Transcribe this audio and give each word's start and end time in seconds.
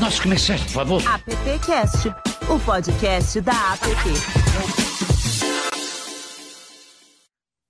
nossos 0.00 0.20
comerciais, 0.20 0.62
por 0.62 0.70
favor. 0.70 1.02
AppCast, 1.06 2.08
o 2.48 2.58
podcast 2.60 3.40
da 3.40 3.52
App. 3.52 3.86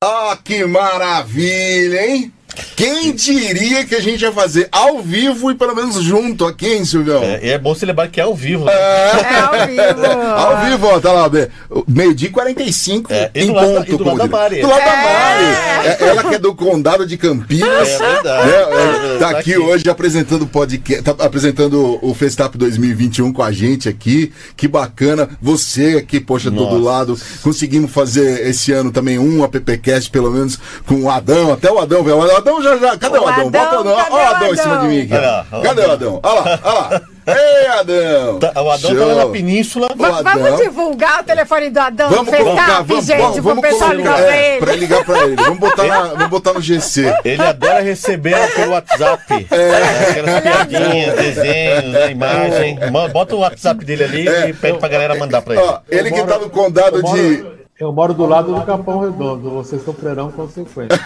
Ah, 0.03 0.39
que 0.43 0.65
maravilha, 0.65 2.07
hein? 2.07 2.33
Quem 2.81 3.13
diria 3.15 3.85
que 3.85 3.95
a 3.95 4.01
gente 4.01 4.23
ia 4.23 4.33
fazer 4.33 4.69
ao 4.73 5.03
vivo 5.03 5.51
e 5.51 5.55
pelo 5.55 5.75
menos 5.75 5.97
junto 6.03 6.47
aqui, 6.47 6.67
hein, 6.67 6.85
Silvão? 6.85 7.23
É, 7.23 7.51
é 7.51 7.59
bom 7.59 7.75
se 7.75 7.85
lembrar 7.85 8.09
que 8.09 8.19
é 8.21 8.23
ao 8.25 8.35
vivo. 8.35 8.65
né? 8.65 8.73
É 8.73 9.39
ao 9.41 9.67
vivo. 9.67 9.81
Ao 10.41 10.65
vivo, 10.65 10.87
ó, 10.87 11.01
tá 11.01 11.13
lá, 11.13 11.29
be- 11.29 11.49
meio-dia 11.87 12.29
e 12.29 12.33
45 12.33 13.13
É, 13.13 13.31
e 13.35 13.45
em 13.45 13.53
da- 13.53 13.61
ponto. 13.61 13.93
e 13.93 13.97
do 13.97 14.05
lado 14.05 14.19
da. 14.19 14.27
Mari. 14.27 14.61
Do 14.61 14.69
lado 14.69 14.79
da 14.81 14.87
Mari. 14.87 15.45
É, 15.85 15.97
ela 16.09 16.25
que 16.25 16.35
é 16.35 16.39
do 16.39 16.55
Condado 16.55 17.07
de 17.07 17.17
Campinas. 17.17 17.89
É 17.89 17.99
verdade. 17.99 18.47
né? 18.49 18.55
É, 18.57 19.19
tá 19.19 19.19
tá 19.19 19.31
aqui 19.39 19.53
aqui. 19.55 19.59
hoje 19.59 19.89
apresentando 19.91 20.43
o 20.43 20.47
podcast, 20.47 21.03
tá 21.03 21.11
apresentando 21.25 21.99
o 22.03 22.15
Festap 22.15 22.57
2021 22.57 23.33
com 23.33 23.43
a 23.43 23.53
gente 23.53 23.89
aqui. 23.89 24.33
Que 24.57 24.67
bacana. 24.69 25.29
Você 25.43 25.97
aqui, 25.99 26.19
poxa, 26.21 26.51
todo 26.51 26.79
lado. 26.83 27.19
Conseguimos 27.43 27.91
fazer 27.91 28.47
esse 28.49 28.73
ano 28.73 28.91
também 28.91 29.19
um 29.19 29.43
AppCast, 29.45 30.11
pelo 30.11 30.31
menos, 30.31 30.59
com 30.87 31.03
o 31.03 31.11
Adão. 31.11 31.53
Até 31.53 31.71
o 31.71 31.79
Adão, 31.79 32.03
velho. 32.03 32.17
O 32.19 32.37
Adão 32.37 32.63
já 32.63 32.70
Cadê 32.99 33.19
o, 33.19 33.23
O 33.23 33.29
Adão? 33.29 33.51
Bota 33.51 33.77
o 33.77 33.81
Adão, 33.81 34.07
Ó, 34.11 34.15
o 34.17 34.21
Adão 34.21 34.53
em 34.53 34.57
cima 34.57 34.77
de 34.79 34.87
mim 34.87 35.01
aqui. 35.03 35.15
Olha 35.15 35.27
lá. 35.31 35.47
Cadê 35.63 35.81
o 35.83 35.91
Adão? 35.93 36.21
Olha 36.23 36.41
lá, 36.41 36.59
olha 36.65 36.75
lá. 36.75 37.03
Ei, 37.27 37.67
Adão. 37.67 38.39
Tá, 38.41 38.63
o 38.63 38.71
Adão 38.71 38.97
tá 38.97 39.05
lá 39.05 39.15
na 39.15 39.27
península. 39.27 39.89
Va- 39.95 40.19
Adão. 40.21 40.43
Vamos 40.43 40.61
divulgar 40.61 41.21
o 41.21 41.25
telefone 41.25 41.71
do 41.71 41.79
Adão 41.79 42.11
Vamos 42.11 42.33
no 42.33 42.39
colocar, 42.39 42.83
vamos, 42.83 43.05
gente, 43.07 43.19
vamos, 43.19 43.35
pro 43.35 43.43
vamos 43.45 43.63
pessoal 43.63 43.91
colocar, 43.91 43.97
ligar 43.97 44.17
pra 44.27 44.37
é, 44.37 44.51
ele. 44.57 44.61
pra 44.67 44.73
ligar 44.75 45.05
pra 45.05 45.19
ele. 45.25 45.37
Vamos 45.37 45.59
botar, 45.59 45.85
na- 45.85 46.03
vamos 46.03 46.29
botar 46.29 46.53
no 46.55 46.61
GC. 46.61 47.15
Ele 47.25 47.43
adora 47.43 47.81
receber 47.81 48.37
pelo 48.55 48.73
WhatsApp. 48.73 49.47
É. 49.51 50.11
Aquelas 50.11 50.41
piadinhas, 50.41 51.15
desenhos, 51.17 51.85
né, 51.93 52.11
imagem. 52.11 52.79
Ma- 52.91 53.09
Bota 53.09 53.37
o 53.37 53.41
WhatsApp 53.41 53.85
dele 53.85 54.05
ali 54.05 54.29
e 54.49 54.53
pede 54.55 54.79
pra 54.79 54.89
galera 54.89 55.15
mandar 55.15 55.43
pra 55.43 55.55
ele. 55.55 55.63
Ó, 55.63 55.79
ele 55.89 56.11
que 56.11 56.23
tá 56.25 56.39
no 56.39 56.51
condado 56.51 57.03
de. 57.03 57.60
Eu 57.81 57.91
moro 57.93 58.13
do 58.13 58.27
lado 58.27 58.55
do 58.55 58.61
Capão 58.63 59.01
Redondo, 59.01 59.49
vocês 59.51 59.83
sofrerão 59.83 60.31
consequências. 60.31 61.01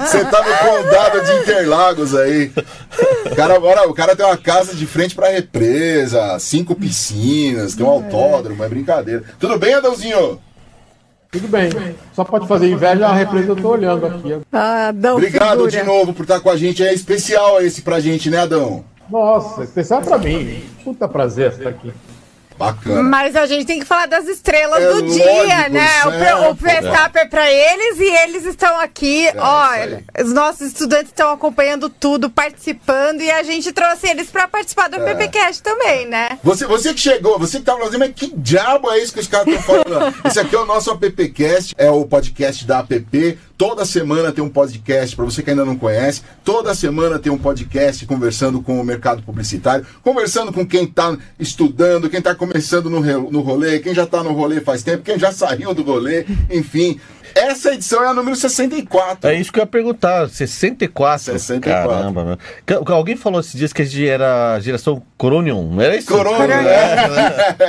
Você 0.00 0.24
tá 0.24 0.42
no 0.42 0.56
condado 0.56 1.22
de 1.22 1.32
Interlagos 1.42 2.14
aí. 2.14 2.50
O 3.30 3.36
cara, 3.36 3.60
mora, 3.60 3.86
o 3.88 3.92
cara 3.92 4.16
tem 4.16 4.24
uma 4.24 4.38
casa 4.38 4.74
de 4.74 4.86
frente 4.86 5.14
pra 5.14 5.28
represa, 5.28 6.38
cinco 6.38 6.74
piscinas, 6.74 7.74
tem 7.74 7.84
um 7.84 7.90
autódromo, 7.90 8.64
é 8.64 8.68
brincadeira. 8.68 9.22
Tudo 9.38 9.58
bem, 9.58 9.74
Adãozinho? 9.74 10.40
Tudo 11.30 11.48
bem, 11.48 11.70
só 12.14 12.24
pode 12.24 12.48
fazer 12.48 12.70
inveja 12.70 13.06
a 13.06 13.12
represa 13.12 13.48
eu 13.48 13.56
tô 13.56 13.68
olhando 13.68 14.06
aqui. 14.06 14.40
Ah, 14.50 14.88
Adão 14.88 15.16
Obrigado 15.16 15.64
figura. 15.64 15.70
de 15.70 15.82
novo 15.82 16.14
por 16.14 16.22
estar 16.22 16.40
com 16.40 16.48
a 16.48 16.56
gente. 16.56 16.82
É 16.82 16.94
especial 16.94 17.60
esse 17.60 17.82
pra 17.82 18.00
gente, 18.00 18.30
né, 18.30 18.38
Adão? 18.38 18.82
Nossa, 19.10 19.62
especial 19.64 20.00
pra 20.00 20.16
mim. 20.16 20.64
Puta 20.82 21.06
prazer 21.06 21.52
estar 21.52 21.68
aqui. 21.68 21.92
Bacana. 22.58 23.02
Mas 23.02 23.36
a 23.36 23.46
gente 23.46 23.66
tem 23.66 23.78
que 23.78 23.84
falar 23.84 24.06
das 24.06 24.26
estrelas 24.26 24.82
É 24.82 24.88
do 24.88 25.00
lógico, 25.00 25.14
dia, 25.14 25.68
né? 25.68 26.04
O, 26.06 26.10
certo. 26.10 26.50
o 26.50 26.54
Verstappen 26.54 27.22
é 27.22 27.26
pra 27.26 27.50
eles 27.50 27.98
e 28.00 28.04
eles 28.24 28.44
estão 28.44 28.78
aqui. 28.80 29.28
Olha, 29.36 30.04
os 30.22 30.32
nossos 30.32 30.68
estudantes 30.68 31.08
estão 31.08 31.30
acompanhando 31.30 31.88
tudo, 31.88 32.30
participando 32.30 33.20
e 33.20 33.30
a 33.30 33.42
gente 33.42 33.72
trouxe 33.72 34.08
eles 34.08 34.30
pra 34.30 34.48
participar 34.48 34.88
do 34.88 34.98
PPCast 35.00 35.62
também, 35.62 36.06
né? 36.06 36.38
Você, 36.42 36.66
você 36.66 36.94
que 36.94 37.00
chegou, 37.00 37.38
você 37.38 37.58
que 37.58 37.64
tava 37.64 37.80
fazendo, 37.80 38.00
mas 38.00 38.12
que 38.14 38.32
diabo 38.36 38.90
é 38.90 38.98
isso 38.98 39.12
que 39.12 39.20
os 39.20 39.28
caras 39.28 39.46
estão 39.46 39.62
falando? 39.62 40.14
Esse 40.24 40.40
aqui 40.40 40.54
é 40.54 40.58
o 40.58 40.66
nosso 40.66 40.90
AppCast, 40.90 41.74
é 41.76 41.90
o 41.90 42.04
podcast 42.06 42.66
da 42.66 42.78
App. 42.78 43.38
Toda 43.56 43.86
semana 43.86 44.32
tem 44.32 44.44
um 44.44 44.50
podcast, 44.50 45.16
para 45.16 45.24
você 45.24 45.42
que 45.42 45.48
ainda 45.50 45.64
não 45.64 45.76
conhece. 45.76 46.22
Toda 46.44 46.74
semana 46.74 47.18
tem 47.18 47.32
um 47.32 47.38
podcast 47.38 48.04
conversando 48.04 48.60
com 48.60 48.78
o 48.78 48.84
mercado 48.84 49.22
publicitário, 49.22 49.86
conversando 50.02 50.52
com 50.52 50.66
quem 50.66 50.86
tá 50.86 51.16
estudando, 51.40 52.10
quem 52.10 52.20
tá 52.20 52.34
começando 52.34 52.90
no, 52.90 53.00
no 53.30 53.40
rolê, 53.40 53.78
quem 53.78 53.94
já 53.94 54.06
tá 54.06 54.22
no 54.22 54.32
rolê 54.32 54.60
faz 54.60 54.82
tempo, 54.82 55.02
quem 55.02 55.18
já 55.18 55.32
saiu 55.32 55.72
do 55.72 55.82
rolê, 55.82 56.26
enfim. 56.50 57.00
Essa 57.34 57.74
edição 57.74 58.02
é 58.02 58.08
a 58.08 58.14
número 58.14 58.34
64. 58.34 59.28
É 59.28 59.34
isso 59.34 59.52
que 59.52 59.58
eu 59.58 59.62
ia 59.62 59.66
perguntar. 59.66 60.26
64. 60.26 61.32
64. 61.32 61.90
Caramba, 61.90 62.24
meu. 62.24 62.94
Alguém 62.94 63.14
falou 63.14 63.40
esses 63.40 63.52
dias 63.52 63.74
que 63.74 63.82
a 63.82 63.84
gente 63.84 64.08
era 64.08 64.54
a 64.54 64.60
geração 64.60 65.02
Coronium, 65.18 65.70
não 65.74 65.82
era 65.82 65.96
isso? 65.96 66.08
Corona, 66.08 66.46
né? 66.62 66.96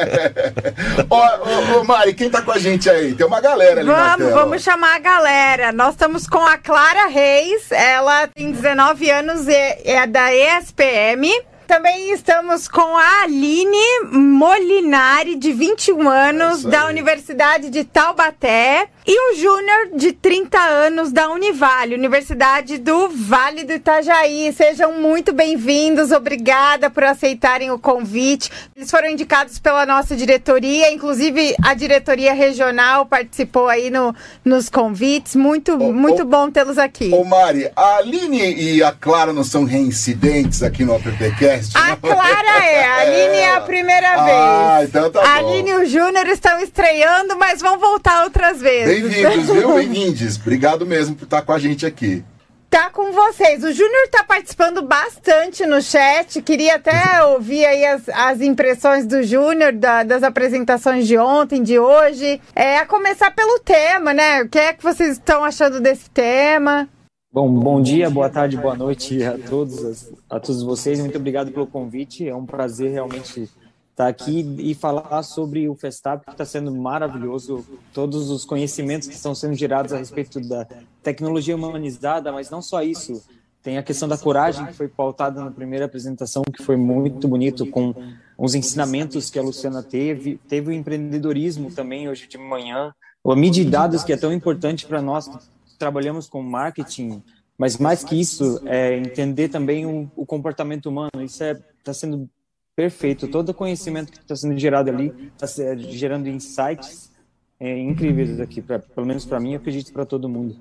Ô, 1.09 1.15
ô, 1.15 1.81
ô, 1.81 1.83
Mari, 1.83 2.13
quem 2.13 2.29
tá 2.29 2.41
com 2.41 2.51
a 2.51 2.57
gente 2.57 2.89
aí? 2.89 3.13
Tem 3.13 3.25
uma 3.25 3.41
galera 3.41 3.81
ali 3.81 3.89
na 3.89 4.15
Vamos, 4.15 4.17
tela. 4.17 4.41
vamos 4.41 4.63
chamar 4.63 4.95
a 4.95 4.99
galera. 4.99 5.71
Nós 5.77 5.93
estamos 5.93 6.25
com 6.25 6.43
a 6.43 6.57
Clara 6.57 7.05
Reis, 7.05 7.71
ela 7.71 8.25
tem 8.25 8.51
19 8.51 9.11
anos 9.11 9.47
e 9.47 9.53
é 9.85 10.07
da 10.07 10.33
ESPM. 10.33 11.29
Também 11.67 12.11
estamos 12.11 12.67
com 12.67 12.97
a 12.97 13.21
Aline 13.21 13.77
Molinari, 14.11 15.35
de 15.35 15.53
21 15.53 16.09
anos, 16.09 16.59
Isso 16.61 16.67
da. 16.67 16.87
Universidade 16.87 17.69
de 17.69 17.83
Taubaté. 17.83 18.89
E 19.09 19.31
o 19.31 19.35
Júnior, 19.37 19.91
de 19.95 20.11
30 20.11 20.59
anos, 20.59 21.13
da 21.13 21.29
Univale, 21.29 21.95
Universidade 21.95 22.77
do 22.77 23.07
Vale 23.07 23.63
do 23.63 23.71
Itajaí. 23.71 24.51
Sejam 24.51 24.99
muito 24.99 25.31
bem-vindos, 25.31 26.11
obrigada 26.11 26.89
por 26.89 27.05
aceitarem 27.05 27.71
o 27.71 27.79
convite. 27.79 28.51
Eles 28.75 28.91
foram 28.91 29.07
indicados 29.09 29.59
pela 29.59 29.85
nossa 29.85 30.13
diretoria, 30.13 30.91
inclusive 30.91 31.55
a 31.63 31.73
diretoria 31.73 32.33
regional 32.33 33.05
participou 33.05 33.69
aí 33.69 33.89
no, 33.89 34.13
nos 34.43 34.67
convites. 34.67 35.37
Muito, 35.37 35.75
Ô, 35.75 35.93
muito 35.93 36.23
ô, 36.23 36.25
bom 36.25 36.51
tê-los 36.51 36.77
aqui. 36.77 37.09
Ô 37.13 37.23
Mari, 37.23 37.71
a 37.77 37.99
Aline 37.99 38.55
e 38.55 38.83
a 38.83 38.91
Clara 38.91 39.31
não 39.31 39.45
são 39.45 39.63
reincidentes 39.63 40.61
aqui 40.61 40.83
no 40.83 40.93
AppCast? 40.93 41.77
A? 41.77 41.95
Clara 41.95 42.65
é, 42.65 42.83
a 42.85 42.95
Aline 43.07 43.37
é 43.37 43.55
a 43.55 43.61
primeira 43.61 44.09
Ah, 44.17 44.75
vez. 44.79 44.89
então 44.89 45.09
tá 45.09 45.21
a 45.21 45.41
bom. 45.41 45.47
Aline 45.49 45.69
e 45.69 45.75
o 45.75 45.85
Júnior 45.85 46.27
estão 46.27 46.59
estreando, 46.59 47.37
mas 47.37 47.61
vão 47.61 47.79
voltar 47.79 48.25
outras 48.25 48.59
vezes. 48.59 48.96
Bem-vindos, 49.01 49.49
viu? 49.49 49.73
Bem-vindos. 49.75 50.37
Obrigado 50.37 50.85
mesmo 50.85 51.15
por 51.15 51.25
estar 51.25 51.41
com 51.43 51.51
a 51.51 51.59
gente 51.59 51.85
aqui. 51.85 52.23
Tá 52.69 52.89
com 52.89 53.11
vocês. 53.13 53.63
O 53.63 53.71
Júnior 53.71 54.07
tá 54.11 54.23
participando 54.23 54.81
bastante 54.81 55.65
no 55.65 55.81
chat. 55.81 56.41
Queria 56.41 56.75
até 56.75 57.23
ouvir 57.25 57.65
aí 57.65 57.85
as, 57.85 58.09
as 58.09 58.41
impressões 58.41 59.05
do 59.05 59.23
Júnior 59.23 59.71
da- 59.71 60.03
das 60.03 60.21
apresentações 60.23 61.07
de 61.07 61.17
ontem, 61.17 61.63
de 61.63 61.79
hoje. 61.79 62.41
É, 62.55 62.77
a 62.79 62.85
começar 62.85 63.31
pelo 63.31 63.59
tema, 63.59 64.13
né? 64.13 64.41
O 64.43 64.49
que 64.49 64.57
é 64.59 64.73
que 64.73 64.83
vocês 64.83 65.11
estão 65.13 65.43
achando 65.43 65.79
desse 65.79 66.09
tema? 66.09 66.89
Bom, 67.31 67.47
bom 67.49 67.81
dia, 67.81 68.09
boa 68.09 68.29
tarde, 68.29 68.57
boa 68.57 68.75
noite 68.75 69.23
a 69.23 69.37
todos, 69.37 70.09
a 70.29 70.39
todos 70.39 70.63
vocês. 70.63 70.99
Muito 70.99 71.17
obrigado 71.17 71.51
pelo 71.51 71.67
convite. 71.67 72.27
É 72.27 72.35
um 72.35 72.45
prazer 72.45 72.91
realmente 72.91 73.49
estar 73.97 74.07
aqui 74.07 74.55
e 74.59 74.75
falar 74.75 75.23
sobre 75.23 75.67
o 75.67 75.73
Festap, 75.73 76.23
que 76.23 76.31
está 76.31 76.45
sendo 76.45 76.71
maravilhoso. 76.71 77.65
Todos 77.91 78.29
os 78.29 78.45
conhecimentos 78.45 79.07
que 79.07 79.15
estão 79.15 79.33
sendo 79.33 79.55
gerados 79.55 79.91
a 79.91 79.97
respeito 79.97 80.39
da 80.39 80.67
tecnologia 81.01 81.55
humanizada, 81.55 82.31
mas 82.31 82.51
não 82.51 82.61
só 82.61 82.83
isso. 82.83 83.23
Tem 83.63 83.79
a 83.79 83.83
questão 83.83 84.07
da 84.07 84.17
coragem 84.17 84.67
que 84.67 84.73
foi 84.73 84.87
pautada 84.87 85.43
na 85.43 85.49
primeira 85.49 85.85
apresentação, 85.85 86.43
que 86.43 86.61
foi 86.61 86.77
muito 86.77 87.27
bonito, 87.27 87.65
com 87.65 87.93
os 88.37 88.53
ensinamentos 88.53 89.31
que 89.31 89.39
a 89.39 89.41
Luciana 89.41 89.81
teve. 89.81 90.39
Teve 90.47 90.69
o 90.69 90.73
empreendedorismo 90.73 91.71
também 91.71 92.07
hoje 92.07 92.27
de 92.27 92.37
manhã. 92.37 92.93
A 93.25 93.35
mídia 93.35 93.65
de 93.65 93.71
dados, 93.71 94.03
que 94.03 94.13
é 94.13 94.17
tão 94.17 94.31
importante 94.31 94.85
para 94.85 95.01
nós 95.01 95.27
que 95.27 95.37
trabalhamos 95.79 96.29
com 96.29 96.41
marketing, 96.41 97.21
mas 97.57 97.77
mais 97.77 98.03
que 98.03 98.15
isso, 98.15 98.61
é 98.65 98.95
entender 98.95 99.49
também 99.49 99.87
o, 99.87 100.09
o 100.15 100.23
comportamento 100.25 100.85
humano. 100.85 101.23
Isso 101.23 101.43
está 101.79 101.93
sendo 101.93 102.29
perfeito. 102.77 103.27
Todo 103.27 103.49
o 103.49 103.53
conhecimento 103.55 104.11
que 104.11 104.19
está 104.19 104.35
sendo 104.35 104.57
gerado 104.59 104.91
ali 104.91 105.31
está 105.35 105.47
gerando 105.75 106.29
insights 106.29 107.11
é, 107.59 107.75
incríveis 107.79 108.39
aqui, 108.39 108.61
pra, 108.61 108.77
pelo 108.77 109.07
menos 109.07 109.25
para 109.25 109.39
mim, 109.39 109.53
eu 109.53 109.57
acredito 109.57 109.91
para 109.91 110.05
todo 110.05 110.29
mundo. 110.29 110.55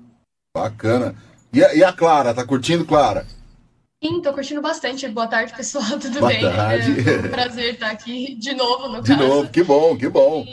Bacana. 0.55 1.15
E 1.53 1.63
a, 1.63 1.75
e 1.75 1.83
a 1.83 1.93
Clara, 1.93 2.33
tá 2.33 2.43
curtindo, 2.43 2.83
Clara? 2.85 3.23
Sim, 4.03 4.19
tô 4.21 4.33
curtindo 4.33 4.61
bastante. 4.61 5.07
Boa 5.07 5.27
tarde, 5.27 5.53
pessoal, 5.55 5.85
tudo 6.01 6.19
Boa 6.19 6.31
bem? 6.31 6.41
tarde. 6.41 7.09
É 7.09 7.19
um 7.27 7.29
prazer 7.29 7.73
estar 7.75 7.91
aqui 7.91 8.33
de 8.35 8.53
novo, 8.53 8.87
no 8.89 9.01
De 9.01 9.11
caso. 9.15 9.27
novo, 9.27 9.49
que 9.49 9.63
bom, 9.63 9.95
que 9.95 10.09
bom. 10.09 10.43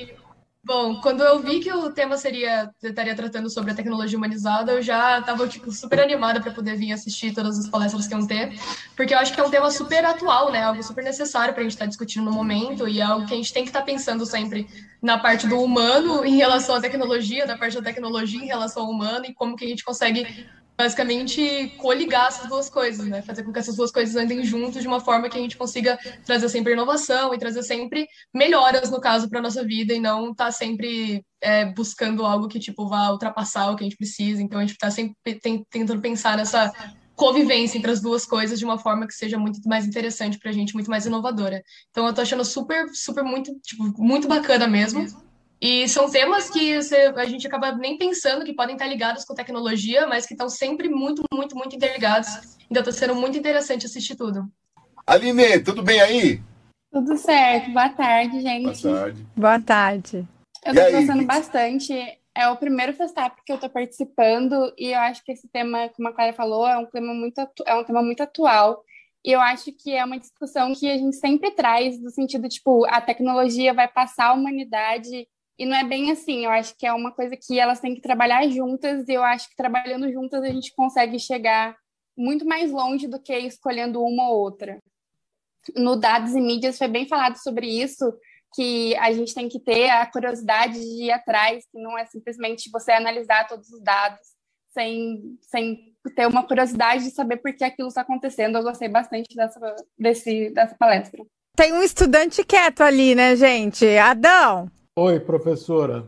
Bom, 0.65 0.99
quando 1.03 1.23
eu 1.23 1.41
vi 1.41 1.61
que 1.61 1.71
o 1.71 1.93
tema 1.93 2.17
seria 2.17 2.71
estaria 2.83 3.15
tratando 3.15 3.51
sobre 3.51 3.73
a 3.73 3.75
tecnologia 3.75 4.17
humanizada, 4.17 4.73
eu 4.73 4.81
já 4.83 5.19
estava 5.19 5.47
tipo 5.47 5.71
super 5.71 6.01
animada 6.01 6.41
para 6.41 6.51
poder 6.53 6.75
vir 6.77 6.91
assistir 6.91 7.35
todas 7.35 7.59
as 7.59 7.69
palestras 7.69 8.07
que 8.07 8.15
iam 8.15 8.27
ter, 8.27 8.59
porque 8.97 9.13
eu 9.13 9.19
acho 9.19 9.35
que 9.35 9.41
é 9.41 9.45
um 9.45 9.51
tema 9.51 9.71
super 9.71 10.03
atual, 10.07 10.51
né? 10.51 10.63
Algo 10.63 10.83
super 10.83 11.05
necessário 11.05 11.53
para 11.53 11.61
a 11.61 11.65
gente 11.65 11.75
estar 11.75 11.85
discutindo 11.85 12.25
no 12.25 12.33
momento 12.33 12.89
e 12.89 12.99
é 12.99 13.03
algo 13.03 13.27
que 13.27 13.35
a 13.35 13.37
gente 13.37 13.53
tem 13.53 13.63
que 13.63 13.69
estar 13.69 13.83
pensando 13.83 14.25
sempre 14.25 14.67
na 15.03 15.19
parte 15.19 15.47
do 15.47 15.61
humano 15.61 16.25
em 16.25 16.37
relação 16.37 16.77
à 16.77 16.81
tecnologia, 16.81 17.47
da 17.47 17.59
parte 17.59 17.77
da 17.77 17.83
tecnologia 17.83 18.43
em 18.43 18.47
relação 18.47 18.85
ao 18.85 18.91
humano 18.91 19.27
e 19.27 19.35
como 19.35 19.57
que 19.57 19.67
a 19.67 19.69
gente 19.69 19.85
consegue 19.85 20.27
basicamente 20.77 21.73
coligar 21.79 22.29
essas 22.29 22.49
duas 22.49 22.69
coisas, 22.69 23.07
né? 23.07 23.23
Fazer 23.23 23.43
com 23.45 23.53
que 23.53 23.59
essas 23.59 23.77
duas 23.77 23.93
coisas 23.93 24.17
andem 24.17 24.45
juntos 24.45 24.83
de 24.83 24.89
uma 24.89 25.01
forma 25.01 25.29
que 25.29 25.39
a 25.39 25.41
gente 25.41 25.57
consiga 25.57 25.99
trazer 26.25 26.49
sempre 26.49 26.73
inovação 26.73 27.33
e 27.33 27.39
trazer 27.39 27.63
sempre 27.63 28.07
melhoras, 28.33 28.91
no 28.91 29.01
caso, 29.01 29.29
para 29.29 29.41
nossa 29.41 29.65
vida 29.65 29.95
e 29.95 30.01
não 30.01 30.33
estar 30.33 30.47
tá 30.47 30.51
sempre 30.51 31.25
é, 31.41 31.67
buscando 31.67 32.25
algo 32.25 32.49
que, 32.49 32.59
tipo, 32.59 32.89
vá 32.89 33.11
ultrapassar 33.11 33.71
o 33.71 33.77
que 33.77 33.85
a 33.85 33.87
gente 33.87 33.97
precisa. 33.97 34.43
Então, 34.43 34.59
a 34.59 34.63
gente 34.63 34.73
está 34.73 34.91
sempre 34.91 35.15
tentando 35.71 36.01
pensar 36.01 36.37
nessa 36.37 36.73
convivência 37.15 37.79
entre 37.79 37.91
as 37.91 38.01
duas 38.01 38.27
coisas 38.27 38.59
de 38.59 38.65
uma 38.65 38.79
forma 38.79 39.07
que 39.07 39.15
seja 39.15 39.39
muito 39.39 39.61
mais 39.69 39.87
interessante 39.87 40.39
para 40.39 40.51
a 40.51 40.53
gente, 40.53 40.75
muito 40.75 40.91
mais 40.91 41.07
inovadora. 41.07 41.63
Então 41.91 42.07
eu 42.07 42.13
tô 42.13 42.21
achando 42.21 42.45
super, 42.45 42.89
super 42.93 43.23
muito, 43.23 43.53
tipo, 43.63 43.85
muito 44.03 44.27
bacana 44.27 44.67
mesmo. 44.67 45.07
E 45.67 45.89
são 45.89 46.11
temas 46.11 46.51
que 46.51 46.77
você, 46.77 47.11
a 47.17 47.25
gente 47.25 47.47
acaba 47.47 47.73
nem 47.73 47.97
pensando 47.97 48.45
que 48.45 48.53
podem 48.53 48.75
estar 48.75 48.87
ligados 48.87 49.25
com 49.25 49.35
tecnologia, 49.35 50.07
mas 50.07 50.27
que 50.27 50.35
estão 50.35 50.47
sempre 50.47 50.91
muito, 50.91 51.23
muito, 51.33 51.57
muito 51.57 51.75
interligados. 51.75 52.59
Então 52.71 52.83
está 52.83 52.93
sendo 52.93 53.15
muito 53.15 53.39
interessante 53.39 53.87
assistir 53.87 54.15
tudo. 54.15 54.47
Aline, 55.07 55.59
tudo 55.61 55.83
bem 55.83 56.03
aí? 56.03 56.43
Tudo 56.93 57.17
certo. 57.17 57.71
Boa 57.71 57.89
tarde, 57.89 58.43
gente. 58.43 58.83
Boa 58.83 58.99
tarde. 58.99 59.27
Boa 59.35 59.61
tarde. 59.63 60.29
Eu 60.67 60.75
E 60.75 60.81
aí? 60.81 60.93
gostando 60.93 61.25
bastante. 61.25 62.19
É 62.35 62.47
o 62.47 62.57
primeiro 62.57 62.93
Festap 62.93 63.35
que 63.43 63.51
eu 63.51 63.57
tô 63.57 63.71
participando 63.71 64.71
e 64.77 64.93
eu 64.93 64.99
acho 64.99 65.25
que 65.25 65.33
esse 65.33 65.49
tema, 65.49 65.89
como 65.97 66.09
a 66.09 66.13
Clara 66.13 66.35
falou, 66.35 66.69
é 66.69 66.77
um 66.77 66.85
tema 66.85 67.15
muito, 67.15 67.41
é 67.65 67.75
um 67.75 67.85
tema 67.85 68.03
muito 68.03 68.23
atual. 68.23 68.85
E 69.25 69.33
eu 69.33 69.41
acho 69.41 69.73
que 69.73 69.95
é 69.95 70.05
uma 70.05 70.19
discussão 70.19 70.75
que 70.75 70.91
a 70.91 70.99
gente 70.99 71.17
sempre 71.17 71.53
traz, 71.53 71.99
no 72.03 72.11
sentido, 72.11 72.47
tipo, 72.51 72.85
a 72.85 73.01
tecnologia 73.01 73.73
vai 73.73 73.89
passar 73.89 74.27
a 74.27 74.35
humanidade 74.35 75.27
e 75.59 75.65
não 75.65 75.77
é 75.77 75.85
bem 75.85 76.11
assim. 76.11 76.45
Eu 76.45 76.51
acho 76.51 76.77
que 76.77 76.87
é 76.87 76.93
uma 76.93 77.13
coisa 77.13 77.37
que 77.37 77.59
elas 77.59 77.81
têm 77.81 77.95
que 77.95 78.01
trabalhar 78.01 78.47
juntas 78.49 79.09
e 79.09 79.13
eu 79.13 79.23
acho 79.23 79.49
que 79.49 79.57
trabalhando 79.57 80.11
juntas 80.13 80.43
a 80.43 80.49
gente 80.49 80.75
consegue 80.75 81.19
chegar 81.19 81.77
muito 82.17 82.45
mais 82.45 82.71
longe 82.71 83.09
do 83.09 83.21
que 83.21 83.37
escolhendo 83.37 84.03
uma 84.03 84.29
ou 84.31 84.41
outra. 84.41 84.79
No 85.77 85.97
Dados 85.97 86.35
e 86.35 86.41
Mídias 86.41 86.79
foi 86.79 86.89
bem 86.89 87.07
falado 87.09 87.37
sobre 87.37 87.67
isso, 87.67 88.13
que 88.55 88.95
a 88.97 89.13
gente 89.13 89.35
tem 89.35 89.49
que 89.49 89.59
ter 89.59 89.91
a 89.91 90.07
curiosidade 90.07 90.79
de 90.79 91.05
ir 91.05 91.11
atrás, 91.11 91.65
que 91.71 91.81
não 91.81 91.99
é 91.99 92.05
simplesmente 92.07 92.71
você 92.71 92.93
analisar 92.93 93.49
todos 93.49 93.69
os 93.71 93.83
dados 93.83 94.21
sem, 94.73 95.39
sem 95.41 95.95
ter 96.15 96.27
uma 96.27 96.47
curiosidade 96.47 97.05
de 97.05 97.11
saber 97.11 97.39
por 97.39 97.55
que 97.55 97.65
aquilo 97.65 97.89
está 97.89 98.03
acontecendo. 98.03 98.59
Eu 98.59 98.63
gostei 98.63 98.89
bastante 98.89 99.35
dessa, 99.35 99.77
desse, 99.99 100.51
dessa 100.51 100.75
palestra. 100.77 101.25
Tem 101.57 101.73
um 101.73 101.83
estudante 101.83 102.45
quieto 102.45 102.83
ali, 102.83 103.15
né, 103.15 103.37
gente? 103.37 103.87
Adão. 103.97 104.69
Oi, 104.97 105.19
professora. 105.19 106.05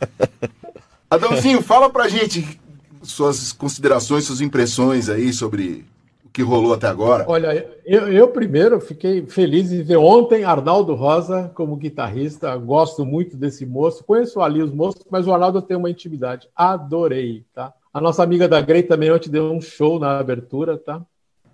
Adãozinho, 1.10 1.60
fala 1.60 1.90
pra 1.90 2.08
gente 2.08 2.58
suas 3.02 3.52
considerações, 3.52 4.24
suas 4.24 4.40
impressões 4.40 5.10
aí 5.10 5.34
sobre 5.34 5.84
o 6.24 6.30
que 6.30 6.40
rolou 6.40 6.72
até 6.72 6.86
agora. 6.86 7.26
Olha, 7.28 7.68
eu, 7.84 8.10
eu 8.10 8.28
primeiro 8.28 8.80
fiquei 8.80 9.26
feliz 9.26 9.70
em 9.70 9.82
ver 9.82 9.98
ontem 9.98 10.44
Arnaldo 10.44 10.94
Rosa 10.94 11.52
como 11.54 11.76
guitarrista. 11.76 12.56
Gosto 12.56 13.04
muito 13.04 13.36
desse 13.36 13.66
moço. 13.66 14.02
Conheço 14.02 14.40
ali 14.40 14.62
os 14.62 14.72
moços, 14.72 15.04
mas 15.10 15.26
o 15.26 15.32
Arnaldo 15.34 15.60
tem 15.60 15.76
uma 15.76 15.90
intimidade. 15.90 16.48
Adorei, 16.56 17.44
tá? 17.52 17.74
A 17.92 18.00
nossa 18.00 18.22
amiga 18.22 18.48
da 18.48 18.62
Grey 18.62 18.82
também 18.82 19.12
ontem 19.12 19.28
deu 19.28 19.52
um 19.52 19.60
show 19.60 19.98
na 19.98 20.18
abertura, 20.18 20.78
tá? 20.78 21.02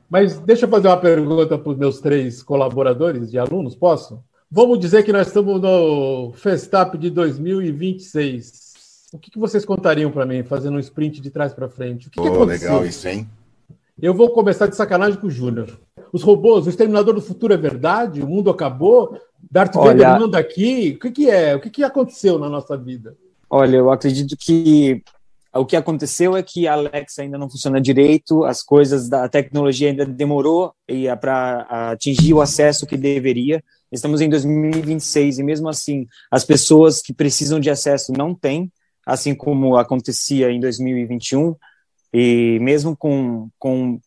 Mas 0.08 0.38
deixa 0.38 0.66
eu 0.66 0.70
fazer 0.70 0.86
uma 0.86 0.96
pergunta 0.96 1.58
para 1.58 1.72
os 1.72 1.76
meus 1.76 1.98
três 2.00 2.40
colaboradores 2.40 3.32
e 3.32 3.38
alunos, 3.38 3.74
posso? 3.74 4.22
Vamos 4.56 4.78
dizer 4.78 5.02
que 5.02 5.12
nós 5.12 5.26
estamos 5.26 5.60
no 5.60 6.30
Festap 6.34 6.96
de 6.96 7.10
2026. 7.10 9.08
O 9.12 9.18
que, 9.18 9.28
que 9.28 9.36
vocês 9.38 9.64
contariam 9.64 10.12
para 10.12 10.24
mim, 10.24 10.44
fazendo 10.44 10.76
um 10.76 10.78
sprint 10.78 11.20
de 11.20 11.28
trás 11.28 11.52
para 11.52 11.68
frente? 11.68 12.06
O 12.06 12.10
que, 12.10 12.20
que 12.20 12.28
Pô, 12.28 12.34
aconteceu? 12.36 12.68
legal 12.70 12.86
isso, 12.86 13.08
hein? 13.08 13.28
Eu 14.00 14.14
vou 14.14 14.30
começar 14.30 14.68
de 14.68 14.76
sacanagem 14.76 15.18
com 15.18 15.26
o 15.26 15.30
Júnior. 15.30 15.76
Os 16.12 16.22
robôs, 16.22 16.66
o 16.66 16.68
Exterminador 16.70 17.14
do 17.16 17.20
Futuro 17.20 17.52
é 17.52 17.56
verdade? 17.56 18.22
O 18.22 18.28
mundo 18.28 18.48
acabou? 18.48 19.18
Darth 19.50 19.74
Olha- 19.74 20.06
Vader 20.06 20.20
manda 20.20 20.38
aqui? 20.38 20.94
O 20.96 21.00
que, 21.00 21.10
que 21.10 21.28
é? 21.28 21.56
O 21.56 21.60
que, 21.60 21.68
que 21.70 21.82
aconteceu 21.82 22.38
na 22.38 22.48
nossa 22.48 22.76
vida? 22.76 23.16
Olha, 23.50 23.78
eu 23.78 23.90
acredito 23.90 24.36
que 24.38 25.02
o 25.54 25.64
que 25.64 25.76
aconteceu 25.76 26.36
é 26.36 26.42
que 26.42 26.66
a 26.66 26.72
Alexa 26.72 27.22
ainda 27.22 27.38
não 27.38 27.48
funciona 27.48 27.80
direito, 27.80 28.44
as 28.44 28.62
coisas 28.62 29.08
da 29.08 29.28
tecnologia 29.28 29.88
ainda 29.88 30.04
demorou 30.04 30.74
para 31.20 31.90
atingir 31.92 32.34
o 32.34 32.40
acesso 32.40 32.86
que 32.86 32.96
deveria. 32.96 33.62
Estamos 33.90 34.20
em 34.20 34.28
2026 34.28 35.38
e 35.38 35.42
mesmo 35.44 35.68
assim 35.68 36.06
as 36.30 36.44
pessoas 36.44 37.00
que 37.00 37.12
precisam 37.12 37.60
de 37.60 37.70
acesso 37.70 38.12
não 38.12 38.34
têm, 38.34 38.70
assim 39.06 39.34
como 39.34 39.76
acontecia 39.76 40.50
em 40.50 40.58
2021 40.58 41.54
e 42.12 42.58
mesmo 42.60 42.96
com, 42.96 43.48
com 43.58 44.00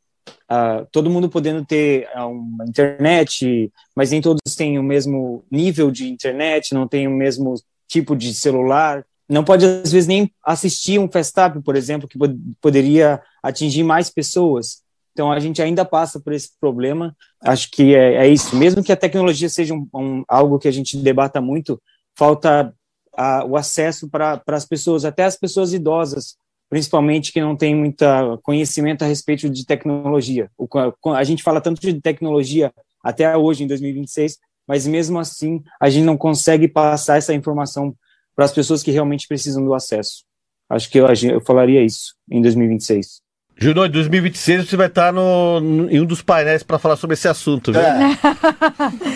ah, 0.50 0.86
todo 0.92 1.10
mundo 1.10 1.30
podendo 1.30 1.66
ter 1.66 2.10
ah, 2.14 2.28
uma 2.28 2.66
internet, 2.66 3.72
mas 3.96 4.12
nem 4.12 4.22
todos 4.22 4.56
têm 4.56 4.78
o 4.78 4.84
mesmo 4.84 5.46
nível 5.52 5.92
de 5.92 6.10
internet, 6.10 6.74
não 6.74 6.88
têm 6.88 7.08
o 7.08 7.12
mesmo 7.12 7.56
tipo 7.88 8.16
de 8.16 8.34
celular, 8.34 9.06
não 9.30 9.44
pode 9.44 9.66
às 9.66 9.92
vezes 9.92 10.08
nem 10.08 10.32
assistir 10.44 11.00
um 11.00 11.10
Festap, 11.10 11.62
por 11.62 11.76
exemplo, 11.76 12.08
que 12.08 12.18
pod- 12.18 12.40
poderia 12.62 13.22
atingir 13.44 13.84
mais 13.84 14.10
pessoas. 14.10 14.82
Então 15.12 15.32
a 15.32 15.40
gente 15.40 15.62
ainda 15.62 15.84
passa 15.84 16.20
por 16.20 16.32
esse 16.32 16.52
problema. 16.60 17.16
Acho 17.42 17.70
que 17.72 17.96
é, 17.96 18.26
é 18.26 18.28
isso. 18.28 18.56
Mesmo 18.56 18.84
que 18.84 18.92
a 18.92 18.96
tecnologia 18.98 19.50
seja 19.50 19.74
um, 19.74 19.88
um- 19.94 20.24
algo 20.28 20.60
que 20.60 20.68
a 20.68 20.72
gente 20.72 20.96
debata 20.98 21.42
muito, 21.42 21.82
falta 22.16 22.74
a- 23.16 23.44
o 23.46 23.58
acesso 23.58 24.08
para 24.10 24.42
as 24.48 24.66
pessoas, 24.66 25.04
até 25.06 25.24
as 25.24 25.36
pessoas 25.36 25.74
idosas, 25.74 26.38
principalmente 26.70 27.34
que 27.34 27.42
não 27.42 27.56
têm 27.56 27.76
muito 27.76 28.06
conhecimento 28.44 29.04
a 29.04 29.08
respeito 29.08 29.50
de 29.50 29.66
tecnologia. 29.66 30.50
O 30.58 30.68
a 31.16 31.24
gente 31.24 31.42
fala 31.44 31.60
tanto 31.62 31.82
de 31.82 32.00
tecnologia 32.00 32.72
até 33.04 33.36
hoje, 33.36 33.64
em 33.64 33.68
2026, 33.68 34.38
mas 34.68 34.86
mesmo 34.86 35.18
assim 35.18 35.64
a 35.82 35.90
gente 35.90 36.04
não 36.06 36.18
consegue 36.18 36.68
passar 36.68 37.18
essa 37.18 37.34
informação 37.34 37.96
para 38.38 38.46
as 38.46 38.52
pessoas 38.54 38.84
que 38.84 38.92
realmente 38.92 39.28
precisam 39.28 39.66
do 39.66 39.74
acesso. 39.74 40.24
Acho 40.70 40.90
que 40.92 41.00
eu, 41.00 41.08
eu 41.32 41.42
falaria 41.42 41.82
isso 41.84 42.14
em 42.30 42.40
2026. 42.42 43.26
Júnior, 43.60 43.88
em 43.88 43.92
2026 43.92 44.70
você 44.70 44.78
vai 44.78 44.86
estar 44.86 45.12
no, 45.12 45.60
no- 45.60 45.90
em 45.90 46.00
um 46.00 46.06
dos 46.06 46.22
painéis 46.22 46.62
para 46.62 46.78
falar 46.78 46.96
sobre 46.96 47.16
esse 47.16 47.28
assunto, 47.28 47.72
viu? 47.72 47.82
É. 47.82 47.98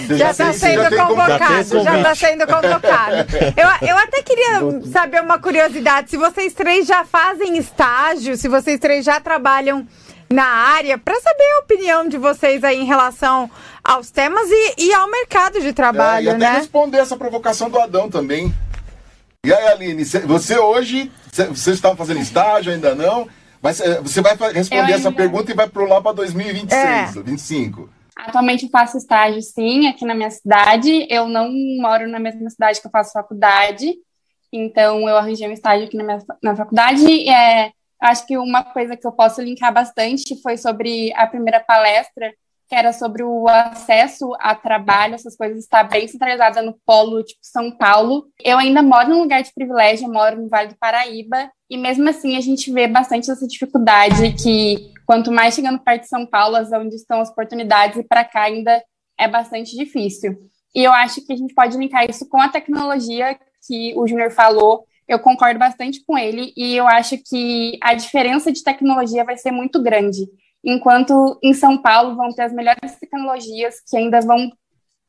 Já 0.18 0.32
está 0.32 0.52
sendo 0.52 0.90
convocado, 0.90 1.84
já 1.84 1.98
está 1.98 2.16
sendo 2.16 2.48
convocado. 2.48 3.16
Eu, 3.56 3.88
eu 3.90 3.98
até 4.00 4.24
queria 4.24 4.82
saber 4.92 5.22
uma 5.22 5.38
curiosidade, 5.38 6.10
se 6.10 6.18
vocês 6.18 6.54
três 6.54 6.88
já 6.88 7.06
fazem 7.06 7.56
estágio, 7.58 8.36
se 8.36 8.48
vocês 8.48 8.80
três 8.80 9.06
já 9.06 9.20
trabalham 9.22 9.88
na 10.28 10.44
área, 10.46 10.98
para 10.98 11.20
saber 11.22 11.44
a 11.44 11.60
opinião 11.60 12.08
de 12.08 12.18
vocês 12.18 12.64
aí 12.64 12.80
em 12.82 12.86
relação 12.86 13.50
aos 13.84 14.10
temas 14.10 14.50
e, 14.50 14.86
e 14.88 14.94
ao 14.94 15.08
mercado 15.10 15.60
de 15.60 15.68
É, 15.68 15.70
e 15.70 15.74
trabalho, 15.74 16.30
até 16.32 16.40
né? 16.40 16.52
responder 16.58 16.98
essa 16.98 17.16
provocação 17.16 17.70
do 17.70 17.78
Adão 17.80 18.10
também. 18.10 18.52
E 19.44 19.52
aí, 19.52 19.68
Aline, 19.70 20.06
cê- 20.06 20.20
você 20.20 20.58
hoje, 20.60 21.12
cê- 21.32 21.48
vocês 21.48 21.78
estão 21.78 21.96
fazendo 21.96 22.20
estágio, 22.20 22.72
ainda 22.72 22.94
não? 22.94 23.28
Mas 23.60 23.80
eh, 23.80 24.00
você 24.00 24.22
vai 24.22 24.36
responder 24.54 24.92
essa 24.94 25.12
pergunta 25.12 25.52
e 25.52 25.56
vai 25.56 25.68
pro 25.68 25.88
lá 25.88 26.00
para 26.00 26.14
2026, 26.14 27.18
É. 27.18 27.22
25. 27.24 27.90
Atualmente 28.16 28.66
eu 28.66 28.70
faço 28.70 28.98
estágio, 28.98 29.42
sim, 29.42 29.88
aqui 29.88 30.06
na 30.06 30.14
minha 30.14 30.30
cidade. 30.30 31.08
Eu 31.10 31.28
não 31.28 31.50
moro 31.80 32.08
na 32.08 32.20
mesma 32.20 32.48
cidade 32.52 32.80
que 32.80 32.86
eu 32.86 32.92
faço 32.92 33.14
faculdade, 33.14 33.96
então 34.54 35.10
eu 35.10 35.18
arranjei 35.18 35.48
um 35.48 35.52
estágio 35.54 35.88
aqui 35.88 35.98
na 35.98 36.04
minha 36.04 36.20
na 36.44 36.56
faculdade. 36.56 37.28
É, 37.28 37.72
acho 38.00 38.28
que 38.28 38.38
uma 38.38 38.64
coisa 38.64 38.96
que 38.96 39.08
eu 39.08 39.12
posso 39.12 39.42
linkar 39.42 39.74
bastante 39.74 40.40
foi 40.44 40.56
sobre 40.56 41.12
a 41.16 41.26
primeira 41.26 41.60
palestra, 41.60 42.32
que 42.72 42.76
era 42.76 42.94
sobre 42.94 43.22
o 43.22 43.50
acesso 43.50 44.34
a 44.40 44.56
trabalho, 44.56 45.14
essas 45.14 45.36
coisas 45.36 45.58
está 45.58 45.84
bem 45.84 46.08
centralizada 46.08 46.62
no 46.62 46.74
polo, 46.86 47.22
tipo 47.22 47.42
São 47.44 47.70
Paulo. 47.70 48.28
Eu 48.42 48.58
ainda 48.58 48.82
moro 48.82 49.10
num 49.10 49.24
lugar 49.24 49.44
de 49.44 49.54
privilégio, 49.54 50.10
moro 50.10 50.42
no 50.42 50.48
Vale 50.48 50.70
do 50.70 50.78
Paraíba, 50.78 51.52
e 51.70 51.76
mesmo 51.76 52.08
assim 52.08 52.38
a 52.38 52.40
gente 52.40 52.72
vê 52.72 52.88
bastante 52.88 53.30
essa 53.30 53.46
dificuldade 53.46 54.32
que 54.42 54.90
quanto 55.06 55.34
mais 55.34 55.54
chegando 55.54 55.80
perto 55.80 56.04
de 56.04 56.08
São 56.08 56.26
Paulo, 56.26 56.56
onde 56.76 56.96
estão 56.96 57.20
as 57.20 57.30
oportunidades, 57.30 57.98
e 57.98 58.08
para 58.08 58.24
cá 58.24 58.44
ainda 58.44 58.82
é 59.20 59.28
bastante 59.28 59.76
difícil. 59.76 60.38
E 60.74 60.82
eu 60.82 60.94
acho 60.94 61.26
que 61.26 61.34
a 61.34 61.36
gente 61.36 61.54
pode 61.54 61.78
linkar 61.78 62.10
isso 62.10 62.26
com 62.30 62.40
a 62.40 62.48
tecnologia 62.48 63.38
que 63.68 63.94
o 63.98 64.08
Júnior 64.08 64.32
falou. 64.32 64.86
Eu 65.06 65.20
concordo 65.20 65.60
bastante 65.60 66.02
com 66.06 66.18
ele 66.18 66.54
e 66.56 66.74
eu 66.78 66.88
acho 66.88 67.18
que 67.18 67.78
a 67.84 67.94
diferença 67.96 68.50
de 68.50 68.64
tecnologia 68.64 69.26
vai 69.26 69.36
ser 69.36 69.52
muito 69.52 69.84
grande. 69.84 70.22
Enquanto 70.64 71.40
em 71.42 71.54
São 71.54 71.78
Paulo 71.78 72.16
vão 72.16 72.34
ter 72.34 72.44
as 72.44 72.54
melhores 72.54 72.96
tecnologias 73.00 73.76
que 73.88 73.98
ainda 73.98 74.22
vão 74.22 74.52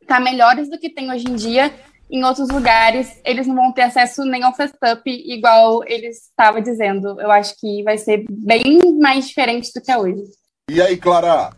estar 0.00 0.20
melhores 0.20 0.68
do 0.68 0.78
que 0.78 0.90
tem 0.90 1.10
hoje 1.10 1.28
em 1.28 1.34
dia, 1.34 1.72
em 2.10 2.24
outros 2.24 2.48
lugares 2.48 3.20
eles 3.24 3.46
não 3.46 3.54
vão 3.54 3.72
ter 3.72 3.82
acesso 3.82 4.24
nem 4.24 4.42
ao 4.42 4.54
Festup, 4.54 5.02
igual 5.06 5.82
eles 5.86 6.28
estavam 6.28 6.60
dizendo. 6.60 7.20
Eu 7.20 7.30
acho 7.30 7.54
que 7.58 7.82
vai 7.82 7.96
ser 7.96 8.24
bem 8.30 8.78
mais 9.00 9.28
diferente 9.28 9.70
do 9.74 9.80
que 9.80 9.90
é 9.90 9.98
hoje. 9.98 10.22
E 10.70 10.80
aí, 10.80 10.96
Clara? 10.96 11.52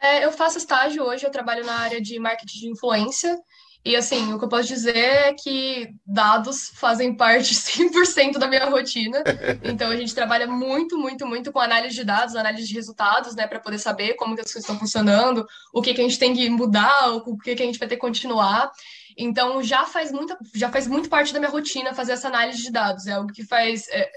É, 0.00 0.24
eu 0.24 0.32
faço 0.32 0.58
estágio 0.58 1.02
hoje, 1.02 1.24
eu 1.24 1.30
trabalho 1.30 1.64
na 1.64 1.74
área 1.80 2.00
de 2.00 2.18
marketing 2.18 2.58
de 2.58 2.70
influência. 2.70 3.38
E 3.84 3.94
assim, 3.94 4.32
o 4.32 4.38
que 4.38 4.44
eu 4.46 4.48
posso 4.48 4.66
dizer 4.66 4.96
é 4.96 5.34
que 5.34 5.90
dados 6.06 6.70
fazem 6.74 7.14
parte 7.14 7.52
100% 7.54 8.38
da 8.38 8.46
minha 8.46 8.64
rotina. 8.64 9.22
Então 9.62 9.90
a 9.90 9.96
gente 9.96 10.14
trabalha 10.14 10.46
muito, 10.46 10.96
muito, 10.96 11.26
muito 11.26 11.52
com 11.52 11.60
análise 11.60 11.94
de 11.94 12.02
dados, 12.02 12.34
análise 12.34 12.66
de 12.66 12.74
resultados, 12.74 13.34
né, 13.34 13.46
para 13.46 13.60
poder 13.60 13.78
saber 13.78 14.14
como 14.14 14.34
que 14.34 14.40
as 14.40 14.46
coisas 14.50 14.62
estão 14.62 14.78
funcionando, 14.78 15.46
o 15.72 15.82
que 15.82 15.92
que 15.92 16.00
a 16.00 16.04
gente 16.04 16.18
tem 16.18 16.34
que 16.34 16.48
mudar, 16.48 17.10
o 17.10 17.36
que 17.36 17.54
que 17.54 17.62
a 17.62 17.66
gente 17.66 17.78
vai 17.78 17.86
ter 17.86 17.96
que 17.96 18.00
continuar. 18.00 18.72
Então 19.18 19.62
já 19.62 19.84
faz 19.84 20.10
muita, 20.10 20.36
já 20.54 20.70
faz 20.70 20.86
muito 20.86 21.10
parte 21.10 21.34
da 21.34 21.38
minha 21.38 21.50
rotina 21.50 21.92
fazer 21.92 22.12
essa 22.12 22.28
análise 22.28 22.62
de 22.62 22.72
dados. 22.72 23.06
É 23.06 23.12
algo 23.12 23.32
que 23.32 23.44
faz, 23.44 23.86
é, 23.90 24.10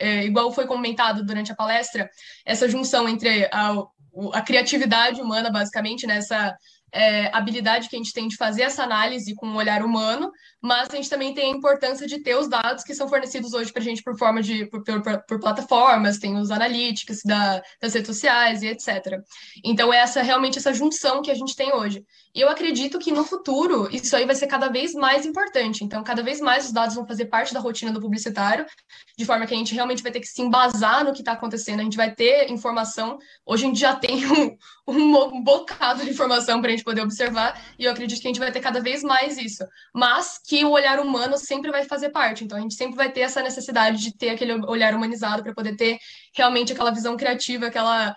é, 0.00 0.24
igual 0.24 0.52
foi 0.52 0.66
comentado 0.66 1.24
durante 1.24 1.52
a 1.52 1.56
palestra, 1.56 2.10
essa 2.44 2.68
junção 2.68 3.08
entre 3.08 3.48
a, 3.52 3.72
a 4.32 4.42
criatividade 4.42 5.22
humana, 5.22 5.48
basicamente, 5.48 6.08
nessa 6.08 6.36
né? 6.36 6.56
É, 6.92 7.34
habilidade 7.34 7.88
que 7.88 7.96
a 7.96 7.98
gente 7.98 8.12
tem 8.12 8.28
de 8.28 8.36
fazer 8.36 8.62
essa 8.62 8.82
análise 8.82 9.34
com 9.34 9.46
um 9.46 9.56
olhar 9.56 9.82
humano, 9.82 10.30
mas 10.62 10.88
a 10.90 10.96
gente 10.96 11.10
também 11.10 11.34
tem 11.34 11.52
a 11.52 11.56
importância 11.56 12.06
de 12.06 12.20
ter 12.20 12.36
os 12.36 12.48
dados 12.48 12.84
que 12.84 12.94
são 12.94 13.08
fornecidos 13.08 13.52
hoje 13.52 13.72
para 13.72 13.82
a 13.82 13.84
gente 13.84 14.02
por 14.02 14.16
forma 14.16 14.40
de 14.40 14.66
por, 14.66 14.84
por, 14.84 15.02
por 15.26 15.40
plataformas, 15.40 16.18
tem 16.18 16.36
os 16.36 16.50
analytics 16.50 17.22
da, 17.24 17.60
das 17.80 17.94
redes 17.94 18.06
sociais 18.06 18.62
e 18.62 18.68
etc. 18.68 19.20
Então 19.64 19.92
é 19.92 19.98
essa 19.98 20.22
realmente 20.22 20.58
essa 20.58 20.72
junção 20.72 21.20
que 21.20 21.30
a 21.30 21.34
gente 21.34 21.56
tem 21.56 21.74
hoje. 21.74 22.04
E 22.34 22.40
eu 22.40 22.48
acredito 22.48 22.98
que 22.98 23.12
no 23.12 23.24
futuro 23.24 23.88
isso 23.92 24.16
aí 24.16 24.24
vai 24.24 24.34
ser 24.34 24.46
cada 24.46 24.68
vez 24.68 24.94
mais 24.94 25.26
importante. 25.26 25.84
Então, 25.84 26.02
cada 26.02 26.22
vez 26.22 26.40
mais 26.40 26.64
os 26.64 26.72
dados 26.72 26.94
vão 26.94 27.06
fazer 27.06 27.26
parte 27.26 27.52
da 27.52 27.60
rotina 27.60 27.92
do 27.92 28.00
publicitário, 28.00 28.64
de 29.18 29.24
forma 29.26 29.46
que 29.46 29.52
a 29.52 29.56
gente 29.56 29.74
realmente 29.74 30.02
vai 30.02 30.10
ter 30.10 30.20
que 30.20 30.26
se 30.26 30.40
embasar 30.40 31.04
no 31.04 31.12
que 31.12 31.20
está 31.20 31.32
acontecendo. 31.32 31.80
A 31.80 31.84
gente 31.84 31.96
vai 31.96 32.14
ter 32.14 32.50
informação. 32.50 33.18
Hoje 33.44 33.64
a 33.64 33.68
gente 33.68 33.80
já 33.80 33.94
tem 33.94 34.24
um, 34.88 35.36
um 35.36 35.42
bocado 35.42 36.04
de 36.04 36.10
informação 36.10 36.60
para 36.60 36.68
a 36.68 36.70
gente 36.70 36.84
poder 36.84 37.02
observar, 37.02 37.60
e 37.78 37.84
eu 37.84 37.92
acredito 37.92 38.20
que 38.20 38.26
a 38.26 38.30
gente 38.30 38.40
vai 38.40 38.50
ter 38.50 38.60
cada 38.60 38.80
vez 38.80 39.02
mais 39.02 39.36
isso. 39.36 39.64
Mas 39.94 40.38
que 40.52 40.66
o 40.66 40.70
olhar 40.70 41.00
humano 41.00 41.38
sempre 41.38 41.70
vai 41.70 41.82
fazer 41.84 42.10
parte. 42.10 42.44
Então, 42.44 42.58
a 42.58 42.60
gente 42.60 42.74
sempre 42.74 42.94
vai 42.94 43.10
ter 43.10 43.20
essa 43.20 43.42
necessidade 43.42 43.96
de 44.02 44.14
ter 44.14 44.28
aquele 44.28 44.52
olhar 44.66 44.94
humanizado 44.94 45.42
para 45.42 45.54
poder 45.54 45.76
ter 45.76 45.96
realmente 46.36 46.74
aquela 46.74 46.90
visão 46.90 47.16
criativa, 47.16 47.68
aquela 47.68 48.14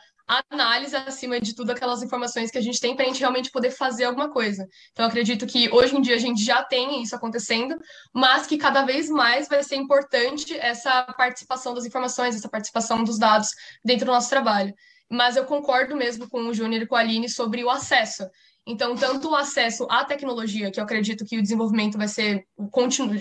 análise 0.52 0.94
acima 0.98 1.40
de 1.40 1.56
tudo 1.56 1.72
aquelas 1.72 2.04
informações 2.04 2.52
que 2.52 2.58
a 2.58 2.62
gente 2.62 2.82
tem 2.82 2.94
para 2.94 3.06
a 3.06 3.08
gente 3.08 3.22
realmente 3.22 3.50
poder 3.52 3.72
fazer 3.72 4.04
alguma 4.04 4.30
coisa. 4.30 4.68
Então, 4.92 5.06
acredito 5.06 5.48
que 5.48 5.70
hoje 5.72 5.96
em 5.96 6.02
dia 6.02 6.16
a 6.16 6.20
gente 6.20 6.44
já 6.44 6.62
tem 6.62 7.02
isso 7.02 7.16
acontecendo, 7.16 7.74
mas 8.14 8.46
que 8.46 8.58
cada 8.58 8.84
vez 8.84 9.10
mais 9.10 9.48
vai 9.48 9.64
ser 9.64 9.78
importante 9.78 10.58
essa 10.60 11.04
participação 11.18 11.74
das 11.74 11.86
informações, 11.86 12.36
essa 12.36 12.50
participação 12.50 13.02
dos 13.02 13.18
dados 13.18 13.48
dentro 13.82 14.08
do 14.08 14.12
nosso 14.12 14.30
trabalho. 14.30 14.74
Mas 15.10 15.38
eu 15.38 15.46
concordo 15.46 15.96
mesmo 15.96 16.30
com 16.30 16.42
o 16.42 16.54
Júnior 16.54 16.82
e 16.82 16.86
com 16.86 16.98
a 16.98 17.00
Aline 17.00 17.30
sobre 17.30 17.64
o 17.64 17.70
acesso. 17.70 18.28
Então, 18.68 18.96
tanto 18.96 19.30
o 19.30 19.36
acesso 19.36 19.86
à 19.92 20.04
tecnologia, 20.04 20.72
que 20.72 20.80
eu 20.80 20.84
acredito 20.84 21.24
que 21.24 21.38
o 21.38 21.42
desenvolvimento 21.42 22.00
vai 22.00 22.08
ser, 22.08 22.48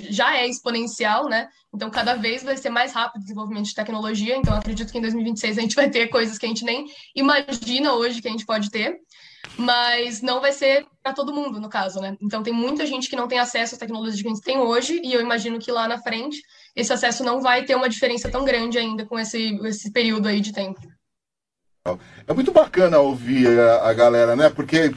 já 0.09 0.35
é 0.39 0.49
exponencial, 0.49 1.29
né? 1.29 1.49
Então, 1.75 1.91
cada 1.91 2.15
vez 2.15 2.43
vai 2.43 2.57
ser 2.57 2.71
mais 2.71 2.95
rápido 2.95 3.21
o 3.21 3.25
desenvolvimento 3.25 3.67
de 3.67 3.75
tecnologia. 3.75 4.37
Então, 4.37 4.55
acredito 4.55 4.91
que 4.91 4.97
em 4.97 5.03
2026 5.03 5.59
a 5.59 5.61
gente 5.61 5.77
vai 5.77 5.91
ter 5.91 6.09
coisas 6.09 6.39
que 6.39 6.47
a 6.47 6.49
gente 6.49 6.65
nem 6.65 6.87
imagina 7.15 7.93
hoje 7.93 8.23
que 8.23 8.29
a 8.29 8.31
gente 8.31 8.47
pode 8.47 8.71
ter, 8.71 8.97
mas 9.59 10.23
não 10.23 10.41
vai 10.41 10.51
ser 10.51 10.87
para 11.03 11.13
todo 11.13 11.35
mundo, 11.35 11.61
no 11.61 11.69
caso, 11.69 12.01
né? 12.01 12.17
Então, 12.23 12.43
tem 12.43 12.53
muita 12.53 12.87
gente 12.87 13.11
que 13.11 13.17
não 13.17 13.29
tem 13.29 13.39
acesso 13.39 13.75
à 13.75 13.79
tecnologia 13.79 14.23
que 14.23 14.29
a 14.29 14.35
gente 14.35 14.43
tem 14.43 14.59
hoje, 14.59 14.99
e 15.05 15.13
eu 15.13 15.21
imagino 15.21 15.59
que 15.59 15.71
lá 15.71 15.87
na 15.87 15.99
frente 15.99 16.41
esse 16.75 16.91
acesso 16.91 17.23
não 17.23 17.43
vai 17.43 17.67
ter 17.67 17.75
uma 17.75 17.89
diferença 17.89 18.31
tão 18.31 18.47
grande 18.47 18.79
ainda 18.79 19.05
com 19.05 19.19
esse, 19.19 19.61
esse 19.67 19.93
período 19.93 20.27
aí 20.27 20.41
de 20.41 20.55
tempo. 20.55 20.81
É 22.27 22.33
muito 22.33 22.51
bacana 22.51 22.99
ouvir 22.99 23.61
a, 23.61 23.91
a 23.91 23.93
galera, 23.93 24.35
né? 24.35 24.49
Porque 24.49 24.95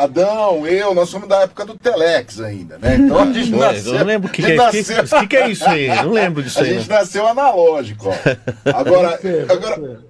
Adão, 0.00 0.66
eu, 0.66 0.94
nós 0.94 1.08
somos 1.08 1.28
da 1.28 1.42
época 1.42 1.64
do 1.64 1.76
Telex 1.76 2.40
ainda, 2.40 2.78
né? 2.78 2.96
Então 2.96 3.18
a 3.18 3.32
gente 3.32 3.50
nasceu. 3.50 3.92
Eu 3.92 3.98
não 3.98 4.06
lembro 4.06 4.28
o 4.28 4.32
que, 4.32 4.42
que, 4.42 4.54
nasceu... 4.54 5.04
que, 5.04 5.26
que, 5.26 5.36
é 5.36 5.50
isso 5.50 5.68
aí. 5.68 5.88
Não 5.88 6.12
lembro 6.12 6.42
disso 6.42 6.60
aí. 6.60 6.70
A 6.70 6.72
gente 6.74 6.88
né? 6.88 6.98
nasceu 6.98 7.26
analógico, 7.26 8.08
ó. 8.08 8.14
Agora, 8.74 9.20
agora, 9.48 10.00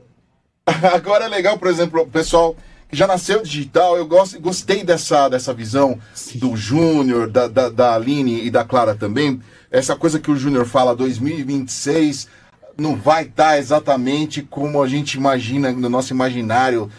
agora 0.94 1.24
é 1.24 1.28
legal, 1.28 1.58
por 1.58 1.68
exemplo, 1.68 2.02
o 2.02 2.06
pessoal 2.06 2.54
que 2.88 2.96
já 2.96 3.06
nasceu 3.06 3.42
digital, 3.42 3.96
eu 3.96 4.06
gosto, 4.06 4.40
gostei 4.40 4.84
dessa, 4.84 5.28
dessa 5.28 5.52
visão 5.52 5.98
Sim. 6.14 6.38
do 6.38 6.56
Júnior, 6.56 7.28
da, 7.28 7.48
da, 7.48 7.68
da 7.68 7.94
Aline 7.94 8.44
e 8.44 8.50
da 8.50 8.64
Clara 8.64 8.94
também. 8.94 9.40
Essa 9.70 9.96
coisa 9.96 10.20
que 10.20 10.30
o 10.30 10.36
Júnior 10.36 10.66
fala, 10.66 10.94
2026 10.94 12.28
não 12.76 12.96
vai 12.96 13.24
estar 13.24 13.58
exatamente 13.58 14.42
como 14.42 14.82
a 14.82 14.88
gente 14.88 15.14
imagina 15.14 15.72
no 15.72 15.88
nosso 15.88 16.12
imaginário 16.12 16.90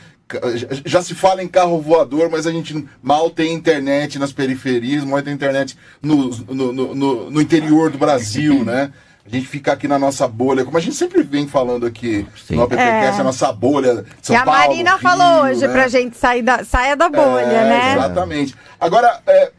já 0.86 1.02
se 1.04 1.14
fala 1.14 1.44
em 1.44 1.48
carro 1.48 1.80
voador, 1.80 2.30
mas 2.32 2.48
a 2.48 2.52
gente 2.52 2.88
mal 3.02 3.30
tem 3.30 3.54
internet 3.54 4.18
nas 4.18 4.34
periferias, 4.34 5.04
mal 5.04 5.22
tem 5.22 5.34
internet 5.34 5.78
no, 6.02 6.30
no, 6.30 6.74
no, 6.74 7.32
no 7.32 7.42
interior 7.42 7.92
do 7.92 7.98
Brasil, 7.98 8.64
né? 8.66 8.92
A 9.26 9.30
gente 9.30 9.48
fica 9.48 9.72
aqui 9.72 9.88
na 9.88 9.98
nossa 9.98 10.28
bolha, 10.28 10.64
como 10.64 10.78
a 10.78 10.82
gente 10.82 10.96
sempre 10.96 11.24
vem 11.24 11.48
falando 11.48 11.86
aqui 11.86 12.28
Sim. 12.48 12.56
no 12.56 12.64
AppCast, 12.64 13.18
é. 13.18 13.22
a 13.22 13.24
nossa 13.24 13.52
bolha. 13.52 14.06
São 14.22 14.36
e 14.36 14.38
a 14.38 14.44
Paulo, 14.44 14.60
Marina 14.60 14.92
Rio, 14.92 15.00
falou 15.00 15.44
hoje 15.46 15.66
né? 15.66 15.74
pra 15.74 15.88
gente 15.88 16.16
sair 16.16 16.44
da, 16.44 16.64
saia 16.64 16.96
da 16.96 17.10
bolha, 17.10 17.42
é, 17.42 17.70
né? 17.70 17.94
Exatamente. 17.94 18.56
Agora, 18.80 19.20
é, 19.26 19.52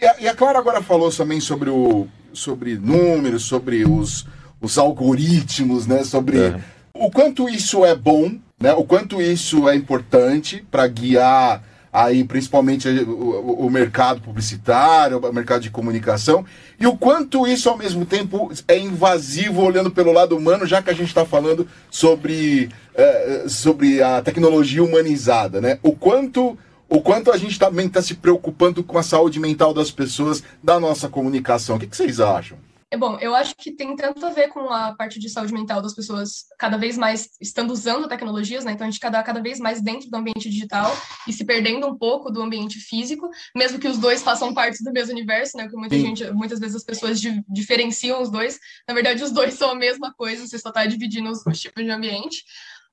e, 0.00 0.06
a, 0.06 0.16
e 0.20 0.28
a 0.28 0.34
Clara 0.34 0.58
agora 0.58 0.82
falou 0.82 1.12
também 1.12 1.40
sobre, 1.40 1.70
o, 1.70 2.08
sobre 2.32 2.76
números, 2.76 3.44
sobre 3.44 3.84
os, 3.84 4.26
os 4.60 4.78
algoritmos, 4.78 5.86
né? 5.86 6.02
Sobre 6.02 6.38
é. 6.38 6.60
o 6.92 7.08
quanto 7.08 7.48
isso 7.48 7.84
é 7.84 7.94
bom 7.94 8.36
né? 8.60 8.72
O 8.74 8.84
quanto 8.84 9.20
isso 9.20 9.68
é 9.68 9.74
importante 9.74 10.64
para 10.70 10.86
guiar 10.86 11.62
aí 11.92 12.24
principalmente 12.24 12.88
o, 12.88 13.66
o, 13.66 13.70
mercado 13.70 14.20
publicitário, 14.20 15.18
o 15.18 15.32
mercado 15.32 15.62
de 15.62 15.70
comunicação, 15.70 16.44
e 16.78 16.88
o 16.88 16.96
quanto 16.96 17.46
isso 17.46 17.68
ao 17.68 17.78
mesmo 17.78 18.04
tempo 18.04 18.50
é 18.66 18.76
invasivo 18.76 19.62
olhando 19.62 19.92
pelo 19.92 20.10
lado 20.10 20.36
humano, 20.36 20.66
já 20.66 20.82
que 20.82 20.90
a 20.90 20.92
gente 20.92 21.06
está 21.06 21.24
falando 21.24 21.68
sobre, 21.88 22.68
é, 22.96 23.44
sobre 23.46 24.02
a 24.02 24.20
tecnologia 24.20 24.82
humanizada, 24.82 25.60
né? 25.60 25.78
O 25.84 25.92
quanto 25.92 26.58
o 26.88 27.00
quanto 27.00 27.32
a 27.32 27.36
gente 27.36 27.58
também 27.58 27.86
está 27.86 28.02
se 28.02 28.14
preocupando 28.14 28.84
com 28.84 28.98
a 28.98 29.02
saúde 29.02 29.40
mental 29.40 29.72
das 29.72 29.90
pessoas 29.90 30.42
da 30.62 30.78
nossa 30.78 31.08
comunicação. 31.08 31.76
O 31.76 31.78
que, 31.80 31.86
que 31.86 31.96
vocês 31.96 32.20
acham? 32.20 32.58
É 32.94 32.96
bom, 32.96 33.18
eu 33.20 33.34
acho 33.34 33.56
que 33.56 33.72
tem 33.72 33.96
tanto 33.96 34.24
a 34.24 34.30
ver 34.30 34.50
com 34.50 34.70
a 34.70 34.94
parte 34.94 35.18
de 35.18 35.28
saúde 35.28 35.52
mental 35.52 35.82
das 35.82 35.96
pessoas 35.96 36.44
cada 36.56 36.76
vez 36.76 36.96
mais 36.96 37.28
estando 37.40 37.72
usando 37.72 38.06
tecnologias, 38.06 38.64
né? 38.64 38.70
Então 38.70 38.86
a 38.86 38.90
gente 38.90 39.00
cada, 39.00 39.20
cada 39.20 39.42
vez 39.42 39.58
mais 39.58 39.82
dentro 39.82 40.08
do 40.08 40.16
ambiente 40.16 40.48
digital 40.48 40.96
e 41.26 41.32
se 41.32 41.44
perdendo 41.44 41.88
um 41.88 41.98
pouco 41.98 42.30
do 42.30 42.40
ambiente 42.40 42.78
físico, 42.78 43.28
mesmo 43.52 43.80
que 43.80 43.88
os 43.88 43.98
dois 43.98 44.22
façam 44.22 44.54
parte 44.54 44.84
do 44.84 44.92
mesmo 44.92 45.10
universo, 45.10 45.56
né? 45.56 45.68
Que 45.68 45.74
muita 45.74 45.98
gente, 45.98 46.30
muitas 46.30 46.60
vezes 46.60 46.76
as 46.76 46.84
pessoas 46.84 47.20
di 47.20 47.42
diferenciam 47.48 48.22
os 48.22 48.30
dois. 48.30 48.60
Na 48.86 48.94
verdade, 48.94 49.24
os 49.24 49.32
dois 49.32 49.54
são 49.54 49.72
a 49.72 49.74
mesma 49.74 50.14
coisa, 50.14 50.46
você 50.46 50.56
só 50.56 50.68
está 50.68 50.86
dividindo 50.86 51.28
os, 51.32 51.44
os 51.44 51.58
tipos 51.58 51.82
de 51.82 51.90
ambiente. 51.90 52.44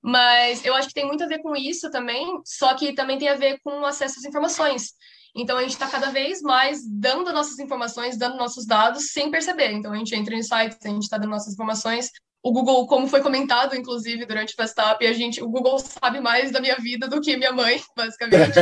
Mas 0.02 0.66
eu 0.66 0.74
acho 0.74 0.88
que 0.88 0.96
tem 0.96 1.06
muito 1.06 1.24
a 1.24 1.28
ver 1.28 1.44
com 1.44 1.56
isso 1.56 1.92
também, 1.92 2.42
só 2.44 2.74
que 2.74 2.94
também 2.94 3.20
tem 3.20 3.30
a 3.30 3.36
ver 3.36 3.60
com 3.64 3.82
o 3.82 3.86
acesso 3.86 4.18
às 4.18 4.26
informações. 4.26 4.94
Então 5.36 5.58
a 5.58 5.62
gente 5.62 5.72
está 5.74 5.88
cada 5.88 6.12
vez 6.12 6.42
mais 6.42 6.82
dando 6.88 7.32
nossas 7.32 7.58
informações, 7.60 8.18
dando 8.18 8.38
nossos 8.38 8.66
dados 8.66 9.12
sem 9.12 9.32
perceber. 9.32 9.72
Então 9.72 9.94
a 9.94 9.98
gente 9.98 10.14
entra 10.14 10.36
em 10.36 10.44
sites, 10.44 10.78
a 10.86 10.90
gente 10.90 11.04
está 11.04 11.18
dando 11.18 11.32
nossas 11.32 11.54
informações. 11.54 12.10
O 12.44 12.52
Google, 12.52 12.88
como 12.88 13.08
foi 13.08 13.22
comentado, 13.22 13.76
inclusive, 13.76 14.26
durante 14.26 14.54
o 14.54 14.56
Fastap, 14.56 15.06
a 15.06 15.14
gente, 15.14 15.44
o 15.44 15.48
Google 15.48 15.78
sabe 15.78 16.20
mais 16.20 16.52
da 16.52 16.60
minha 16.60 16.76
vida 16.76 17.08
do 17.08 17.22
que 17.22 17.38
minha 17.38 17.52
mãe, 17.52 17.80
basicamente. 17.96 18.58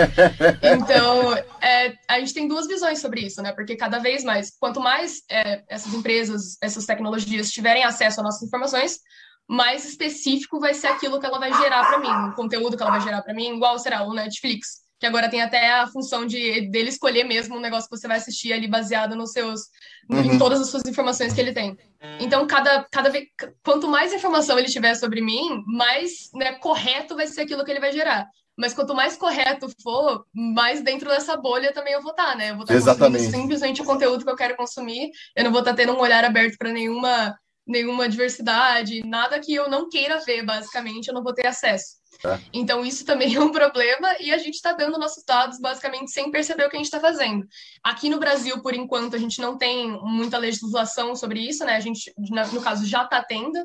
Então, 0.61 1.33
é, 1.61 1.93
a 2.05 2.19
gente 2.19 2.33
tem 2.33 2.45
duas 2.45 2.67
visões 2.67 2.99
sobre 2.99 3.21
isso, 3.21 3.41
né? 3.41 3.53
Porque 3.53 3.77
cada 3.77 3.97
vez 3.97 4.21
mais, 4.21 4.51
quanto 4.59 4.81
mais 4.81 5.21
é, 5.31 5.63
essas 5.69 5.93
empresas, 5.93 6.57
essas 6.61 6.85
tecnologias 6.85 7.51
tiverem 7.51 7.85
acesso 7.85 8.19
às 8.19 8.25
nossas 8.25 8.43
informações, 8.43 8.99
mais 9.47 9.85
específico 9.85 10.59
vai 10.59 10.73
ser 10.73 10.87
aquilo 10.87 11.17
que 11.17 11.25
ela 11.25 11.39
vai 11.39 11.53
gerar 11.53 11.87
para 11.87 11.99
mim, 11.99 12.31
o 12.31 12.35
conteúdo 12.35 12.75
que 12.75 12.83
ela 12.83 12.91
vai 12.91 13.01
gerar 13.01 13.21
para 13.21 13.33
mim, 13.33 13.55
igual 13.55 13.79
será 13.79 14.03
o 14.03 14.13
Netflix 14.13 14.88
que 14.99 15.05
agora 15.05 15.29
tem 15.29 15.41
até 15.41 15.71
a 15.71 15.87
função 15.87 16.25
de 16.25 16.69
dele 16.69 16.89
escolher 16.89 17.23
mesmo 17.23 17.55
um 17.55 17.61
negócio 17.61 17.89
que 17.89 17.97
você 17.97 18.07
vai 18.07 18.17
assistir 18.17 18.51
ali 18.51 18.67
baseado 18.67 19.15
nos 19.15 19.31
seus 19.31 19.61
uhum. 20.09 20.33
em 20.33 20.37
todas 20.37 20.59
as 20.59 20.69
suas 20.69 20.83
informações 20.85 21.33
que 21.33 21.39
ele 21.39 21.53
tem. 21.53 21.77
Então, 22.19 22.45
cada, 22.47 22.85
cada 22.91 23.09
vez 23.09 23.25
quanto 23.63 23.87
mais 23.87 24.13
informação 24.13 24.57
ele 24.57 24.69
tiver 24.69 24.95
sobre 24.95 25.21
mim, 25.21 25.63
mais 25.65 26.29
né, 26.33 26.53
correto 26.53 27.15
vai 27.15 27.27
ser 27.27 27.41
aquilo 27.41 27.63
que 27.63 27.71
ele 27.71 27.79
vai 27.79 27.91
gerar. 27.91 28.27
Mas 28.57 28.73
quanto 28.73 28.93
mais 28.93 29.15
correto 29.15 29.69
for, 29.81 30.25
mais 30.33 30.81
dentro 30.81 31.07
dessa 31.07 31.37
bolha 31.37 31.73
também 31.73 31.93
eu 31.93 32.01
vou 32.01 32.11
estar, 32.11 32.35
né? 32.35 32.51
Eu 32.51 32.55
vou 32.55 32.63
estar 32.63 32.75
Exatamente. 32.75 33.23
consumindo 33.23 33.41
simplesmente 33.41 33.81
o 33.81 33.85
conteúdo 33.85 34.25
que 34.25 34.29
eu 34.29 34.35
quero 34.35 34.57
consumir. 34.57 35.11
Eu 35.33 35.45
não 35.45 35.51
vou 35.51 35.61
estar 35.61 35.73
tendo 35.73 35.93
um 35.93 35.99
olhar 35.99 36.25
aberto 36.25 36.57
para 36.57 36.73
nenhuma 36.73 37.33
nenhuma 37.69 38.09
diversidade, 38.09 39.01
nada 39.05 39.39
que 39.39 39.53
eu 39.53 39.69
não 39.69 39.87
queira 39.87 40.19
ver, 40.25 40.43
basicamente, 40.43 41.07
eu 41.07 41.13
não 41.13 41.23
vou 41.23 41.33
ter 41.33 41.45
acesso. 41.45 41.99
É. 42.25 42.39
Então, 42.51 42.83
isso 42.83 43.05
também 43.05 43.33
é 43.35 43.39
um 43.39 43.51
problema 43.51 44.15
e 44.19 44.33
a 44.33 44.37
gente 44.37 44.55
está 44.55 44.73
dando 44.73 44.97
nossos 44.97 45.23
dados 45.23 45.59
basicamente 45.59 46.11
sem 46.11 46.31
perceber 46.31 46.65
o 46.65 46.69
que 46.69 46.75
a 46.75 46.79
gente 46.79 46.87
está 46.87 46.99
fazendo. 46.99 47.47
Aqui 47.83 48.09
no 48.09 48.19
Brasil, 48.19 48.59
por 48.61 48.73
enquanto, 48.73 49.15
a 49.15 49.19
gente 49.19 49.39
não 49.39 49.55
tem 49.55 49.91
muita 50.01 50.37
legislação 50.37 51.15
sobre 51.15 51.39
isso, 51.39 51.63
né? 51.63 51.75
A 51.75 51.79
gente, 51.79 52.11
no 52.17 52.61
caso, 52.61 52.85
já 52.85 53.03
está 53.03 53.23
tendo, 53.23 53.59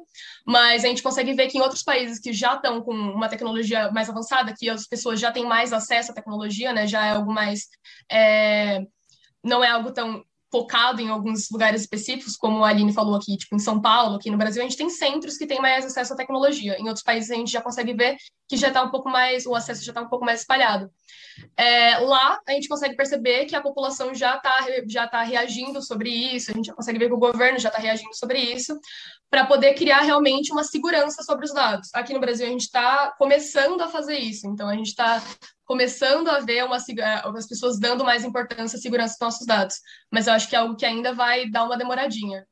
mas 0.46 0.84
a 0.84 0.88
gente 0.88 1.02
consegue 1.02 1.32
ver 1.32 1.48
que 1.48 1.56
em 1.56 1.62
outros 1.62 1.82
países 1.82 2.20
que 2.20 2.32
já 2.32 2.54
estão 2.54 2.82
com 2.82 2.92
uma 2.92 3.28
tecnologia 3.28 3.90
mais 3.90 4.10
avançada, 4.10 4.54
que 4.56 4.68
as 4.68 4.86
pessoas 4.86 5.18
já 5.18 5.32
têm 5.32 5.46
mais 5.46 5.72
acesso 5.72 6.12
à 6.12 6.14
tecnologia, 6.14 6.72
né? 6.74 6.86
Já 6.86 7.06
é 7.06 7.10
algo 7.12 7.32
mais. 7.32 7.68
É... 8.10 8.82
Não 9.42 9.64
é 9.64 9.70
algo 9.70 9.92
tão 9.92 10.24
focado 10.54 11.02
em 11.02 11.08
alguns 11.08 11.50
lugares 11.50 11.80
específicos, 11.80 12.36
como 12.36 12.64
a 12.64 12.68
Aline 12.68 12.92
falou 12.92 13.16
aqui, 13.16 13.36
tipo 13.36 13.56
em 13.56 13.58
São 13.58 13.80
Paulo, 13.80 14.14
aqui 14.14 14.30
no 14.30 14.38
Brasil, 14.38 14.62
a 14.62 14.64
gente 14.64 14.76
tem 14.76 14.88
centros 14.88 15.36
que 15.36 15.48
têm 15.48 15.60
mais 15.60 15.84
acesso 15.84 16.12
à 16.12 16.16
tecnologia. 16.16 16.76
Em 16.78 16.86
outros 16.86 17.02
países 17.02 17.28
a 17.32 17.34
gente 17.34 17.50
já 17.50 17.60
consegue 17.60 17.92
ver 17.92 18.16
que 18.48 18.56
já 18.56 18.68
está 18.68 18.80
um 18.84 18.90
pouco 18.90 19.10
mais, 19.10 19.46
o 19.46 19.54
acesso 19.56 19.84
já 19.84 19.90
está 19.90 20.00
um 20.00 20.08
pouco 20.08 20.24
mais 20.24 20.40
espalhado. 20.40 20.88
É, 21.56 21.98
lá 21.98 22.38
a 22.46 22.52
gente 22.52 22.68
consegue 22.68 22.94
perceber 22.94 23.46
que 23.46 23.56
a 23.56 23.60
população 23.60 24.14
já 24.14 24.36
está 24.36 24.54
já 24.86 25.08
tá 25.08 25.24
reagindo 25.24 25.82
sobre 25.82 26.08
isso, 26.08 26.52
a 26.52 26.54
gente 26.54 26.66
já 26.66 26.74
consegue 26.74 27.00
ver 27.00 27.08
que 27.08 27.14
o 27.14 27.18
governo 27.18 27.58
já 27.58 27.68
está 27.68 27.80
reagindo 27.80 28.14
sobre 28.14 28.38
isso, 28.38 28.78
para 29.28 29.46
poder 29.46 29.74
criar 29.74 30.02
realmente 30.02 30.52
uma 30.52 30.62
segurança 30.62 31.24
sobre 31.24 31.46
os 31.46 31.52
dados. 31.52 31.88
Aqui 31.92 32.14
no 32.14 32.20
Brasil 32.20 32.46
a 32.46 32.50
gente 32.50 32.66
está 32.66 33.12
começando 33.18 33.80
a 33.80 33.88
fazer 33.88 34.18
isso, 34.18 34.46
então 34.46 34.68
a 34.68 34.76
gente 34.76 34.90
está 34.90 35.20
começando 35.64 36.28
a 36.28 36.40
ver 36.40 36.64
uma, 36.64 36.76
as 36.76 37.46
pessoas 37.46 37.78
dando 37.78 38.04
mais 38.04 38.24
importância 38.24 38.76
à 38.76 38.80
segurança 38.80 39.14
dos 39.14 39.20
nossos 39.20 39.46
dados. 39.46 39.76
Mas 40.10 40.26
eu 40.26 40.32
acho 40.32 40.48
que 40.48 40.56
é 40.56 40.58
algo 40.58 40.76
que 40.76 40.86
ainda 40.86 41.12
vai 41.12 41.48
dar 41.50 41.64
uma 41.64 41.76
demoradinha. 41.76 42.46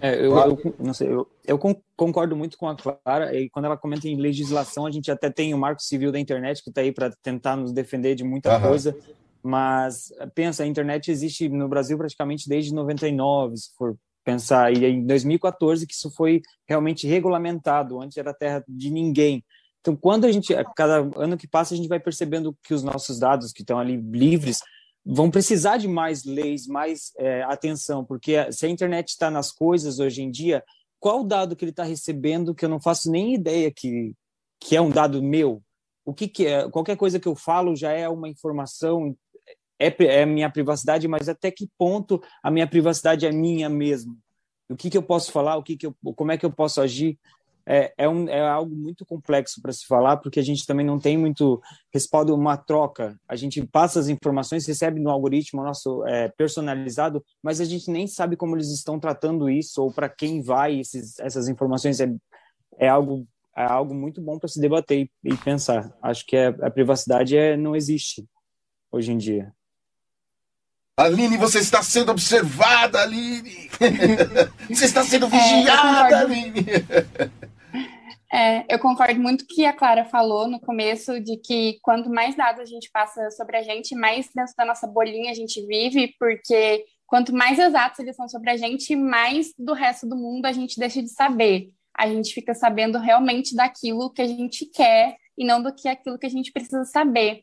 É, 0.00 0.14
eu, 0.14 0.34
eu, 0.34 0.74
não 0.78 0.94
sei, 0.94 1.12
eu, 1.12 1.28
eu, 1.46 1.58
concordo 1.94 2.34
muito 2.34 2.56
com 2.56 2.66
a 2.66 2.74
Clara, 2.74 3.36
e 3.36 3.50
quando 3.50 3.66
ela 3.66 3.76
comenta 3.76 4.08
em 4.08 4.16
legislação, 4.16 4.86
a 4.86 4.90
gente 4.90 5.10
até 5.10 5.28
tem 5.28 5.52
o 5.52 5.58
Marco 5.58 5.82
Civil 5.82 6.10
da 6.10 6.18
Internet, 6.18 6.62
que 6.62 6.70
está 6.70 6.80
aí 6.80 6.90
para 6.90 7.12
tentar 7.22 7.54
nos 7.54 7.70
defender 7.70 8.14
de 8.14 8.24
muita 8.24 8.56
uhum. 8.56 8.62
coisa, 8.62 8.96
mas 9.42 10.10
pensa, 10.34 10.62
a 10.62 10.66
internet 10.66 11.10
existe 11.10 11.50
no 11.50 11.68
Brasil 11.68 11.98
praticamente 11.98 12.48
desde 12.48 12.72
99, 12.72 13.58
se 13.58 13.74
for 13.76 13.94
pensar, 14.24 14.72
e 14.72 14.86
em 14.86 15.04
2014 15.04 15.86
que 15.86 15.92
isso 15.92 16.10
foi 16.10 16.40
realmente 16.66 17.06
regulamentado, 17.06 18.00
antes 18.00 18.16
era 18.16 18.32
terra 18.32 18.64
de 18.66 18.90
ninguém. 18.90 19.44
Então, 19.88 19.96
quando 19.96 20.26
a 20.26 20.32
gente, 20.32 20.54
cada 20.76 20.98
ano 21.16 21.38
que 21.38 21.48
passa, 21.48 21.72
a 21.72 21.76
gente 21.76 21.88
vai 21.88 21.98
percebendo 21.98 22.54
que 22.62 22.74
os 22.74 22.82
nossos 22.82 23.18
dados 23.18 23.52
que 23.52 23.62
estão 23.62 23.78
ali 23.78 23.96
livres 23.96 24.60
vão 25.02 25.30
precisar 25.30 25.78
de 25.78 25.88
mais 25.88 26.24
leis, 26.24 26.66
mais 26.66 27.10
é, 27.16 27.42
atenção, 27.44 28.04
porque 28.04 28.52
se 28.52 28.66
a 28.66 28.68
internet 28.68 29.08
está 29.08 29.30
nas 29.30 29.50
coisas 29.50 29.98
hoje 29.98 30.22
em 30.22 30.30
dia, 30.30 30.62
qual 31.00 31.24
dado 31.24 31.56
que 31.56 31.64
ele 31.64 31.70
está 31.70 31.84
recebendo 31.84 32.54
que 32.54 32.66
eu 32.66 32.68
não 32.68 32.78
faço 32.78 33.10
nem 33.10 33.32
ideia 33.32 33.72
que, 33.74 34.12
que 34.60 34.76
é 34.76 34.80
um 34.80 34.90
dado 34.90 35.22
meu? 35.22 35.62
O 36.04 36.12
que, 36.12 36.28
que 36.28 36.46
é? 36.46 36.68
Qualquer 36.68 36.98
coisa 36.98 37.18
que 37.18 37.28
eu 37.28 37.34
falo 37.34 37.74
já 37.74 37.90
é 37.90 38.06
uma 38.10 38.28
informação, 38.28 39.16
é, 39.80 39.86
é 40.04 40.26
minha 40.26 40.50
privacidade, 40.50 41.08
mas 41.08 41.30
até 41.30 41.50
que 41.50 41.66
ponto 41.78 42.22
a 42.42 42.50
minha 42.50 42.66
privacidade 42.66 43.24
é 43.24 43.32
minha 43.32 43.70
mesmo? 43.70 44.18
O 44.68 44.76
que, 44.76 44.90
que 44.90 44.98
eu 44.98 45.02
posso 45.02 45.32
falar? 45.32 45.56
O 45.56 45.62
que, 45.62 45.78
que 45.78 45.86
eu, 45.86 45.96
como 46.14 46.30
é 46.30 46.36
que 46.36 46.44
eu 46.44 46.52
posso 46.52 46.78
agir? 46.78 47.18
É, 47.70 47.92
é, 47.98 48.08
um, 48.08 48.26
é 48.30 48.40
algo 48.40 48.74
muito 48.74 49.04
complexo 49.04 49.60
para 49.60 49.74
se 49.74 49.86
falar, 49.86 50.16
porque 50.16 50.40
a 50.40 50.42
gente 50.42 50.66
também 50.66 50.86
não 50.86 50.98
tem 50.98 51.18
muito 51.18 51.60
respaldo, 51.92 52.34
uma 52.34 52.56
troca. 52.56 53.20
A 53.28 53.36
gente 53.36 53.64
passa 53.66 54.00
as 54.00 54.08
informações, 54.08 54.66
recebe 54.66 54.98
no 54.98 55.10
algoritmo 55.10 55.62
nosso 55.62 56.02
é, 56.06 56.28
personalizado, 56.30 57.22
mas 57.42 57.60
a 57.60 57.66
gente 57.66 57.90
nem 57.90 58.06
sabe 58.06 58.36
como 58.36 58.56
eles 58.56 58.70
estão 58.70 58.98
tratando 58.98 59.50
isso 59.50 59.82
ou 59.82 59.92
para 59.92 60.08
quem 60.08 60.40
vai 60.40 60.80
esses, 60.80 61.18
essas 61.18 61.46
informações. 61.46 62.00
É, 62.00 62.10
é 62.78 62.88
algo 62.88 63.28
é 63.54 63.64
algo 63.64 63.92
muito 63.92 64.22
bom 64.22 64.38
para 64.38 64.48
se 64.48 64.60
debater 64.60 65.00
e, 65.00 65.10
e, 65.24 65.36
pensar. 65.36 65.92
Acho 66.00 66.24
que 66.24 66.36
é, 66.36 66.46
a 66.46 66.70
privacidade 66.70 67.36
é, 67.36 67.56
não 67.56 67.74
existe 67.74 68.24
hoje 68.90 69.12
em 69.12 69.18
dia. 69.18 69.52
Aline, 70.96 71.36
você 71.36 71.58
está 71.58 71.82
sendo 71.82 72.12
observada, 72.12 73.02
Aline! 73.02 73.68
você 74.70 74.84
está 74.84 75.04
sendo 75.04 75.26
é, 75.26 75.28
vigiada, 75.28 76.20
Aline! 76.20 76.64
É, 78.38 78.64
eu 78.72 78.78
concordo 78.78 79.20
muito 79.20 79.44
que 79.48 79.66
a 79.66 79.72
Clara 79.72 80.04
falou 80.04 80.46
no 80.46 80.60
começo, 80.60 81.18
de 81.18 81.38
que 81.38 81.80
quanto 81.82 82.08
mais 82.08 82.36
dados 82.36 82.60
a 82.60 82.64
gente 82.64 82.88
passa 82.88 83.32
sobre 83.32 83.56
a 83.56 83.62
gente, 83.64 83.96
mais 83.96 84.30
dentro 84.32 84.54
da 84.56 84.64
nossa 84.64 84.86
bolinha 84.86 85.32
a 85.32 85.34
gente 85.34 85.60
vive, 85.66 86.14
porque 86.20 86.84
quanto 87.04 87.34
mais 87.34 87.58
exatos 87.58 87.98
eles 87.98 88.14
são 88.14 88.28
sobre 88.28 88.50
a 88.50 88.56
gente, 88.56 88.94
mais 88.94 89.52
do 89.58 89.72
resto 89.72 90.08
do 90.08 90.14
mundo 90.14 90.46
a 90.46 90.52
gente 90.52 90.78
deixa 90.78 91.02
de 91.02 91.08
saber. 91.08 91.72
A 91.92 92.06
gente 92.06 92.32
fica 92.32 92.54
sabendo 92.54 92.96
realmente 92.96 93.56
daquilo 93.56 94.12
que 94.12 94.22
a 94.22 94.26
gente 94.28 94.66
quer 94.66 95.16
e 95.36 95.44
não 95.44 95.60
do 95.60 95.74
que 95.74 95.88
aquilo 95.88 96.16
que 96.16 96.26
a 96.26 96.30
gente 96.30 96.52
precisa 96.52 96.84
saber. 96.84 97.42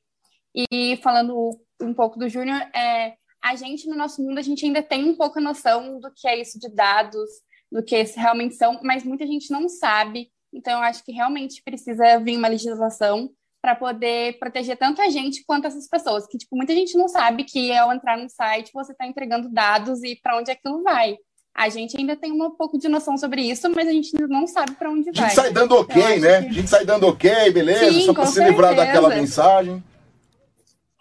E 0.71 0.95
falando 1.03 1.59
um 1.81 1.93
pouco 1.93 2.17
do 2.17 2.29
Júnior, 2.29 2.61
é, 2.73 3.15
a 3.43 3.53
gente 3.57 3.85
no 3.89 3.97
nosso 3.97 4.23
mundo 4.23 4.37
a 4.37 4.41
gente 4.41 4.65
ainda 4.65 4.81
tem 4.81 5.03
um 5.03 5.17
pouco 5.17 5.39
a 5.39 5.41
noção 5.41 5.99
do 5.99 6.09
que 6.15 6.25
é 6.25 6.39
isso 6.39 6.57
de 6.57 6.73
dados, 6.73 7.29
do 7.69 7.83
que 7.83 8.01
realmente 8.15 8.55
são, 8.55 8.79
mas 8.81 9.03
muita 9.03 9.27
gente 9.27 9.51
não 9.51 9.67
sabe 9.67 10.33
então, 10.55 10.79
eu 10.79 10.85
acho 10.85 11.03
que 11.03 11.11
realmente 11.11 11.61
precisa 11.63 12.17
vir 12.19 12.37
uma 12.37 12.47
legislação 12.47 13.29
para 13.61 13.75
poder 13.75 14.37
proteger 14.37 14.77
tanto 14.77 15.01
a 15.01 15.09
gente 15.09 15.43
quanto 15.45 15.65
essas 15.65 15.87
pessoas, 15.87 16.27
que 16.27 16.37
tipo 16.37 16.55
muita 16.55 16.73
gente 16.73 16.95
não 16.95 17.07
sabe 17.07 17.43
que 17.43 17.73
ao 17.73 17.91
entrar 17.91 18.15
no 18.15 18.29
site 18.29 18.71
você 18.71 18.91
está 18.91 19.07
entregando 19.07 19.49
dados 19.49 20.03
e 20.03 20.15
para 20.15 20.37
onde 20.37 20.51
aquilo 20.51 20.83
vai. 20.83 21.17
A 21.53 21.67
gente 21.67 21.97
ainda 21.97 22.15
tem 22.15 22.31
um 22.31 22.51
pouco 22.51 22.77
de 22.77 22.87
noção 22.87 23.17
sobre 23.17 23.41
isso, 23.41 23.67
mas 23.73 23.87
a 23.87 23.91
gente 23.91 24.13
não 24.27 24.45
sabe 24.45 24.73
para 24.75 24.91
onde 24.91 25.11
vai. 25.11 25.25
A 25.25 25.27
gente 25.29 25.35
sai 25.35 25.51
dando 25.51 25.75
ok, 25.75 26.19
né? 26.19 26.43
Que... 26.43 26.47
A 26.49 26.53
gente 26.53 26.69
sai 26.69 26.85
dando 26.85 27.07
ok, 27.07 27.51
beleza, 27.51 27.91
Sim, 27.91 28.05
só 28.05 28.13
para 28.13 28.25
se 28.27 28.43
livrar 28.43 28.75
daquela 28.75 29.09
mensagem. 29.09 29.83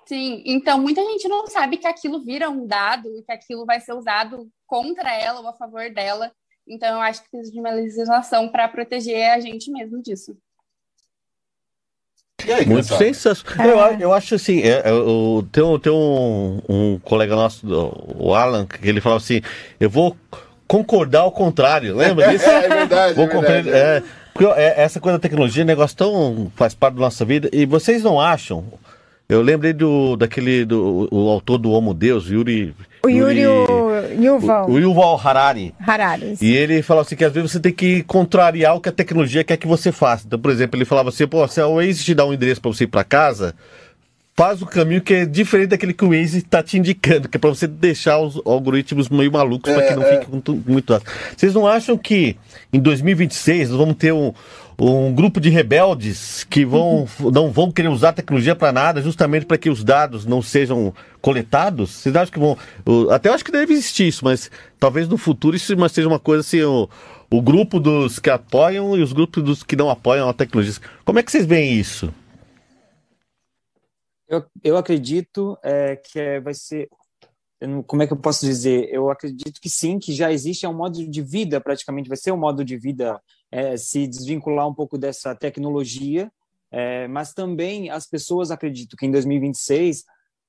Sim, 0.07 0.43
então 0.47 0.79
muita 0.79 1.03
gente 1.03 1.29
não 1.29 1.47
sabe 1.47 1.77
que 1.77 1.87
aquilo 1.87 2.25
vira 2.25 2.49
um 2.49 2.67
dado 2.67 3.09
e 3.09 3.23
que 3.23 3.33
aquilo 3.33 3.67
vai 3.67 3.81
ser 3.81 3.93
usado 3.95 4.49
contra 4.67 5.13
ela 5.13 5.41
ou 5.41 5.49
a 5.49 5.53
favor 5.55 5.91
dela. 5.91 6.33
Então, 6.67 6.97
eu 6.97 7.01
acho 7.01 7.23
que 7.23 7.31
precisa 7.31 7.53
de 7.53 7.61
uma 7.61 7.71
legislação 7.71 8.49
para 8.49 8.69
proteger 8.69 9.31
a 9.31 9.41
gente 9.41 9.71
mesmo 9.71 10.03
disso. 10.03 10.37
Aí, 12.53 12.67
Muito 12.67 12.95
sensacional. 12.95 13.91
É. 13.91 13.95
Eu, 13.95 14.01
eu 14.01 14.13
acho 14.13 14.35
assim, 14.35 14.61
é, 14.61 14.83
é, 14.85 14.91
eu, 14.91 15.47
tem, 15.51 15.63
tem 15.79 15.93
um, 15.93 16.61
um 16.69 16.99
colega 16.99 17.35
nosso, 17.35 17.67
o 18.19 18.35
Alan, 18.35 18.67
que 18.67 18.87
ele 18.87 19.01
falou 19.01 19.17
assim: 19.17 19.41
eu 19.81 19.89
vou 19.89 20.17
concordar 20.67 21.21
ao 21.21 21.33
contrário. 21.33 21.97
Lembra 21.97 22.29
disso? 22.33 22.49
É, 22.49 22.65
é 22.65 22.69
verdade. 22.69 23.15
Vou 23.15 23.25
é 23.25 23.41
verdade, 23.41 23.69
é. 23.71 24.03
porque 24.33 24.47
essa 24.61 25.01
coisa 25.01 25.19
da 25.19 25.23
tecnologia 25.23 25.63
é 25.63 25.65
um 25.65 25.67
negócio 25.67 25.97
tão. 25.97 26.53
faz 26.55 26.75
parte 26.75 26.95
da 26.95 27.01
nossa 27.01 27.25
vida. 27.25 27.49
E 27.53 27.65
vocês 27.65 28.03
não 28.03 28.21
acham? 28.21 28.65
Eu 29.27 29.41
lembrei 29.41 29.73
do, 29.73 30.17
daquele, 30.17 30.67
do 30.67 31.09
o 31.11 31.31
autor 31.31 31.57
do 31.57 31.71
Homo 31.71 31.95
Deus, 31.95 32.29
Yuri 32.29 32.75
o 33.05 33.11
Yuri, 33.11 33.43
Yuval. 34.21 34.71
O 34.71 34.79
Yuval 34.79 35.21
Harari. 35.23 35.75
Harari. 35.81 36.37
E 36.41 36.55
ele 36.55 36.83
falou 36.83 37.03
assim 37.03 37.17
que 37.17 37.25
às 37.25 37.33
vezes 37.33 37.53
você 37.53 37.61
tem 37.61 37.73
que 37.73 38.03
contrariar 38.05 38.75
o 38.75 38.81
que 38.81 38.89
a 38.89 38.93
tecnologia 38.93 39.45
quer 39.45 39.57
que 39.57 39.67
você 39.67 39.93
faça. 39.93 40.27
Então, 40.27 40.39
por 40.39 40.51
exemplo, 40.51 40.79
ele 40.79 40.85
falava 40.85 41.09
assim, 41.09 41.27
pô, 41.27 41.47
se 41.47 41.61
a 41.61 41.67
Waze 41.67 42.05
te 42.05 42.15
dá 42.15 42.25
um 42.25 42.33
endereço 42.33 42.61
para 42.61 42.71
você 42.71 42.85
ir 42.85 42.89
para 42.89 43.05
casa, 43.05 43.55
faz 44.37 44.61
o 44.61 44.67
caminho 44.67 45.01
que 45.01 45.15
é 45.15 45.27
diferente 45.27 45.69
daquele 45.69 45.93
que 45.93 46.05
o 46.05 46.09
Waze 46.09 46.39
está 46.39 46.63
te 46.63 46.77
indicando, 46.77 47.29
que 47.29 47.37
é 47.37 47.41
para 47.41 47.51
você 47.51 47.67
deixar 47.67 48.19
os 48.19 48.41
algoritmos 48.45 49.09
meio 49.09 49.31
malucos 49.31 49.71
é, 49.71 49.75
para 49.75 49.87
que 49.89 49.95
não 49.95 50.03
é. 50.03 50.19
fique 50.19 50.27
muito 50.67 50.93
alto. 50.93 51.07
Vocês 51.37 51.55
não 51.55 51.67
acham 51.67 51.97
que 51.97 52.37
em 52.73 52.81
2026 52.81 53.71
nós 53.71 53.79
vamos 53.79 53.97
ter 53.97 54.13
um, 54.13 54.33
um 54.79 55.15
grupo 55.15 55.41
de 55.41 55.49
rebeldes 55.49 56.45
que 56.45 56.65
vão, 56.65 57.07
não 57.33 57.51
vão 57.51 57.71
querer 57.71 57.89
usar 57.89 58.09
a 58.09 58.13
tecnologia 58.15 58.57
para 58.57 58.73
nada, 58.73 59.01
justamente 59.01 59.47
para 59.47 59.59
que 59.59 59.71
os 59.71 59.85
dados 59.85 60.27
não 60.27 60.43
sejam 60.43 60.93
coletados? 61.21 61.91
Vocês 61.91 62.15
acham 62.17 62.33
que 62.33 62.39
vão. 62.39 62.59
Até 63.11 63.29
eu 63.29 63.35
acho 63.35 63.45
que 63.45 63.53
deve 63.53 63.73
existir 63.73 64.09
isso, 64.09 64.25
mas 64.25 64.51
talvez 64.79 65.09
no 65.09 65.17
futuro 65.17 65.57
isso 65.57 65.77
seja 65.89 66.09
uma 66.09 66.19
coisa 66.19 66.41
assim. 66.41 66.63
O, 66.63 66.89
o 67.31 67.41
grupo 67.41 67.79
dos 67.79 68.19
que 68.19 68.31
apoiam 68.31 68.97
e 68.97 69.03
os 69.03 69.13
grupos 69.13 69.43
dos 69.43 69.63
que 69.63 69.77
não 69.77 69.91
apoiam 69.91 70.29
a 70.29 70.35
tecnologia. 70.35 70.75
Como 71.05 71.19
é 71.19 71.23
que 71.23 71.31
vocês 71.31 71.47
veem 71.47 71.79
isso? 71.79 72.13
Eu, 74.29 74.45
eu 74.63 74.77
acredito 74.77 75.57
é, 75.63 75.97
que 75.97 76.19
é, 76.19 76.41
vai 76.41 76.55
ser 76.55 76.89
como 77.87 78.03
é 78.03 78.07
que 78.07 78.13
eu 78.13 78.17
posso 78.17 78.45
dizer? 78.45 78.89
Eu 78.93 79.11
acredito 79.11 79.61
que 79.61 79.71
sim, 79.71 79.99
que 79.99 80.13
já 80.13 80.33
existe 80.33 80.67
é 80.67 80.69
um 80.69 80.75
modo 80.75 81.09
de 81.09 81.23
vida, 81.23 81.61
praticamente 81.61 82.09
vai 82.09 82.17
ser 82.17 82.33
um 82.33 82.37
modo 82.37 82.65
de 82.65 82.77
vida 82.77 83.21
é, 83.55 83.77
se 83.77 84.09
desvincular 84.09 84.67
um 84.67 84.75
pouco 84.75 84.99
dessa 84.99 85.33
tecnologia, 85.33 86.29
é, 86.73 87.07
mas 87.07 87.33
também 87.33 87.89
as 87.89 88.05
pessoas 88.05 88.51
acredito 88.51 88.97
que 88.97 89.07
em 89.07 89.13
2026 89.13 90.03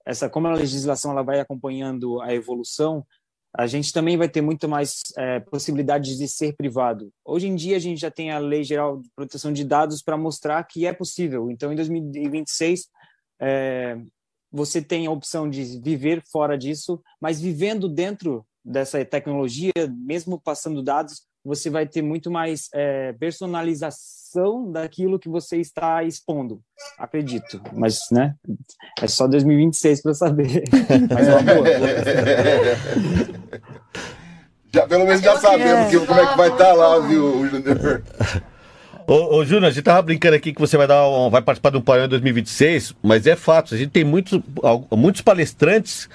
essa 0.03 0.27
como 0.27 0.47
a 0.47 0.53
legislação 0.53 1.11
ela 1.11 1.21
vai 1.21 1.39
acompanhando 1.39 2.19
a 2.19 2.33
evolução, 2.33 3.05
a 3.55 3.67
gente 3.67 3.93
também 3.93 4.17
vai 4.17 4.27
ter 4.27 4.41
muito 4.41 4.67
mais 4.67 5.03
é, 5.17 5.39
possibilidades 5.39 6.17
de 6.17 6.27
ser 6.27 6.55
privado. 6.55 7.11
Hoje 7.23 7.47
em 7.47 7.55
dia 7.55 7.75
a 7.77 7.79
gente 7.79 8.01
já 8.01 8.09
tem 8.09 8.31
a 8.31 8.39
Lei 8.39 8.63
Geral 8.63 8.99
de 8.99 9.09
Proteção 9.15 9.53
de 9.53 9.63
Dados 9.63 10.01
para 10.01 10.17
mostrar 10.17 10.63
que 10.63 10.87
é 10.87 10.91
possível. 10.91 11.51
Então, 11.51 11.71
em 11.71 11.75
2026 11.75 12.87
é, 13.39 13.99
você 14.51 14.81
tem 14.81 15.05
a 15.05 15.11
opção 15.11 15.47
de 15.47 15.79
viver 15.79 16.23
fora 16.31 16.57
disso, 16.57 16.99
mas 17.21 17.39
vivendo 17.39 17.87
dentro 17.87 18.43
dessa 18.63 19.05
tecnologia, 19.05 19.71
mesmo 19.95 20.41
passando 20.41 20.81
dados, 20.81 21.21
você 21.45 21.69
vai 21.69 21.85
ter 21.85 22.01
muito 22.01 22.31
mais 22.31 22.69
é, 22.73 23.13
personalização 23.13 24.71
daquilo 24.71 25.19
que 25.19 25.29
você 25.29 25.57
está 25.57 26.03
expondo, 26.03 26.59
acredito. 26.97 27.61
Mas, 27.71 27.99
né, 28.11 28.33
é 28.99 29.07
só 29.07 29.27
2026 29.27 30.01
para 30.01 30.15
saber. 30.15 30.63
Mas, 31.13 31.27
já, 34.73 34.87
pelo 34.87 35.05
menos 35.05 35.21
já 35.21 35.37
sabemos 35.37 35.91
que, 35.91 35.99
como 36.03 36.19
é 36.19 36.31
que 36.31 36.37
vai 36.37 36.49
estar 36.49 36.65
tá 36.65 36.73
lá, 36.73 36.97
viu, 36.99 37.47
Júnior? 37.47 38.01
Ô, 39.07 39.35
ô 39.35 39.45
Júnior, 39.45 39.65
a 39.65 39.69
gente 39.69 39.83
tava 39.83 40.01
brincando 40.01 40.35
aqui 40.35 40.51
que 40.51 40.59
você 40.59 40.75
vai, 40.77 40.87
dar 40.87 41.07
um, 41.07 41.29
vai 41.29 41.39
participar 41.39 41.69
de 41.69 41.77
um 41.77 41.81
painel 41.81 42.07
em 42.07 42.09
2026, 42.09 42.95
mas 43.03 43.27
é 43.27 43.35
fato, 43.35 43.75
a 43.75 43.77
gente 43.77 43.91
tem 43.91 44.03
muitos, 44.03 44.41
muitos 44.91 45.21
palestrantes 45.21 46.09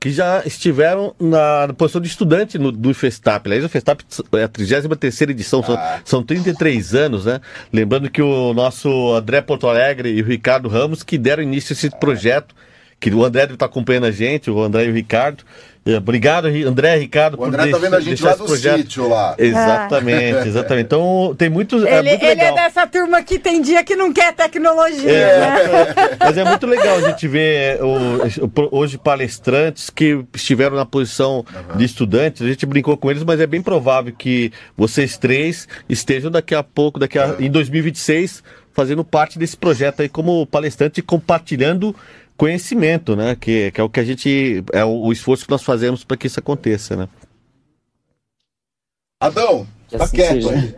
que 0.00 0.10
já 0.10 0.42
estiveram 0.46 1.14
na, 1.20 1.74
posição 1.76 2.00
de 2.00 2.08
estudante 2.08 2.58
no, 2.58 2.72
do 2.72 2.94
Festap. 2.94 3.46
Aliás, 3.46 3.62
o 3.62 3.68
Festap 3.68 4.02
é 4.32 4.44
a 4.44 4.48
33 4.48 5.20
edição, 5.22 5.62
são, 5.62 5.74
Ah. 5.76 6.00
são 6.06 6.22
33 6.22 6.94
anos, 6.94 7.26
né? 7.26 7.38
Lembrando 7.70 8.10
que 8.10 8.22
o 8.22 8.54
nosso 8.54 9.12
André 9.12 9.42
Porto 9.42 9.68
Alegre 9.68 10.08
e 10.08 10.22
o 10.22 10.24
Ricardo 10.24 10.70
Ramos 10.70 11.02
que 11.02 11.18
deram 11.18 11.42
início 11.42 11.74
a 11.74 11.74
esse 11.74 11.90
projeto, 11.90 12.54
que 12.98 13.10
o 13.10 13.22
André 13.22 13.44
está 13.44 13.66
acompanhando 13.66 14.06
a 14.06 14.10
gente, 14.10 14.50
o 14.50 14.62
André 14.62 14.86
e 14.86 14.90
o 14.90 14.94
Ricardo. 14.94 15.44
Eh, 15.92 15.96
Obrigado, 15.98 16.48
Ri- 16.48 16.64
André 16.64 16.96
e 16.96 17.00
Ricardo, 17.00 17.38
O 17.40 17.44
André 17.44 17.68
tá 17.68 17.78
vendo 17.78 17.96
a 17.96 18.00
gente 18.00 18.22
lá 18.22 18.34
do 18.34 18.48
sítio 18.56 19.08
lá. 19.08 19.34
Exatamente, 19.38 20.48
exatamente. 20.48 20.84
Então 20.86 21.34
tem 21.36 21.48
muitos. 21.48 21.84
é 21.84 21.98
Ele, 21.98 22.08
muito 22.10 22.22
ele 22.24 22.40
é 22.40 22.50
legal. 22.50 22.54
dessa 22.54 22.86
turma 22.86 23.22
que 23.22 23.38
tem 23.38 23.60
dia 23.62 23.82
que 23.84 23.96
não 23.96 24.12
quer 24.12 24.32
tecnologia, 24.34 25.10
É, 25.10 25.38
né? 25.40 25.94
Mas 26.20 26.36
é 26.36 26.44
muito 26.44 26.66
legal 26.66 26.96
a 26.98 27.00
gente 27.02 27.26
ver 27.28 27.82
o- 27.82 28.46
o- 28.46 28.78
hoje 28.78 28.98
palestrantes 28.98 29.90
que 29.90 30.24
estiveram 30.34 30.76
na 30.76 30.86
posição 30.86 31.44
de 31.76 31.84
estudantes. 31.84 32.42
A 32.42 32.46
gente 32.48 32.64
brincou 32.66 32.96
com 32.96 33.10
eles, 33.10 33.22
mas 33.22 33.40
é 33.40 33.46
bem 33.46 33.62
provável 33.62 34.12
que 34.16 34.52
vocês 34.76 35.16
três 35.18 35.66
estejam 35.88 36.30
daqui 36.30 36.54
a 36.54 36.62
pouco, 36.62 36.98
daqui 36.98 37.18
a, 37.18 37.36
em 37.38 37.50
2026, 37.50 38.42
fazendo 38.72 39.04
parte 39.04 39.38
desse 39.38 39.56
projeto 39.56 40.00
aí 40.02 40.08
como 40.08 40.46
palestrante 40.46 41.00
e 41.00 41.02
compartilhando 41.02 41.94
conhecimento, 42.40 43.14
né? 43.14 43.36
Que, 43.36 43.70
que 43.70 43.78
é 43.78 43.84
o 43.84 43.90
que 43.90 44.00
a 44.00 44.04
gente. 44.04 44.64
É 44.72 44.82
o, 44.82 45.02
o 45.02 45.12
esforço 45.12 45.44
que 45.44 45.50
nós 45.50 45.62
fazemos 45.62 46.04
para 46.04 46.16
que 46.16 46.26
isso 46.26 46.40
aconteça, 46.40 46.96
né? 46.96 47.08
Adão, 49.20 49.66
Que 49.86 49.98
tá 49.98 50.04
assim 50.04 50.16
quieto 50.16 50.32
seja. 50.32 50.50
aí. 50.50 50.74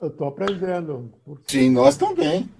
Eu 0.00 0.08
estou 0.08 0.26
aprendendo. 0.26 1.12
porque 1.24 1.52
Sim, 1.52 1.70
nós 1.70 1.96
também. 1.96 2.50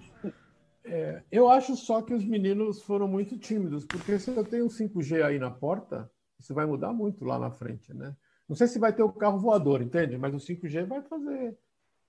Eu 1.33 1.50
acho 1.50 1.74
só 1.76 2.00
que 2.00 2.14
os 2.14 2.24
meninos 2.24 2.81
foram 2.83 3.09
muito 3.09 3.37
tímidos, 3.37 3.85
porque 3.85 4.16
se 4.20 4.31
eu 4.31 4.44
tenho 4.44 4.66
um 4.66 4.68
5G 4.68 5.24
aí 5.24 5.37
na 5.37 5.50
porta, 5.50 6.09
isso 6.38 6.55
vai 6.55 6.64
mudar 6.64 6.92
muito 6.92 7.24
lá 7.24 7.37
na 7.37 7.50
frente, 7.50 7.92
né? 7.92 8.14
Não 8.48 8.55
sei 8.55 8.68
se 8.68 8.79
vai 8.79 8.92
ter 8.92 9.02
o 9.02 9.12
carro 9.12 9.40
voador, 9.40 9.83
entende? 9.83 10.16
Mas 10.16 10.33
o 10.33 10.37
5G 10.37 10.87
vai 10.87 11.02
fazer 11.02 11.59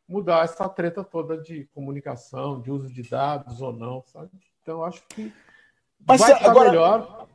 mudar 0.08 0.46
essa 0.46 0.70
treta 0.70 1.04
toda 1.04 1.36
de 1.36 1.66
comunicação, 1.74 2.62
de 2.62 2.70
uso 2.70 2.94
de 2.94 3.02
dados 3.02 3.60
ou 3.60 3.74
não, 3.74 4.04
sabe? 4.06 4.30
Então 4.62 4.76
eu 4.76 4.86
acho 4.86 5.02
que 5.08 5.34
Mas 6.06 6.22
vai 6.22 6.34
estar 6.34 6.50
agora- 6.52 6.70
melhor. 6.70 7.28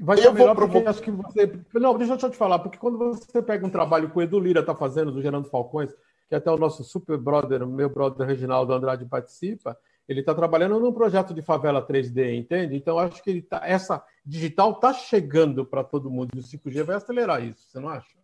Vai 0.00 0.16
vou 0.20 0.32
melhor 0.32 0.54
provo- 0.54 0.72
porque 0.74 0.88
acho 0.88 1.02
que 1.02 1.10
você. 1.10 1.52
Não, 1.74 1.98
deixa 1.98 2.12
eu 2.14 2.30
te 2.30 2.36
falar, 2.36 2.60
porque 2.60 2.78
quando 2.78 2.98
você 2.98 3.42
pega 3.42 3.66
um 3.66 3.70
trabalho 3.70 4.08
que 4.10 4.16
o 4.16 4.22
Edu 4.22 4.38
Lira 4.38 4.60
está 4.60 4.74
fazendo, 4.74 5.10
do 5.10 5.20
Gerando 5.20 5.48
Falcões, 5.48 5.92
que 6.28 6.34
até 6.36 6.50
o 6.50 6.56
nosso 6.56 6.84
super 6.84 7.18
brother, 7.18 7.62
o 7.64 7.66
meu 7.66 7.88
brother 7.88 8.26
Reginaldo 8.26 8.72
Andrade 8.72 9.04
participa, 9.06 9.76
ele 10.08 10.20
está 10.20 10.34
trabalhando 10.34 10.78
num 10.78 10.92
projeto 10.92 11.34
de 11.34 11.42
favela 11.42 11.82
3D, 11.84 12.32
entende? 12.36 12.76
Então 12.76 12.98
acho 12.98 13.20
que 13.22 13.30
ele 13.30 13.42
tá, 13.42 13.60
essa 13.64 14.04
digital 14.24 14.70
está 14.72 14.92
chegando 14.92 15.66
para 15.66 15.82
todo 15.82 16.10
mundo 16.10 16.30
e 16.34 16.38
o 16.38 16.42
5G 16.42 16.82
vai 16.84 16.96
acelerar 16.96 17.42
isso, 17.42 17.66
você 17.68 17.80
não 17.80 17.88
acha? 17.88 18.17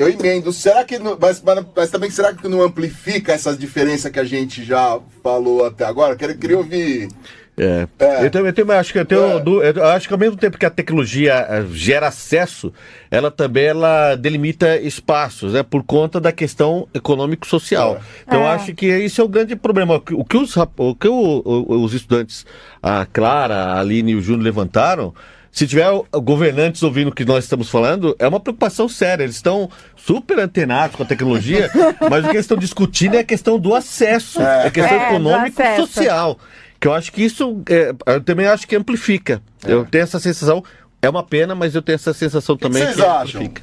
Eu 0.00 0.08
emendo. 0.08 0.52
Será 0.52 0.84
que. 0.84 0.96
Não, 0.96 1.18
mas, 1.20 1.42
mas, 1.42 1.64
mas 1.74 1.90
também 1.90 2.08
será 2.08 2.32
que 2.32 2.46
não 2.46 2.62
amplifica 2.62 3.32
essas 3.32 3.58
diferenças 3.58 4.12
que 4.12 4.20
a 4.20 4.24
gente 4.24 4.62
já 4.62 4.96
falou 5.24 5.66
até 5.66 5.84
agora? 5.84 6.14
Queria, 6.14 6.36
queria 6.36 6.56
ouvir. 6.56 7.08
É. 7.56 7.88
É. 7.98 8.24
Eu, 8.26 8.30
também, 8.30 8.52
também 8.52 8.76
acho 8.76 8.92
que 8.92 9.00
eu, 9.00 9.04
tenho, 9.04 9.38
É. 9.38 9.40
du- 9.40 9.60
eu 9.60 9.84
acho 9.86 10.06
que 10.06 10.14
ao 10.14 10.20
mesmo 10.20 10.36
tempo 10.36 10.56
que 10.56 10.64
a 10.64 10.70
tecnologia 10.70 11.44
eh, 11.50 11.64
gera 11.72 12.06
acesso, 12.06 12.72
ela 13.10 13.28
também 13.32 13.64
ela 13.64 14.14
delimita 14.14 14.76
espaços, 14.80 15.52
né, 15.54 15.64
por 15.64 15.82
conta 15.82 16.20
da 16.20 16.30
questão 16.30 16.86
econômico-social. 16.94 18.00
Então 18.24 18.42
eu 18.42 18.46
É. 18.46 18.50
acho 18.52 18.72
que 18.76 18.86
esse 18.86 19.20
é 19.20 19.24
o 19.24 19.28
grande 19.28 19.56
problema. 19.56 19.96
O 19.96 20.00
que, 20.00 20.14
o 20.14 20.24
que 20.24 20.36
os, 20.36 20.56
o 20.56 20.94
que 20.94 21.08
o- 21.08 21.42
o- 21.44 21.82
os 21.82 21.92
estudantes, 21.92 22.46
a 22.80 23.04
Clara, 23.04 23.56
a 23.56 23.80
Aline 23.80 24.12
e 24.12 24.14
o 24.14 24.22
Júnior 24.22 24.44
levantaram, 24.44 25.12
se 25.58 25.66
tiver 25.66 25.90
o- 25.90 26.04
governantes 26.20 26.82
ouvindo 26.82 27.08
o 27.08 27.14
que 27.14 27.24
nós 27.24 27.44
estamos 27.44 27.68
falando, 27.68 28.14
é 28.18 28.26
uma 28.28 28.38
preocupação 28.40 28.88
séria. 28.88 29.24
Eles 29.24 29.36
estão 29.36 29.68
super 29.96 30.38
antenados 30.38 30.96
com 30.96 31.02
a 31.02 31.06
tecnologia, 31.06 31.68
mas 32.10 32.20
o 32.24 32.28
que 32.28 32.34
eles 32.36 32.44
estão 32.44 32.56
discutindo 32.56 33.14
é 33.14 33.18
a 33.20 33.24
questão 33.24 33.58
do 33.58 33.74
acesso, 33.74 34.40
é 34.40 34.66
a 34.66 34.70
questão 34.70 34.96
É, 34.96 34.98
do 35.00 35.04
econômico 35.14 35.60
acesso. 35.60 35.86
social. 35.86 36.38
Que 36.80 36.86
eu 36.86 36.94
acho 36.94 37.10
que 37.12 37.22
isso, 37.24 37.62
é, 37.68 37.92
eu 38.14 38.20
também 38.22 38.46
acho 38.46 38.66
que 38.68 38.76
amplifica. 38.76 39.42
Eu 39.66 39.84
tenho 39.84 40.02
essa 40.04 40.20
sensação, 40.20 40.62
é 41.02 41.08
uma 41.10 41.24
pena, 41.24 41.54
mas 41.54 41.74
eu 41.74 41.82
tenho 41.82 41.96
essa 41.96 42.14
sensação 42.14 42.56
que 42.56 42.62
também 42.62 42.84
vocês 42.84 42.94
que 42.96 43.02
acham? 43.02 43.40
amplifica. 43.42 43.62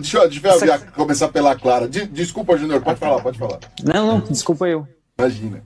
Deixa 0.00 0.18
eu, 0.18 0.28
deixa 0.28 0.46
eu 0.46 0.52
Essa- 0.74 0.78
começar 0.92 1.28
pela 1.28 1.56
Clara. 1.56 1.88
De- 1.88 2.06
desculpa, 2.06 2.56
Júnior, 2.58 2.82
pode 2.82 3.00
falar, 3.00 3.22
pode 3.22 3.38
falar. 3.38 3.58
Não, 3.82 4.06
não, 4.06 4.20
desculpa 4.20 4.68
eu. 4.68 4.86
Imagina. 5.18 5.62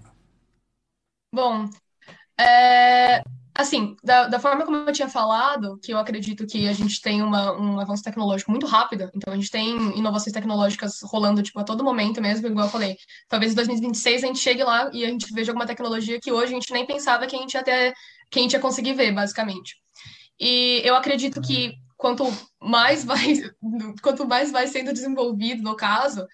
Bom, 1.34 1.68
é, 2.38 3.22
assim, 3.54 3.96
da, 4.02 4.28
da 4.28 4.40
forma 4.40 4.64
como 4.64 4.76
eu 4.78 4.92
tinha 4.92 5.08
falado, 5.08 5.78
que 5.82 5.92
eu 5.92 5.98
acredito 5.98 6.46
que 6.46 6.66
a 6.66 6.72
gente 6.72 7.00
tem 7.00 7.22
uma, 7.22 7.52
um 7.52 7.78
avanço 7.78 8.02
tecnológico 8.02 8.50
muito 8.50 8.66
rápido, 8.66 9.10
então 9.14 9.32
a 9.32 9.36
gente 9.36 9.50
tem 9.50 9.76
inovações 9.98 10.32
tecnológicas 10.32 11.00
rolando, 11.02 11.42
tipo, 11.42 11.60
a 11.60 11.64
todo 11.64 11.84
momento 11.84 12.20
mesmo, 12.20 12.46
igual 12.46 12.66
eu 12.66 12.72
falei. 12.72 12.96
Talvez 13.28 13.52
em 13.52 13.56
2026 13.56 14.24
a 14.24 14.26
gente 14.26 14.38
chegue 14.38 14.64
lá 14.64 14.90
e 14.92 15.04
a 15.04 15.08
gente 15.08 15.32
veja 15.32 15.52
alguma 15.52 15.66
tecnologia 15.66 16.18
que 16.20 16.32
hoje 16.32 16.52
a 16.52 16.54
gente 16.54 16.72
nem 16.72 16.86
pensava 16.86 17.26
que 17.26 17.36
a 17.36 17.38
gente 17.38 17.54
ia 17.54 17.62
ter, 17.62 17.92
que 18.30 18.38
a 18.38 18.42
gente 18.42 18.52
ia 18.52 18.60
conseguir 18.60 18.94
ver, 18.94 19.12
basicamente. 19.12 19.76
E 20.40 20.80
eu 20.84 20.94
acredito 20.94 21.40
que 21.40 21.74
quanto 21.96 22.24
mais 22.60 23.04
vai, 23.04 23.34
quanto 24.02 24.26
mais 24.26 24.50
vai 24.50 24.66
sendo 24.66 24.92
desenvolvido, 24.92 25.62
no 25.62 25.76
caso, 25.76 26.26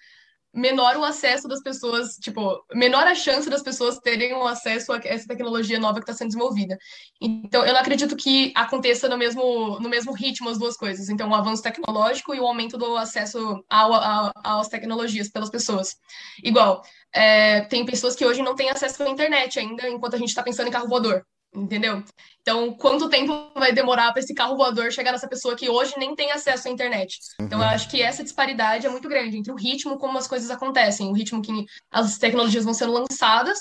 menor 0.53 0.97
o 0.97 1.03
acesso 1.03 1.47
das 1.47 1.61
pessoas, 1.61 2.15
tipo, 2.15 2.63
menor 2.73 3.05
a 3.05 3.13
chance 3.13 3.49
das 3.49 3.61
pessoas 3.61 3.99
terem 3.99 4.33
um 4.33 4.45
acesso 4.45 4.91
a 4.91 4.99
essa 5.03 5.27
tecnologia 5.27 5.79
nova 5.79 5.99
que 5.99 6.03
está 6.03 6.13
sendo 6.13 6.29
desenvolvida. 6.29 6.77
Então, 7.21 7.65
eu 7.65 7.73
não 7.73 7.79
acredito 7.79 8.15
que 8.15 8.51
aconteça 8.55 9.07
no 9.07 9.17
mesmo, 9.17 9.79
no 9.79 9.89
mesmo 9.89 10.13
ritmo 10.13 10.49
as 10.49 10.57
duas 10.57 10.75
coisas. 10.75 11.09
Então, 11.09 11.29
o 11.29 11.35
avanço 11.35 11.63
tecnológico 11.63 12.33
e 12.33 12.39
o 12.39 12.47
aumento 12.47 12.77
do 12.77 12.97
acesso 12.97 13.63
ao, 13.69 13.93
ao, 13.93 14.31
às 14.43 14.67
tecnologias 14.67 15.29
pelas 15.29 15.49
pessoas. 15.49 15.95
Igual, 16.43 16.81
é, 17.13 17.61
tem 17.61 17.85
pessoas 17.85 18.15
que 18.15 18.25
hoje 18.25 18.41
não 18.41 18.55
têm 18.55 18.69
acesso 18.69 19.03
à 19.03 19.09
internet 19.09 19.59
ainda, 19.59 19.87
enquanto 19.87 20.15
a 20.15 20.17
gente 20.17 20.29
está 20.29 20.43
pensando 20.43 20.67
em 20.67 20.71
carro 20.71 20.87
voador. 20.87 21.23
Entendeu? 21.53 22.03
Então, 22.41 22.73
quanto 22.73 23.09
tempo 23.09 23.51
vai 23.55 23.73
demorar 23.73 24.11
para 24.11 24.21
esse 24.21 24.35
carro 24.35 24.55
voador 24.55 24.91
chegar 24.91 25.11
nessa 25.11 25.27
pessoa 25.27 25.55
que 25.55 25.67
hoje 25.69 25.93
nem 25.97 26.15
tem 26.15 26.31
acesso 26.31 26.67
à 26.67 26.71
internet? 26.71 27.17
Então, 27.41 27.59
eu 27.59 27.67
acho 27.67 27.89
que 27.89 28.01
essa 28.01 28.23
disparidade 28.23 28.85
é 28.85 28.89
muito 28.89 29.09
grande 29.09 29.37
entre 29.37 29.51
o 29.51 29.55
ritmo 29.55 29.97
como 29.97 30.17
as 30.17 30.27
coisas 30.27 30.51
acontecem, 30.51 31.09
o 31.09 31.13
ritmo 31.13 31.41
que 31.41 31.65
as 31.91 32.17
tecnologias 32.19 32.63
vão 32.63 32.73
sendo 32.73 32.93
lançadas 32.93 33.59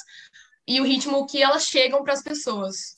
e 0.66 0.80
o 0.80 0.84
ritmo 0.84 1.26
que 1.26 1.42
elas 1.42 1.64
chegam 1.64 2.02
para 2.04 2.12
as 2.12 2.22
pessoas. 2.22 2.97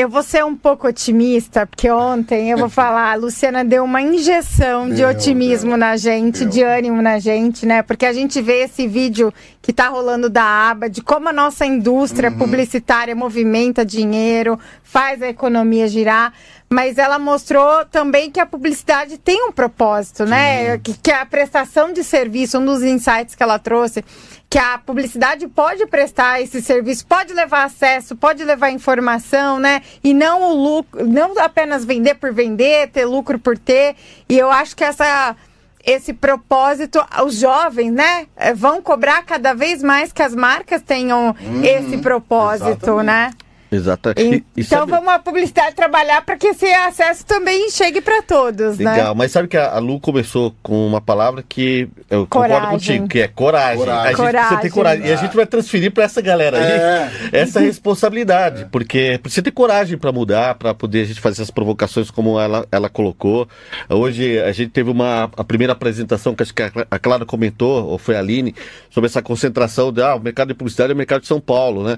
Eu 0.00 0.08
vou 0.08 0.22
ser 0.22 0.44
um 0.44 0.54
pouco 0.54 0.86
otimista, 0.86 1.66
porque 1.66 1.90
ontem 1.90 2.52
eu 2.52 2.56
vou 2.56 2.68
falar, 2.68 3.10
a 3.10 3.14
Luciana 3.16 3.64
deu 3.64 3.82
uma 3.82 4.00
injeção 4.00 4.88
de 4.88 4.98
Meu 5.02 5.08
otimismo 5.08 5.70
Deus. 5.70 5.80
na 5.80 5.96
gente, 5.96 6.42
Meu. 6.42 6.48
de 6.50 6.62
ânimo 6.62 7.02
na 7.02 7.18
gente, 7.18 7.66
né? 7.66 7.82
Porque 7.82 8.06
a 8.06 8.12
gente 8.12 8.40
vê 8.40 8.62
esse 8.62 8.86
vídeo 8.86 9.34
que 9.60 9.72
tá 9.72 9.88
rolando 9.88 10.30
da 10.30 10.44
aba, 10.70 10.88
de 10.88 11.02
como 11.02 11.28
a 11.28 11.32
nossa 11.32 11.66
indústria 11.66 12.30
Uhum. 12.30 12.38
publicitária 12.38 13.12
movimenta 13.16 13.84
dinheiro, 13.84 14.56
faz 14.84 15.20
a 15.20 15.26
economia 15.30 15.88
girar. 15.88 16.32
Mas 16.70 16.96
ela 16.96 17.18
mostrou 17.18 17.84
também 17.86 18.30
que 18.30 18.38
a 18.38 18.46
publicidade 18.46 19.18
tem 19.18 19.42
um 19.48 19.50
propósito, 19.50 20.24
né? 20.24 20.78
Que, 20.78 20.94
que 20.96 21.10
a 21.10 21.26
prestação 21.26 21.92
de 21.92 22.04
serviço, 22.04 22.58
um 22.58 22.64
dos 22.64 22.82
insights 22.84 23.34
que 23.34 23.42
ela 23.42 23.58
trouxe, 23.58 24.04
que 24.50 24.58
a 24.58 24.78
publicidade 24.78 25.46
pode 25.48 25.86
prestar 25.86 26.40
esse 26.40 26.62
serviço, 26.62 27.06
pode 27.06 27.34
levar 27.34 27.64
acesso, 27.64 28.16
pode 28.16 28.42
levar 28.44 28.70
informação, 28.70 29.58
né? 29.58 29.82
E 30.02 30.14
não 30.14 30.42
o 30.42 30.54
lucro, 30.54 31.06
não 31.06 31.38
apenas 31.38 31.84
vender 31.84 32.14
por 32.14 32.32
vender, 32.32 32.88
ter 32.88 33.04
lucro 33.04 33.38
por 33.38 33.58
ter. 33.58 33.94
E 34.28 34.38
eu 34.38 34.50
acho 34.50 34.74
que 34.74 34.84
essa 34.84 35.36
esse 35.84 36.12
propósito, 36.12 37.00
os 37.24 37.38
jovens, 37.38 37.90
né, 37.92 38.26
eh, 38.36 38.52
vão 38.52 38.82
cobrar 38.82 39.22
cada 39.22 39.54
vez 39.54 39.82
mais 39.82 40.12
que 40.12 40.22
as 40.22 40.34
marcas 40.34 40.82
tenham 40.82 41.34
esse 41.62 41.96
propósito, 41.98 42.66
exatamente. 42.66 43.06
né? 43.06 43.30
Exato. 43.70 44.10
E- 44.16 44.22
E- 44.22 44.34
e 44.56 44.60
então 44.62 44.78
sabe- 44.80 44.90
vamos 44.90 45.08
a 45.08 45.18
publicidade 45.18 45.74
trabalhar 45.74 46.22
para 46.24 46.36
que 46.36 46.48
esse 46.48 46.66
acesso 46.66 47.24
também 47.26 47.70
chegue 47.70 48.00
para 48.00 48.22
todos, 48.22 48.78
né? 48.78 48.92
Legal, 48.92 49.14
mas 49.14 49.30
sabe 49.32 49.48
que 49.48 49.56
a 49.56 49.78
Lu 49.78 50.00
começou 50.00 50.54
com 50.62 50.86
uma 50.86 51.00
palavra 51.00 51.44
que 51.46 51.88
eu 52.10 52.26
concordo 52.26 52.54
Coragem. 52.54 52.70
contigo, 52.70 53.08
que 53.08 53.20
é 53.20 53.28
coragem. 53.28 53.78
Coragem. 53.78 54.04
A 54.04 54.08
gente 54.08 54.16
precisa 54.16 54.60
ter 54.60 54.70
Coragem. 54.70 54.70
coragem. 54.72 55.06
E 55.06 55.12
a 55.12 55.16
gente 55.16 55.36
vai 55.36 55.46
transferir 55.46 55.92
para 55.92 56.04
essa 56.04 56.20
galera 56.22 56.58
aí 56.58 56.64
É. 56.64 57.10
essa 57.40 57.60
responsabilidade, 57.60 58.66
porque 58.70 59.18
precisa 59.22 59.42
ter 59.42 59.50
coragem 59.50 59.98
para 59.98 60.12
mudar, 60.12 60.54
para 60.54 60.72
poder 60.74 61.02
a 61.02 61.04
gente 61.04 61.20
fazer 61.20 61.36
essas 61.42 61.50
provocações 61.50 62.10
como 62.10 62.38
ela, 62.40 62.66
ela 62.70 62.88
colocou. 62.88 63.48
Hoje 63.88 64.38
a 64.40 64.52
gente 64.52 64.70
teve 64.70 64.90
uma 64.90 65.30
a 65.36 65.44
primeira 65.44 65.72
apresentação 65.72 66.34
que 66.34 66.42
acho 66.42 66.54
que 66.54 66.62
a 66.62 66.70
Cla- 66.70 66.86
a 66.90 66.98
Clara 66.98 67.26
comentou, 67.26 67.86
ou 67.86 67.98
foi 67.98 68.16
a 68.16 68.20
Aline, 68.20 68.54
sobre 68.90 69.08
essa 69.08 69.20
concentração 69.22 69.92
de 69.92 70.02
ah, 70.02 70.14
o 70.14 70.20
mercado 70.20 70.48
de 70.48 70.54
publicidade 70.54 70.90
é 70.92 70.94
o 70.94 70.96
mercado 70.96 71.22
de 71.22 71.26
São 71.26 71.40
Paulo, 71.40 71.82
né? 71.84 71.96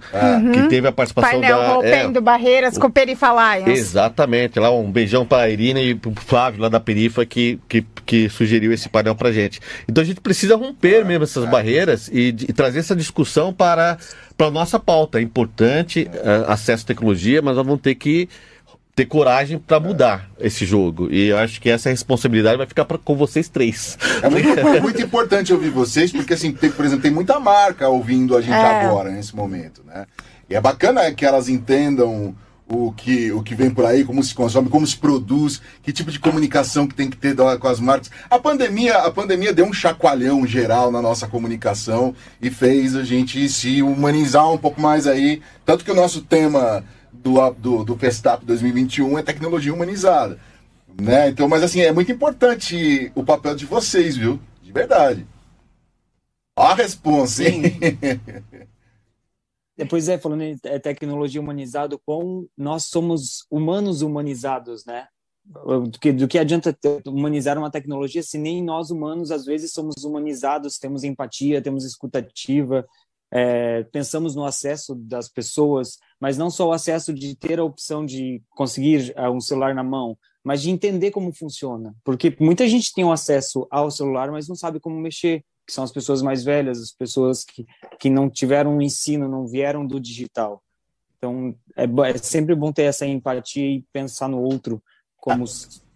Que 0.53 0.69
teve 0.69 0.89
a 0.89 0.93
participação 0.93 1.31
Painel 1.41 1.60
Ah, 1.61 1.75
rompendo 1.75 2.19
é. 2.19 2.23
barreiras 2.23 2.77
com 2.79 2.91
Perifalaias. 2.91 3.69
Exatamente. 3.69 4.59
Lá 4.59 4.71
um 4.71 4.91
beijão 4.91 5.25
pra 5.27 5.49
Irina 5.49 5.81
e 5.81 5.95
pro 5.95 6.13
Flávio 6.15 6.61
lá 6.63 6.69
da 6.69 6.81
Perifa 6.81 7.25
que, 7.25 7.59
que, 7.69 7.85
que 8.05 8.29
sugeriu 8.29 8.73
esse 8.73 8.89
painel 8.89 9.15
pra 9.15 9.33
gente. 9.33 9.61
Então 9.89 10.03
a 10.03 10.05
gente 10.07 10.21
precisa 10.21 10.57
romper 10.57 11.05
mesmo 11.05 11.25
essas 11.25 11.49
barreiras 11.49 12.09
e, 12.13 12.29
e 12.29 12.53
trazer 12.53 12.81
essa 12.81 12.97
discussão 12.97 13.53
para 13.53 13.99
para 14.37 14.47
a 14.47 14.51
nossa 14.51 14.79
pauta. 14.81 15.19
É 15.19 15.23
importante 15.23 16.11
eh, 16.13 16.45
acesso 16.49 16.85
à 16.85 16.87
tecnologia, 16.87 17.43
mas 17.43 17.57
nós 17.57 17.67
vamos 17.67 17.83
ter 17.83 17.95
que 17.95 18.27
ter 18.97 19.07
coragem 19.07 19.59
para 19.59 19.79
mudar 19.81 20.31
esse 20.39 20.67
jogo. 20.67 21.09
E 21.11 21.29
eu 21.29 21.39
acho 21.39 21.61
que 21.61 21.71
essa 21.71 21.89
responsabilidade 21.91 22.57
vai 22.57 22.67
ficar 22.67 22.85
pra, 22.85 22.99
com 22.99 23.17
vocês 23.17 23.49
três. 23.49 23.97
É 24.23 24.29
muito, 24.29 24.49
é 24.49 24.81
muito 24.81 25.01
importante 25.01 25.53
ouvir 25.53 25.71
vocês, 25.71 26.13
porque 26.13 26.35
assim, 26.35 26.53
tem, 26.53 26.71
por 26.71 26.85
exemplo, 26.85 27.03
tem 27.03 27.11
muita 27.11 27.39
marca 27.39 27.89
ouvindo 27.89 28.37
a 28.37 28.41
gente 28.41 28.53
É. 28.53 28.85
agora, 28.87 29.11
nesse 29.11 29.35
momento, 29.35 29.83
né? 29.87 30.07
E 30.51 30.57
é 30.57 30.61
bacana 30.61 31.13
que 31.13 31.25
elas 31.25 31.49
entendam 31.49 32.35
o 32.67 32.93
que, 32.93 33.31
o 33.31 33.41
que 33.41 33.55
vem 33.55 33.71
por 33.71 33.85
aí, 33.85 34.05
como 34.05 34.23
se 34.23 34.35
consome, 34.35 34.69
como 34.69 34.85
se 34.85 34.97
produz, 34.97 35.63
que 35.81 35.93
tipo 35.93 36.11
de 36.11 36.19
comunicação 36.19 36.89
que 36.89 36.95
tem 36.95 37.09
que 37.09 37.17
ter 37.17 37.37
com 37.37 37.69
as 37.69 37.79
marcas. 37.79 38.11
A 38.29 38.37
pandemia, 38.37 38.99
a 38.99 39.11
pandemia 39.13 39.53
deu 39.53 39.65
um 39.65 39.73
chacoalhão 39.73 40.45
geral 40.45 40.91
na 40.91 41.01
nossa 41.01 41.29
comunicação 41.29 42.15
e 42.43 42.51
fez 42.51 42.97
a 42.97 43.05
gente 43.05 43.49
se 43.49 43.81
humanizar 43.81 44.51
um 44.53 44.59
pouco 44.59 44.81
mais 44.81 45.07
aí. 45.07 45.41
Tanto 45.65 45.85
que 45.85 45.91
o 45.93 45.97
nosso 45.97 46.23
tema 46.23 46.85
do, 47.13 47.51
do, 47.51 47.85
do 47.85 47.97
Festap 47.97 48.45
2021 48.45 49.19
é 49.19 49.23
tecnologia 49.23 49.73
humanizada. 49.73 50.37
Né? 51.01 51.29
Então, 51.29 51.49
mas 51.49 51.63
assim, 51.63 51.81
é 51.81 51.93
muito 51.93 52.11
importante 52.11 53.13
o 53.15 53.23
papel 53.23 53.55
de 53.55 53.67
vocês, 53.67 54.17
viu? 54.17 54.41
De 54.61 54.73
verdade. 54.73 55.25
Ó 56.57 56.67
a 56.67 56.75
responsa, 56.75 57.49
hein? 57.49 57.63
Depois 59.81 60.11
é, 60.11 60.19
falando 60.19 60.43
em 60.43 60.59
é, 60.65 60.79
tecnologia 60.79 61.41
humanizada, 61.41 61.97
como 62.05 62.47
nós 62.55 62.85
somos 62.85 63.47
humanos 63.51 64.03
humanizados, 64.03 64.85
né? 64.85 65.09
Do 65.43 65.99
que, 65.99 66.13
do 66.13 66.29
que 66.29 66.39
adianta 66.39 66.77
humanizar 67.07 67.57
uma 67.57 67.71
tecnologia 67.71 68.23
se 68.23 68.37
nem 68.37 68.63
nós 68.63 68.91
humanos, 68.91 69.31
às 69.31 69.47
vezes, 69.47 69.73
somos 69.73 70.05
humanizados, 70.05 70.79
temos 70.79 71.03
empatia, 71.03 71.63
temos 71.63 71.87
escutativa, 71.87 72.87
é, 73.33 73.85
pensamos 73.85 74.35
no 74.35 74.45
acesso 74.45 74.95
das 74.95 75.31
pessoas, 75.31 75.99
mas 76.21 76.37
não 76.37 76.51
só 76.51 76.69
o 76.69 76.73
acesso 76.73 77.15
de 77.15 77.35
ter 77.35 77.59
a 77.59 77.65
opção 77.65 78.05
de 78.05 78.43
conseguir 78.51 79.15
ah, 79.17 79.31
um 79.31 79.41
celular 79.41 79.75
na 79.75 79.83
mão, 79.83 80.17
mas 80.45 80.61
de 80.61 80.69
entender 80.69 81.11
como 81.11 81.33
funciona. 81.33 81.95
Porque 82.05 82.37
muita 82.39 82.69
gente 82.69 82.93
tem 82.93 83.03
o 83.03 83.13
acesso 83.13 83.67
ao 83.71 83.91
celular, 83.91 84.31
mas 84.31 84.47
não 84.47 84.55
sabe 84.55 84.79
como 84.79 85.01
mexer, 85.01 85.43
que 85.71 85.75
são 85.75 85.85
as 85.85 85.93
pessoas 85.93 86.21
mais 86.21 86.43
velhas, 86.43 86.83
as 86.83 86.91
pessoas 86.91 87.45
que, 87.45 87.65
que 88.01 88.11
não 88.11 88.29
tiveram 88.29 88.77
um 88.77 88.83
ensino, 88.83 89.29
não 89.29 89.47
vieram 89.47 89.87
do 89.87 90.01
digital. 90.01 90.61
Então, 91.17 91.55
é, 91.77 91.85
é 91.85 92.19
sempre 92.19 92.57
bom 92.57 92.73
ter 92.73 92.83
essa 92.83 93.07
empatia 93.07 93.65
e 93.65 93.85
pensar 93.93 94.27
no 94.27 94.41
outro 94.41 94.83
como, 95.17 95.45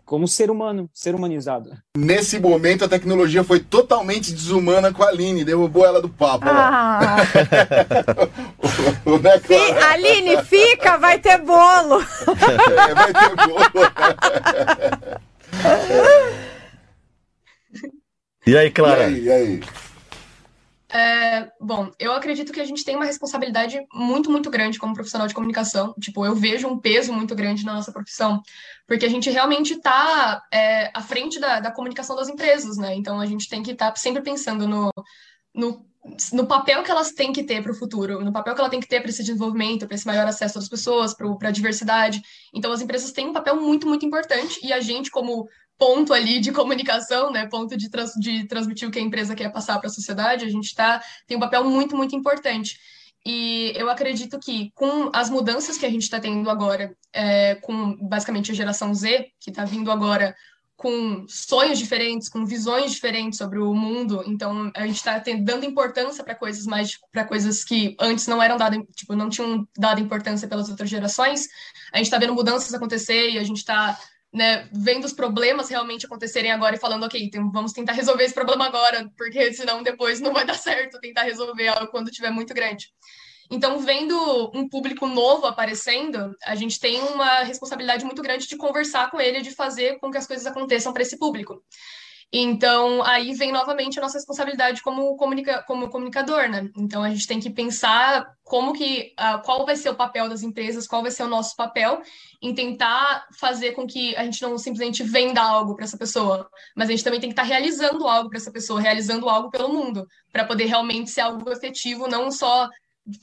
como 0.05 0.29
ser 0.29 0.49
humano, 0.49 0.89
ser 0.95 1.13
humanizado. 1.13 1.77
Nesse 1.97 2.39
momento, 2.39 2.85
a 2.85 2.89
tecnologia 2.89 3.43
foi 3.43 3.59
totalmente 3.59 4.33
desumana 4.33 4.93
com 4.93 5.03
a 5.03 5.09
Aline, 5.09 5.45
derrubou 5.45 5.85
ela 5.85 6.01
do 6.01 6.09
papo. 6.09 6.47
lá. 6.47 7.01
Ah, 7.03 7.17
Né, 9.23 9.39
fi-? 9.41 9.55
Aline, 9.55 10.43
fica, 10.45 10.99
vai 10.99 11.19
ter 11.19 11.39
bolo. 11.39 12.01
É, 12.87 12.95
vai 12.95 13.13
ter 13.13 13.37
boa. 13.49 13.71
E 18.47 18.57
aí, 18.57 18.67
E 18.67 18.71
Clara? 18.71 19.07
aí, 19.07 19.23
e 19.23 19.31
aí? 19.31 19.61
É, 20.93 21.51
bom, 21.61 21.91
eu 21.99 22.13
acredito 22.13 22.53
que 22.53 22.61
a 22.61 22.65
gente 22.65 22.85
tem 22.85 22.95
uma 22.95 23.05
responsabilidade 23.05 23.85
muito, 23.93 24.31
muito 24.31 24.49
grande 24.49 24.79
como 24.79 24.95
profissional 24.95 25.27
de 25.27 25.35
comunicação. 25.35 25.93
Tipo, 26.01 26.25
eu 26.25 26.37
vejo 26.37 26.69
um 26.69 26.79
peso 26.79 27.13
muito 27.13 27.35
grande 27.35 27.65
na 27.65 27.75
nossa 27.75 27.91
profissão, 27.91 28.41
porque 28.87 29.05
a 29.05 29.09
gente 29.09 29.29
realmente 29.29 29.75
está 29.75 30.41
à 30.95 31.03
frente 31.03 31.41
da, 31.41 31.59
da 31.59 31.73
comunicação 31.73 32.15
das 32.15 32.29
empresas, 32.29 32.77
né? 32.77 32.95
Então 32.95 33.19
a 33.19 33.27
gente 33.27 33.49
tem 33.49 33.63
que 33.63 33.73
estar 33.73 33.97
sempre 33.97 34.23
pensando 34.23 34.69
no, 34.69 34.93
no, 35.53 35.85
no 36.33 36.47
papel 36.47 36.85
que 36.85 36.91
elas 36.93 37.11
têm 37.11 37.33
que 37.33 37.43
ter 37.43 37.61
para 37.61 37.73
o 37.73 37.77
futuro, 37.77 38.25
no 38.25 38.33
papel 38.33 38.55
que 38.55 38.61
ela 38.61 38.71
tem 38.71 38.79
que 38.79 38.87
ter 38.87 39.01
para 39.01 39.11
esse 39.11 39.25
desenvolvimento, 39.25 39.87
para 39.89 39.97
esse 39.97 40.07
maior 40.07 40.27
acesso 40.29 40.61
das 40.61 40.69
pessoas, 40.69 41.13
para 41.13 41.49
a 41.49 41.51
diversidade. 41.51 42.23
Então 42.53 42.71
as 42.71 42.81
empresas 42.81 43.11
têm 43.11 43.31
um 43.31 43.33
papel 43.33 43.57
muito, 43.61 43.89
muito 43.89 44.07
importante 44.07 44.61
e 44.63 44.73
a 44.73 44.81
gente, 44.81 45.11
como 45.11 45.49
ponto 45.79 46.13
ali 46.13 46.41
de 46.41 46.53
comunicação, 46.53 47.31
né, 47.33 47.47
ponto 47.47 47.77
de, 47.77 47.91
trans, 47.91 48.13
de 48.15 48.47
transmitir 48.47 48.89
o 48.89 48.91
que 48.91 48.99
a 48.99 49.03
empresa 49.03 49.35
quer 49.35 49.51
passar 49.51 49.79
para 49.79 49.89
a 49.89 49.93
sociedade, 49.93 50.45
a 50.45 50.49
gente 50.49 50.75
tá, 50.75 51.03
tem 51.27 51.37
um 51.37 51.41
papel 51.41 51.65
muito, 51.65 51.97
muito 51.97 52.15
importante. 52.15 52.79
E 53.27 53.73
eu 53.75 53.89
acredito 53.89 54.39
que 54.39 54.71
com 54.75 55.11
as 55.13 55.31
mudanças 55.31 55.79
que 55.79 55.87
a 55.87 55.91
gente 55.91 56.03
está 56.03 56.21
tendo 56.21 56.49
agora, 56.51 56.95
é, 57.13 57.55
com 57.57 57.97
basicamente 57.97 58.53
a 58.53 58.55
geração 58.55 58.95
Z, 58.95 59.31
que 59.41 59.51
está 59.51 59.65
vindo 59.65 59.91
agora 59.91 60.35
com 60.77 61.25
sonhos 61.29 61.79
diferentes, 61.79 62.29
com 62.29 62.45
visões 62.45 62.93
diferentes 62.93 63.39
sobre 63.39 63.59
o 63.59 63.73
mundo, 63.73 64.23
então 64.27 64.71
a 64.75 64.87
gente 64.87 64.97
está 64.97 65.19
dando 65.41 65.65
importância 65.65 66.23
para 66.23 66.35
coisas 66.35 66.67
mais 66.67 66.99
para 67.11 67.25
coisas 67.25 67.65
que 67.65 67.97
antes 67.99 68.27
não 68.27 68.43
eram 68.43 68.57
dadas, 68.57 68.81
tipo, 68.95 69.15
não 69.15 69.31
tinham 69.31 69.67
dado 69.79 70.01
importância 70.01 70.49
pelas 70.49 70.69
outras 70.69 70.91
gerações. 70.91 71.49
A 71.93 71.99
gente 71.99 72.07
está 72.07 72.19
vendo 72.19 72.35
mudanças 72.35 72.75
acontecer 72.75 73.31
e 73.31 73.39
a 73.39 73.45
gente 73.45 73.59
está 73.59 73.99
né, 74.35 74.69
vendo 74.73 75.05
os 75.05 75.13
problemas 75.13 75.69
realmente 75.69 76.07
acontecerem 76.07 76.51
agora 76.51 76.75
e 76.75 76.81
falando, 76.81 77.05
ok, 77.05 77.31
vamos 77.53 77.73
tentar 77.73 77.93
resolver 77.93 78.25
esse 78.25 78.35
problema 78.35 78.67
agora, 78.67 79.09
porque 79.17 79.53
senão 79.53 79.81
depois 79.81 80.21
não 80.21 80.33
vai 80.33 80.45
dar 80.45 80.59
certo 80.59 80.99
tentar 80.99 81.23
resolver 81.23 81.73
quando 81.93 82.09
estiver 82.09 82.31
muito 82.31 82.53
grande. 82.53 82.89
Então, 83.49 83.79
vendo 83.79 84.51
um 84.53 84.69
público 84.69 85.07
novo 85.07 85.47
aparecendo, 85.47 86.35
a 86.45 86.57
gente 86.57 86.81
tem 86.81 87.01
uma 87.01 87.45
responsabilidade 87.45 88.05
muito 88.05 88.23
grande 88.23 88.49
de 88.49 88.57
conversar 88.57 89.11
com 89.11 89.21
ele, 89.21 89.41
de 89.41 89.53
fazer 89.53 90.01
com 90.01 90.11
que 90.11 90.19
as 90.19 90.27
coisas 90.27 90.47
aconteçam 90.47 90.93
para 90.93 91.03
esse 91.03 91.17
público. 91.17 91.63
Então, 92.37 93.01
aí 93.05 93.33
vem 93.33 93.53
novamente 93.53 93.97
a 93.97 94.03
nossa 94.03 94.19
responsabilidade 94.19 94.83
como, 94.83 95.15
comunica 95.17 95.63
como 95.69 95.89
comunicador, 95.89 96.49
né? 96.49 96.69
Então, 96.77 97.05
a 97.05 97.09
gente 97.09 97.29
tem 97.29 97.39
que 97.39 97.49
pensar 97.49 98.27
como 98.43 98.73
que, 98.73 99.15
uh, 99.21 99.41
qual 99.45 99.65
vai 99.65 99.77
ser 99.77 99.91
o 99.91 99.95
papel 99.95 100.29
das 100.29 100.43
empresas, 100.43 100.89
qual 100.89 101.01
vai 101.01 101.13
ser 101.13 101.23
o 101.23 101.29
nosso 101.29 101.55
papel 101.55 102.03
em 102.43 102.53
tentar 102.53 103.29
fazer 103.39 103.71
com 103.71 103.87
que 103.87 104.17
a 104.17 104.25
gente 104.25 104.43
não 104.43 104.59
simplesmente 104.59 105.05
venda 105.05 105.41
algo 105.41 105.77
para 105.77 105.85
essa 105.85 105.97
pessoa, 105.97 106.51
mas 106.75 106.89
a 106.89 106.91
gente 106.91 107.05
também 107.05 107.21
tem 107.21 107.29
que 107.29 107.35
estar 107.35 107.45
tá 107.45 107.49
realizando 107.49 108.09
algo 108.09 108.29
para 108.29 108.39
essa 108.39 108.51
pessoa, 108.51 108.81
realizando 108.81 109.29
algo 109.29 109.49
pelo 109.49 109.73
mundo, 109.73 110.05
para 110.33 110.45
poder 110.45 110.65
realmente 110.65 111.11
ser 111.11 111.21
algo 111.21 111.49
efetivo, 111.53 112.09
não 112.09 112.33
só 112.33 112.69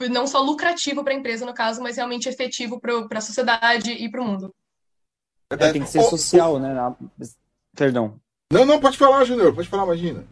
não 0.10 0.26
só 0.26 0.40
lucrativo 0.40 1.04
para 1.04 1.12
a 1.12 1.18
empresa, 1.18 1.46
no 1.46 1.54
caso, 1.54 1.82
mas 1.82 1.98
realmente 1.98 2.30
efetivo 2.30 2.80
para 2.80 3.18
a 3.18 3.22
sociedade 3.22 3.92
e 3.92 4.10
para 4.10 4.22
o 4.22 4.26
mundo. 4.26 4.56
É, 5.50 5.72
tem 5.74 5.84
que 5.84 5.90
ser 5.90 6.04
social, 6.04 6.60
né? 6.60 6.74
Perdão. 7.76 8.21
Não, 8.52 8.66
não, 8.66 8.80
pode 8.80 8.98
falar, 8.98 9.24
Júnior, 9.24 9.56
pode 9.56 9.70
falar, 9.70 9.86
imagina. 9.86 10.26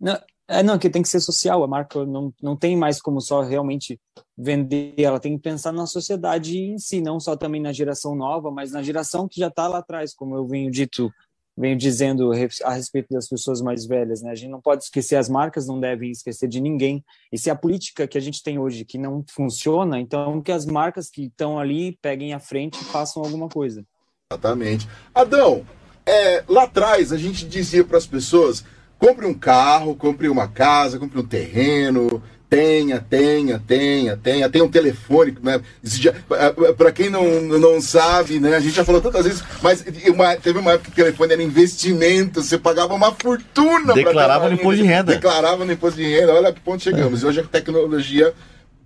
Não, 0.00 0.18
é, 0.48 0.62
não, 0.62 0.78
que 0.78 0.88
tem 0.88 1.02
que 1.02 1.08
ser 1.08 1.20
social, 1.20 1.62
a 1.62 1.68
marca 1.68 2.04
não, 2.04 2.32
não 2.42 2.56
tem 2.56 2.76
mais 2.76 3.00
como 3.00 3.20
só 3.20 3.42
realmente 3.42 4.00
vender, 4.36 4.94
ela 4.96 5.20
tem 5.20 5.36
que 5.36 5.42
pensar 5.42 5.70
na 5.70 5.86
sociedade 5.86 6.58
em 6.58 6.78
si, 6.78 7.00
não 7.00 7.20
só 7.20 7.36
também 7.36 7.60
na 7.60 7.72
geração 7.72 8.16
nova, 8.16 8.50
mas 8.50 8.72
na 8.72 8.82
geração 8.82 9.28
que 9.28 9.38
já 9.38 9.48
está 9.48 9.68
lá 9.68 9.78
atrás, 9.78 10.14
como 10.14 10.34
eu 10.34 10.46
venho 10.46 10.70
dito, 10.70 11.12
venho 11.56 11.76
dizendo 11.76 12.32
a 12.64 12.72
respeito 12.72 13.08
das 13.10 13.28
pessoas 13.28 13.60
mais 13.60 13.84
velhas, 13.86 14.22
né? 14.22 14.30
A 14.30 14.34
gente 14.34 14.50
não 14.50 14.60
pode 14.60 14.84
esquecer, 14.84 15.16
as 15.16 15.28
marcas 15.28 15.66
não 15.66 15.78
devem 15.78 16.10
esquecer 16.10 16.48
de 16.48 16.60
ninguém, 16.60 17.04
e 17.30 17.36
se 17.36 17.50
a 17.50 17.54
política 17.54 18.08
que 18.08 18.16
a 18.16 18.20
gente 18.20 18.42
tem 18.42 18.58
hoje 18.58 18.84
que 18.84 18.96
não 18.96 19.22
funciona, 19.28 20.00
então 20.00 20.40
que 20.40 20.50
as 20.50 20.64
marcas 20.64 21.10
que 21.10 21.26
estão 21.26 21.58
ali 21.58 21.98
peguem 22.00 22.32
à 22.32 22.40
frente 22.40 22.80
e 22.80 22.84
façam 22.86 23.22
alguma 23.22 23.48
coisa. 23.48 23.84
Exatamente. 24.32 24.88
Adão, 25.14 25.64
é, 26.10 26.44
lá 26.48 26.64
atrás 26.64 27.12
a 27.12 27.16
gente 27.16 27.46
dizia 27.46 27.84
para 27.84 27.98
as 27.98 28.06
pessoas: 28.06 28.64
compre 28.98 29.26
um 29.26 29.34
carro, 29.34 29.94
compre 29.94 30.28
uma 30.28 30.48
casa, 30.48 30.98
compre 30.98 31.20
um 31.20 31.26
terreno, 31.26 32.22
tenha, 32.50 32.98
tenha, 32.98 33.62
tenha, 33.64 34.16
tenha, 34.16 34.50
tenha 34.50 34.64
um 34.64 34.68
telefone, 34.68 35.36
né? 35.40 35.60
Para 36.76 36.90
quem 36.90 37.08
não, 37.08 37.42
não 37.42 37.80
sabe, 37.80 38.40
né? 38.40 38.56
A 38.56 38.60
gente 38.60 38.74
já 38.74 38.84
falou 38.84 39.00
tantas 39.00 39.24
vezes, 39.24 39.44
mas 39.62 39.84
uma, 40.08 40.34
teve 40.36 40.58
uma 40.58 40.72
época 40.72 40.90
que 40.90 41.00
o 41.00 41.04
telefone 41.04 41.32
era 41.32 41.42
investimento, 41.42 42.42
você 42.42 42.58
pagava 42.58 42.92
uma 42.92 43.12
fortuna. 43.12 43.94
Declarava 43.94 44.48
no 44.48 44.54
imposto 44.54 44.82
de 44.82 44.88
renda. 44.88 45.14
Declarava 45.14 45.64
no 45.64 45.72
imposto 45.72 45.96
de 45.96 46.08
renda, 46.08 46.34
olha 46.34 46.52
que 46.52 46.60
ponto 46.60 46.82
chegamos. 46.82 47.22
E 47.22 47.26
hoje 47.26 47.40
a 47.40 47.44
tecnologia 47.44 48.34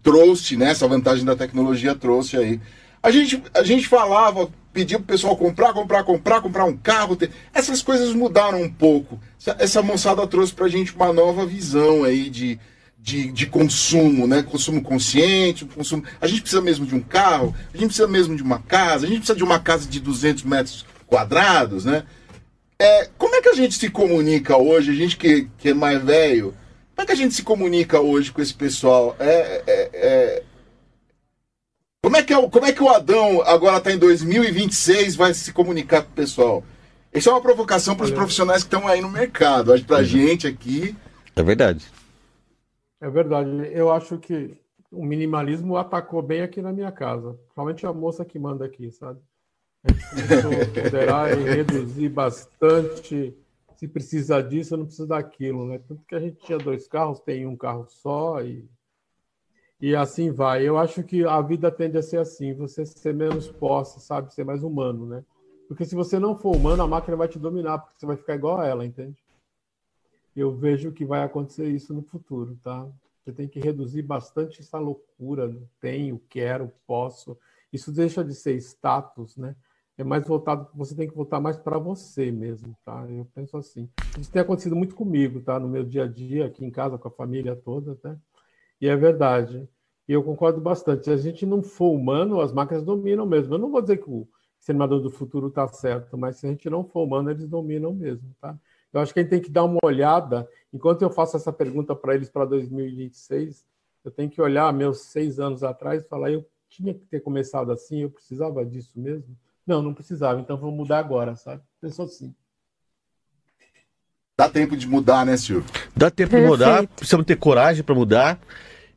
trouxe, 0.02 0.58
né? 0.58 0.72
Essa 0.72 0.86
vantagem 0.86 1.24
da 1.24 1.34
tecnologia 1.34 1.94
trouxe 1.94 2.36
aí. 2.36 2.60
A 3.02 3.10
gente, 3.10 3.42
a 3.54 3.62
gente 3.62 3.88
falava, 3.88 4.48
pedia 4.74 4.98
pro 4.98 5.06
pessoal 5.06 5.36
comprar, 5.36 5.72
comprar, 5.72 6.02
comprar, 6.02 6.40
comprar 6.42 6.64
um 6.64 6.76
carro. 6.76 7.14
Ter... 7.14 7.30
Essas 7.54 7.80
coisas 7.80 8.12
mudaram 8.12 8.60
um 8.60 8.68
pouco. 8.68 9.18
Essa, 9.58 9.80
moçada 9.80 10.26
trouxe 10.26 10.52
pra 10.52 10.68
gente 10.68 10.94
uma 10.94 11.12
nova 11.12 11.46
visão 11.46 12.02
aí 12.02 12.28
de, 12.28 12.58
de, 12.98 13.30
de, 13.30 13.46
consumo, 13.46 14.26
né? 14.26 14.42
Consumo 14.42 14.82
consciente, 14.82 15.64
consumo. 15.64 16.02
A 16.20 16.26
gente 16.26 16.40
precisa 16.42 16.60
mesmo 16.60 16.84
de 16.84 16.94
um 16.94 17.00
carro, 17.00 17.54
a 17.72 17.76
gente 17.76 17.86
precisa 17.86 18.08
mesmo 18.08 18.36
de 18.36 18.42
uma 18.42 18.58
casa, 18.58 19.06
a 19.06 19.08
gente 19.08 19.18
precisa 19.18 19.38
de 19.38 19.44
uma 19.44 19.60
casa 19.60 19.88
de 19.88 20.00
200 20.00 20.42
metros 20.42 20.84
quadrados, 21.06 21.84
né? 21.84 22.02
É, 22.76 23.08
como 23.16 23.36
é 23.36 23.40
que 23.40 23.48
a 23.48 23.54
gente 23.54 23.76
se 23.76 23.88
comunica 23.88 24.56
hoje, 24.56 24.90
a 24.90 24.94
gente 24.94 25.16
que, 25.16 25.48
que 25.56 25.68
é 25.68 25.74
mais 25.74 26.02
velho, 26.02 26.52
como 26.94 27.04
é 27.04 27.06
que 27.06 27.12
a 27.12 27.16
gente 27.16 27.34
se 27.34 27.42
comunica 27.42 28.00
hoje 28.00 28.32
com 28.32 28.42
esse 28.42 28.54
pessoal? 28.54 29.16
É, 29.18 29.62
é, 29.66 29.90
é... 29.92 30.42
Como 32.04 32.16
é 32.18 32.22
que, 32.22 32.34
é, 32.34 32.36
o- 32.38 32.50
como 32.50 32.66
é 32.66 32.72
que 32.72 32.82
o 32.82 32.88
Adão 32.90 33.40
agora 33.40 33.78
está 33.78 33.90
em 33.90 33.96
2026 33.98 35.16
vai 35.16 35.32
se 35.32 35.50
comunicar 35.54 36.02
com 36.02 36.10
o 36.10 36.14
pessoal? 36.14 36.62
Isso 37.14 37.30
é 37.30 37.32
uma 37.32 37.40
provocação 37.40 37.96
para 37.96 38.04
os 38.04 38.10
Olha. 38.10 38.18
profissionais 38.18 38.62
que 38.62 38.66
estão 38.74 38.86
aí 38.86 39.00
no 39.00 39.08
mercado. 39.08 39.72
Acho 39.72 39.82
que 39.84 39.88
pra 39.88 40.02
gente 40.02 40.46
aqui. 40.46 40.94
É 41.34 41.42
verdade. 41.42 41.86
É 43.00 43.08
verdade. 43.08 43.48
Eu 43.72 43.90
acho 43.90 44.18
que 44.18 44.54
o 44.92 45.02
minimalismo 45.02 45.78
atacou 45.78 46.20
bem 46.20 46.42
aqui 46.42 46.60
na 46.60 46.72
minha 46.74 46.92
casa. 46.92 47.32
Principalmente 47.32 47.86
a 47.86 47.92
moça 47.94 48.22
que 48.22 48.38
manda 48.38 48.66
aqui, 48.66 48.90
sabe? 48.92 49.18
A 49.84 49.92
gente 49.92 50.08
começou 50.10 50.50
a 50.52 50.82
ponderar 50.82 51.38
e 51.38 51.42
reduzir 51.44 52.08
bastante. 52.10 53.34
Se 53.76 53.88
precisa 53.88 54.42
disso, 54.42 54.76
não 54.76 54.84
precisa 54.84 55.06
daquilo, 55.08 55.66
né? 55.66 55.80
Tanto 55.88 56.02
que 56.06 56.14
a 56.14 56.20
gente 56.20 56.36
tinha 56.44 56.58
dois 56.58 56.86
carros, 56.86 57.18
tem 57.20 57.46
um 57.46 57.56
carro 57.56 57.86
só 57.88 58.42
e, 58.42 58.68
e 59.84 59.94
assim 59.94 60.30
vai. 60.30 60.66
Eu 60.66 60.78
acho 60.78 61.02
que 61.02 61.26
a 61.26 61.42
vida 61.42 61.70
tende 61.70 61.98
a 61.98 62.02
ser 62.02 62.16
assim, 62.16 62.54
você 62.54 62.86
ser 62.86 63.12
menos 63.12 63.50
posse, 63.50 64.00
sabe? 64.00 64.32
Ser 64.32 64.42
mais 64.42 64.62
humano, 64.62 65.04
né? 65.04 65.22
Porque 65.68 65.84
se 65.84 65.94
você 65.94 66.18
não 66.18 66.34
for 66.34 66.56
humano, 66.56 66.82
a 66.82 66.88
máquina 66.88 67.18
vai 67.18 67.28
te 67.28 67.38
dominar, 67.38 67.76
porque 67.76 67.98
você 67.98 68.06
vai 68.06 68.16
ficar 68.16 68.34
igual 68.34 68.58
a 68.58 68.66
ela, 68.66 68.86
entende? 68.86 69.22
Eu 70.34 70.56
vejo 70.56 70.90
que 70.90 71.04
vai 71.04 71.22
acontecer 71.22 71.68
isso 71.68 71.92
no 71.92 72.00
futuro, 72.00 72.58
tá? 72.62 72.88
Você 73.22 73.30
tem 73.30 73.46
que 73.46 73.60
reduzir 73.60 74.00
bastante 74.00 74.62
essa 74.62 74.78
loucura 74.78 75.46
do 75.46 75.68
tenho, 75.78 76.18
quero, 76.30 76.72
posso. 76.86 77.36
Isso 77.70 77.92
deixa 77.92 78.24
de 78.24 78.34
ser 78.34 78.56
status, 78.56 79.36
né? 79.36 79.54
É 79.98 80.02
mais 80.02 80.26
voltado, 80.26 80.66
você 80.74 80.94
tem 80.94 81.06
que 81.06 81.14
voltar 81.14 81.40
mais 81.40 81.58
para 81.58 81.78
você 81.78 82.32
mesmo, 82.32 82.74
tá? 82.86 83.06
Eu 83.06 83.28
penso 83.34 83.58
assim. 83.58 83.86
Isso 84.18 84.32
tem 84.32 84.40
acontecido 84.40 84.74
muito 84.74 84.94
comigo, 84.94 85.42
tá? 85.42 85.60
No 85.60 85.68
meu 85.68 85.84
dia 85.84 86.04
a 86.04 86.08
dia, 86.08 86.46
aqui 86.46 86.64
em 86.64 86.70
casa, 86.70 86.96
com 86.96 87.08
a 87.08 87.10
família 87.10 87.54
toda, 87.54 87.98
né? 88.02 88.18
E 88.80 88.88
é 88.88 88.96
verdade. 88.96 89.68
E 90.08 90.12
eu 90.12 90.22
concordo 90.22 90.60
bastante. 90.60 91.04
Se 91.04 91.10
a 91.10 91.16
gente 91.16 91.46
não 91.46 91.62
for 91.62 91.90
humano, 91.90 92.40
as 92.40 92.52
máquinas 92.52 92.82
dominam 92.82 93.26
mesmo. 93.26 93.54
Eu 93.54 93.58
não 93.58 93.70
vou 93.70 93.80
dizer 93.80 93.98
que 93.98 94.10
o 94.10 94.28
Exterminador 94.60 95.00
do 95.00 95.10
Futuro 95.10 95.48
está 95.48 95.66
certo, 95.68 96.16
mas 96.16 96.36
se 96.36 96.46
a 96.46 96.50
gente 96.50 96.68
não 96.68 96.84
for 96.84 97.04
humano, 97.04 97.30
eles 97.30 97.48
dominam 97.48 97.92
mesmo, 97.92 98.34
tá? 98.40 98.56
Eu 98.92 99.00
acho 99.00 99.12
que 99.12 99.20
a 99.20 99.22
gente 99.22 99.30
tem 99.30 99.40
que 99.40 99.50
dar 99.50 99.64
uma 99.64 99.80
olhada. 99.82 100.48
Enquanto 100.72 101.02
eu 101.02 101.10
faço 101.10 101.36
essa 101.36 101.52
pergunta 101.52 101.94
para 101.96 102.14
eles 102.14 102.28
para 102.28 102.44
2026, 102.44 103.66
eu 104.04 104.10
tenho 104.10 104.30
que 104.30 104.40
olhar 104.40 104.72
meus 104.72 105.00
seis 105.00 105.40
anos 105.40 105.62
atrás 105.64 106.02
e 106.02 106.08
falar: 106.08 106.30
eu 106.30 106.46
tinha 106.68 106.94
que 106.94 107.04
ter 107.06 107.20
começado 107.20 107.72
assim, 107.72 108.02
eu 108.02 108.10
precisava 108.10 108.64
disso 108.64 108.92
mesmo? 108.98 109.36
Não, 109.66 109.82
não 109.82 109.94
precisava, 109.94 110.40
então 110.40 110.56
vamos 110.56 110.76
mudar 110.76 110.98
agora, 110.98 111.34
sabe? 111.34 111.62
Pensou 111.80 112.04
assim. 112.04 112.34
Dá 114.36 114.48
tempo 114.48 114.76
de 114.76 114.86
mudar, 114.86 115.24
né, 115.24 115.36
Silvio? 115.36 115.70
Dá 115.96 116.10
tempo 116.10 116.30
de 116.30 116.36
Perfeito. 116.36 116.50
mudar, 116.50 116.86
precisamos 116.88 117.24
ter 117.24 117.36
coragem 117.36 117.84
para 117.84 117.94
mudar 117.94 118.38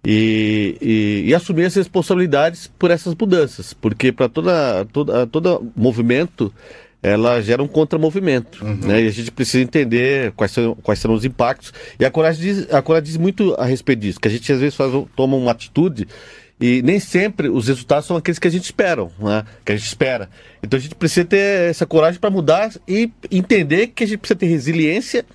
e, 0.09 0.77
e, 0.81 1.23
e 1.27 1.35
assumir 1.35 1.65
as 1.65 1.75
responsabilidades 1.75 2.71
por 2.79 2.91
essas 2.91 3.13
mudanças, 3.13 3.73
porque 3.73 4.09
para 4.09 4.29
toda, 4.29 4.85
toda 4.93 5.27
todo 5.27 5.69
movimento 5.75 6.53
ela 7.03 7.41
gera 7.41 7.61
um 7.61 7.67
contramovimento, 7.67 8.63
né? 8.63 9.03
E 9.03 9.07
a 9.07 9.11
gente 9.11 9.31
precisa 9.31 9.61
entender 9.61 10.31
quais 10.31 10.51
são, 10.51 10.75
quais 10.75 10.99
serão 10.99 11.13
os 11.13 11.25
impactos. 11.25 11.73
E 11.99 12.05
a 12.05 12.09
coragem 12.09 12.41
diz, 12.41 12.73
a 12.73 12.81
coragem 12.81 13.05
diz 13.05 13.17
muito 13.17 13.53
a 13.55 13.65
respeito 13.65 13.99
disso, 13.99 14.19
que 14.19 14.29
a 14.29 14.31
gente 14.31 14.49
às 14.51 14.59
vezes 14.61 14.75
faz, 14.75 14.91
toma 15.13 15.35
uma 15.35 15.51
atitude 15.51 16.07
e 16.59 16.81
nem 16.81 16.99
sempre 16.99 17.49
os 17.49 17.67
resultados 17.67 18.05
são 18.07 18.15
aqueles 18.15 18.39
que 18.39 18.47
a 18.47 18.51
gente 18.51 18.63
espera, 18.63 19.09
né? 19.19 19.43
Que 19.65 19.73
a 19.73 19.75
gente 19.75 19.87
espera. 19.87 20.29
Então 20.63 20.77
a 20.77 20.81
gente 20.81 20.95
precisa 20.95 21.25
ter 21.25 21.69
essa 21.69 21.85
coragem 21.85 22.17
para 22.17 22.29
mudar 22.29 22.71
e 22.87 23.11
entender 23.29 23.87
que 23.87 24.05
a 24.05 24.07
gente 24.07 24.19
precisa 24.19 24.39
ter 24.39 24.47
resiliência 24.47 25.25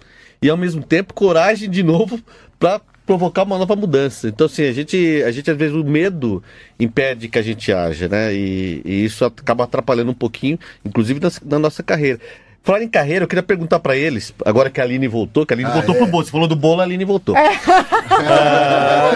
e 0.40 0.48
ao 0.48 0.56
mesmo 0.56 0.82
tempo 0.82 1.12
coragem 1.12 1.68
de 1.68 1.82
novo 1.82 2.18
para 2.58 2.80
provocar 3.06 3.42
uma 3.42 3.58
nova 3.58 3.74
mudança. 3.76 4.28
Então 4.28 4.46
assim, 4.46 4.64
a 4.64 4.72
gente, 4.72 5.22
a 5.26 5.30
gente 5.32 5.50
às 5.50 5.56
vezes 5.56 5.74
o 5.74 5.84
medo 5.84 6.42
impede 6.78 7.28
que 7.28 7.38
a 7.38 7.42
gente 7.42 7.72
haja, 7.72 8.08
né? 8.08 8.32
E, 8.34 8.82
e 8.84 9.04
isso 9.04 9.24
acaba 9.24 9.64
atrapalhando 9.64 10.10
um 10.10 10.14
pouquinho, 10.14 10.58
inclusive 10.84 11.20
na, 11.20 11.30
na 11.44 11.58
nossa 11.58 11.82
carreira. 11.82 12.20
Falar 12.64 12.80
em 12.80 12.88
carreira, 12.88 13.24
eu 13.24 13.28
queria 13.28 13.42
perguntar 13.42 13.80
para 13.80 13.96
eles, 13.96 14.32
agora 14.44 14.70
que 14.70 14.80
a 14.80 14.84
Aline 14.84 15.08
voltou, 15.08 15.44
que 15.44 15.52
a 15.52 15.56
Aline 15.56 15.68
Ah, 15.68 15.72
voltou 15.74 15.96
é? 15.96 15.98
pro 15.98 16.06
bolo. 16.06 16.24
Você 16.24 16.30
falou 16.30 16.46
do 16.46 16.54
bolo, 16.54 16.80
a 16.80 16.84
Aline 16.84 17.04
voltou. 17.04 17.34
Ah, 17.36 19.10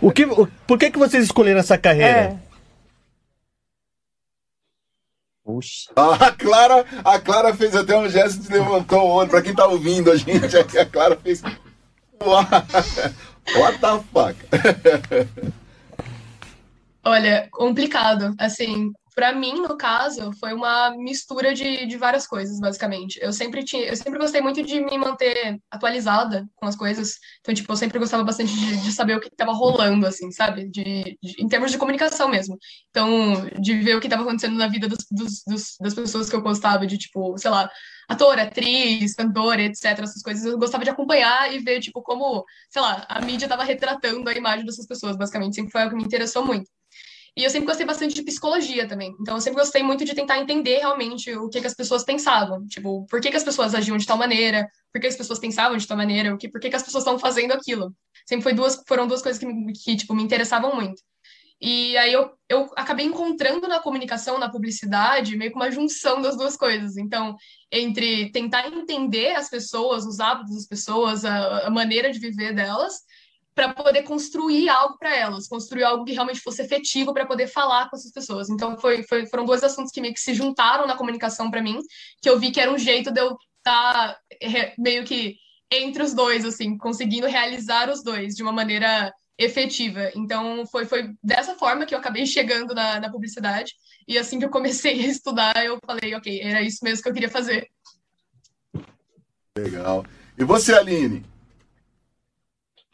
o 0.00 0.12
que, 0.12 0.24
o- 0.24 0.46
por 0.68 0.78
que, 0.78 0.88
que 0.90 0.98
vocês 0.98 1.24
escolheram 1.24 1.58
essa 1.58 1.76
carreira? 1.76 2.08
É. 2.20 2.36
Puxa. 5.44 5.90
A 5.96 6.30
Clara, 6.32 6.84
a 7.04 7.18
Clara 7.18 7.54
fez 7.54 7.74
até 7.74 7.96
um 7.98 8.08
gesto 8.08 8.40
de 8.40 8.52
levantou 8.52 9.00
o 9.00 9.08
olho. 9.14 9.28
Pra 9.28 9.42
quem 9.42 9.54
tá 9.54 9.66
ouvindo 9.66 10.10
a 10.12 10.16
gente, 10.16 10.56
a 10.78 10.86
Clara 10.86 11.18
fez. 11.20 11.42
What 13.56 13.80
the 13.80 14.04
fuck? 14.12 14.36
Olha, 17.02 17.48
complicado. 17.50 18.34
Assim, 18.38 18.92
pra 19.14 19.32
mim, 19.34 19.54
no 19.62 19.76
caso, 19.76 20.32
foi 20.38 20.52
uma 20.52 20.90
mistura 20.96 21.54
de, 21.54 21.86
de 21.86 21.96
várias 21.96 22.26
coisas, 22.26 22.58
basicamente. 22.60 23.18
Eu 23.22 23.32
sempre 23.32 23.64
tinha, 23.64 23.84
eu 23.86 23.96
sempre 23.96 24.18
gostei 24.18 24.40
muito 24.40 24.62
de 24.62 24.80
me 24.80 24.96
manter 24.98 25.58
atualizada 25.70 26.46
com 26.56 26.66
as 26.66 26.76
coisas. 26.76 27.16
Então, 27.40 27.54
tipo, 27.54 27.70
eu 27.72 27.76
sempre 27.76 27.98
gostava 27.98 28.24
bastante 28.24 28.52
de, 28.54 28.76
de 28.82 28.92
saber 28.92 29.16
o 29.16 29.20
que 29.20 29.28
estava 29.28 29.52
rolando, 29.52 30.06
assim, 30.06 30.30
sabe? 30.30 30.68
De, 30.68 30.82
de- 31.22 31.42
em 31.42 31.48
termos 31.48 31.70
de 31.70 31.78
comunicação 31.78 32.28
mesmo. 32.28 32.56
Então, 32.90 33.46
de 33.60 33.78
ver 33.80 33.96
o 33.96 34.00
que 34.00 34.06
estava 34.06 34.22
acontecendo 34.22 34.56
na 34.56 34.68
vida 34.68 34.88
dos, 34.88 35.04
dos- 35.10 35.42
dos- 35.46 35.76
das 35.80 35.94
pessoas 35.94 36.28
que 36.30 36.36
eu 36.36 36.42
gostava, 36.42 36.86
de, 36.86 36.98
tipo, 36.98 37.36
sei 37.38 37.50
lá, 37.50 37.70
ator, 38.08 38.38
atriz, 38.38 39.14
cantora, 39.14 39.62
etc. 39.62 40.04
Essas 40.04 40.22
coisas. 40.22 40.44
Eu 40.44 40.58
gostava 40.58 40.84
de 40.84 40.90
acompanhar 40.90 41.52
e 41.52 41.58
ver, 41.58 41.80
tipo, 41.80 42.02
como, 42.02 42.44
sei 42.70 42.82
lá, 42.82 43.06
a 43.08 43.20
mídia 43.20 43.46
estava 43.46 43.64
retratando 43.64 44.28
a 44.28 44.34
imagem 44.34 44.64
dessas 44.66 44.86
pessoas, 44.86 45.16
basicamente. 45.16 45.54
Sempre 45.56 45.72
foi 45.72 45.82
algo 45.82 45.92
que 45.94 46.00
me 46.00 46.04
interessou 46.06 46.44
muito. 46.44 46.70
E 47.36 47.44
eu 47.44 47.50
sempre 47.50 47.66
gostei 47.66 47.86
bastante 47.86 48.14
de 48.14 48.22
psicologia 48.22 48.88
também. 48.88 49.14
Então, 49.20 49.36
eu 49.36 49.40
sempre 49.40 49.60
gostei 49.60 49.82
muito 49.82 50.04
de 50.04 50.14
tentar 50.14 50.38
entender 50.38 50.78
realmente 50.78 51.32
o 51.36 51.48
que, 51.48 51.60
que 51.60 51.66
as 51.66 51.74
pessoas 51.74 52.04
pensavam. 52.04 52.66
Tipo, 52.66 53.06
por 53.06 53.20
que, 53.20 53.30
que 53.30 53.36
as 53.36 53.44
pessoas 53.44 53.74
agiam 53.74 53.96
de 53.96 54.06
tal 54.06 54.18
maneira, 54.18 54.68
por 54.92 55.00
que 55.00 55.06
as 55.06 55.16
pessoas 55.16 55.38
pensavam 55.38 55.76
de 55.76 55.86
tal 55.86 55.96
maneira, 55.96 56.34
o 56.34 56.38
que, 56.38 56.48
por 56.48 56.60
que, 56.60 56.68
que 56.68 56.76
as 56.76 56.82
pessoas 56.82 57.02
estão 57.04 57.18
fazendo 57.18 57.52
aquilo. 57.52 57.94
Sempre 58.26 58.42
foi 58.42 58.52
duas, 58.52 58.82
foram 58.86 59.06
duas 59.06 59.22
coisas 59.22 59.38
que, 59.38 59.46
me- 59.46 59.72
que 59.72 59.96
tipo, 59.96 60.14
me 60.14 60.22
interessavam 60.22 60.74
muito. 60.74 61.00
E 61.60 61.96
aí 61.98 62.12
eu, 62.12 62.30
eu 62.48 62.70
acabei 62.74 63.04
encontrando 63.04 63.68
na 63.68 63.78
comunicação, 63.80 64.38
na 64.38 64.50
publicidade, 64.50 65.36
meio 65.36 65.50
que 65.50 65.56
uma 65.56 65.70
junção 65.70 66.22
das 66.22 66.36
duas 66.36 66.56
coisas. 66.56 66.96
Então, 66.96 67.36
entre 67.70 68.30
tentar 68.32 68.66
entender 68.66 69.36
as 69.36 69.50
pessoas, 69.50 70.06
os 70.06 70.20
hábitos 70.20 70.54
das 70.54 70.66
pessoas, 70.66 71.24
a, 71.24 71.66
a 71.66 71.70
maneira 71.70 72.10
de 72.10 72.18
viver 72.18 72.54
delas, 72.54 72.94
para 73.54 73.74
poder 73.74 74.02
construir 74.04 74.68
algo 74.68 74.96
para 74.98 75.14
elas, 75.14 75.48
construir 75.48 75.84
algo 75.84 76.04
que 76.04 76.12
realmente 76.12 76.40
fosse 76.40 76.62
efetivo 76.62 77.12
para 77.12 77.26
poder 77.26 77.48
falar 77.48 77.90
com 77.90 77.96
essas 77.96 78.12
pessoas. 78.12 78.48
Então, 78.48 78.78
foi, 78.78 79.02
foi- 79.02 79.26
foram 79.26 79.44
dois 79.44 79.62
assuntos 79.62 79.90
que 79.92 80.00
meio 80.00 80.14
que 80.14 80.20
se 80.20 80.34
juntaram 80.34 80.86
na 80.86 80.96
comunicação 80.96 81.50
para 81.50 81.62
mim, 81.62 81.78
que 82.22 82.28
eu 82.30 82.38
vi 82.38 82.50
que 82.50 82.60
era 82.60 82.72
um 82.72 82.78
jeito 82.78 83.10
de 83.10 83.20
eu 83.20 83.36
estar 83.58 84.18
meio 84.78 85.04
que 85.04 85.36
entre 85.70 86.02
os 86.02 86.14
dois, 86.14 86.44
assim, 86.44 86.76
conseguindo 86.78 87.26
realizar 87.26 87.90
os 87.90 88.02
dois 88.02 88.34
de 88.34 88.42
uma 88.42 88.52
maneira 88.52 89.12
efetiva. 89.38 90.10
Então, 90.14 90.66
foi, 90.66 90.84
foi 90.84 91.14
dessa 91.22 91.54
forma 91.54 91.86
que 91.86 91.94
eu 91.94 91.98
acabei 91.98 92.26
chegando 92.26 92.74
na, 92.74 93.00
na 93.00 93.10
publicidade. 93.10 93.72
E 94.06 94.18
assim 94.18 94.38
que 94.38 94.44
eu 94.44 94.50
comecei 94.50 95.00
a 95.00 95.06
estudar, 95.06 95.64
eu 95.64 95.78
falei, 95.86 96.14
ok, 96.14 96.40
era 96.42 96.62
isso 96.62 96.78
mesmo 96.82 97.02
que 97.02 97.08
eu 97.08 97.14
queria 97.14 97.28
fazer. 97.30 97.68
Legal. 99.56 100.04
E 100.38 100.44
você, 100.44 100.74
Aline? 100.74 101.24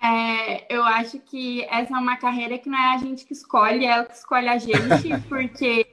É, 0.06 0.72
eu 0.72 0.84
acho 0.84 1.18
que 1.18 1.64
essa 1.64 1.96
é 1.96 1.98
uma 1.98 2.16
carreira 2.16 2.56
que 2.58 2.68
não 2.68 2.78
é 2.78 2.94
a 2.94 2.98
gente 2.98 3.24
que 3.24 3.32
escolhe, 3.32 3.84
é 3.84 3.88
ela 3.88 4.04
que 4.04 4.14
escolhe 4.14 4.48
a 4.48 4.56
gente, 4.56 4.78
porque, 5.28 5.84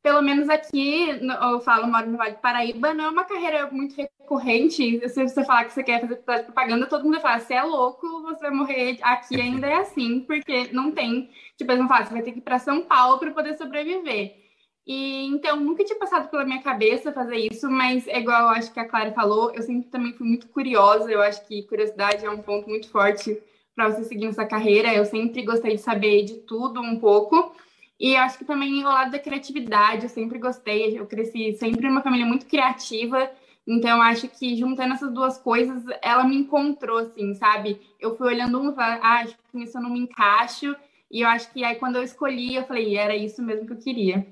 pelo 0.00 0.22
menos 0.22 0.48
aqui, 0.48 1.08
eu 1.08 1.60
falo, 1.60 1.88
moro 1.88 2.08
no 2.08 2.16
Vale 2.16 2.34
do 2.34 2.38
Paraíba, 2.38 2.94
não 2.94 3.06
é 3.06 3.08
uma 3.08 3.24
carreira 3.24 3.68
muito 3.72 3.96
recorrente. 3.96 5.08
Se 5.08 5.28
você 5.28 5.44
falar 5.44 5.64
que 5.64 5.72
você 5.72 5.82
quer 5.82 6.00
fazer 6.00 6.16
propaganda, 6.16 6.86
todo 6.86 7.02
mundo 7.02 7.14
vai 7.14 7.22
falar, 7.22 7.40
você 7.40 7.54
é 7.54 7.62
louco, 7.64 8.22
você 8.22 8.42
vai 8.42 8.50
morrer. 8.52 8.98
Aqui 9.02 9.40
ainda 9.40 9.66
é 9.66 9.78
assim, 9.78 10.20
porque 10.20 10.68
não 10.72 10.92
tem. 10.92 11.28
Tipo, 11.56 11.72
eles 11.72 11.78
vão 11.80 11.88
falar, 11.88 12.06
você 12.06 12.12
vai 12.12 12.22
ter 12.22 12.32
que 12.32 12.38
ir 12.38 12.42
para 12.42 12.60
São 12.60 12.82
Paulo 12.82 13.18
para 13.18 13.32
poder 13.32 13.58
sobreviver. 13.58 14.41
E 14.86 15.26
então 15.26 15.60
nunca 15.60 15.84
tinha 15.84 15.98
passado 15.98 16.28
pela 16.28 16.44
minha 16.44 16.62
cabeça 16.62 17.12
fazer 17.12 17.36
isso, 17.36 17.70
mas 17.70 18.06
é 18.08 18.18
igual 18.18 18.42
eu 18.42 18.48
acho 18.48 18.72
que 18.72 18.80
a 18.80 18.88
Clara 18.88 19.12
falou, 19.12 19.52
eu 19.54 19.62
sempre 19.62 19.88
também 19.88 20.12
fui 20.12 20.26
muito 20.26 20.48
curiosa, 20.48 21.10
eu 21.10 21.22
acho 21.22 21.46
que 21.46 21.62
curiosidade 21.64 22.24
é 22.24 22.30
um 22.30 22.42
ponto 22.42 22.68
muito 22.68 22.88
forte 22.88 23.40
para 23.74 23.90
você 23.90 24.04
seguir 24.04 24.26
nessa 24.26 24.44
carreira. 24.44 24.92
Eu 24.92 25.04
sempre 25.04 25.42
gostei 25.42 25.76
de 25.76 25.82
saber 25.82 26.24
de 26.24 26.34
tudo 26.38 26.80
um 26.80 26.98
pouco. 26.98 27.54
E 27.98 28.16
acho 28.16 28.38
que 28.38 28.44
também 28.44 28.80
o 28.80 28.88
lado 28.88 29.12
da 29.12 29.18
criatividade, 29.18 30.04
eu 30.04 30.08
sempre 30.08 30.38
gostei, 30.38 30.98
eu 30.98 31.06
cresci 31.06 31.52
sempre 31.52 31.86
numa 31.86 32.02
família 32.02 32.26
muito 32.26 32.46
criativa, 32.46 33.30
então 33.64 34.02
acho 34.02 34.26
que 34.28 34.56
juntando 34.56 34.94
essas 34.94 35.12
duas 35.12 35.38
coisas, 35.38 35.84
ela 36.02 36.24
me 36.24 36.36
encontrou, 36.36 36.98
assim, 36.98 37.32
sabe? 37.34 37.80
Eu 38.00 38.16
fui 38.16 38.26
olhando 38.26 38.60
um 38.60 38.72
e 38.72 38.74
falei, 38.74 38.98
ah, 39.00 39.20
acho 39.20 39.36
que 39.36 39.56
nisso 39.56 39.78
eu 39.78 39.82
não 39.82 39.90
me 39.90 40.00
encaixo, 40.00 40.74
e 41.08 41.20
eu 41.20 41.28
acho 41.28 41.52
que 41.52 41.62
aí 41.62 41.76
quando 41.76 41.94
eu 41.94 42.02
escolhi, 42.02 42.56
eu 42.56 42.64
falei, 42.64 42.96
era 42.96 43.14
isso 43.14 43.40
mesmo 43.40 43.66
que 43.66 43.72
eu 43.72 43.78
queria. 43.78 44.26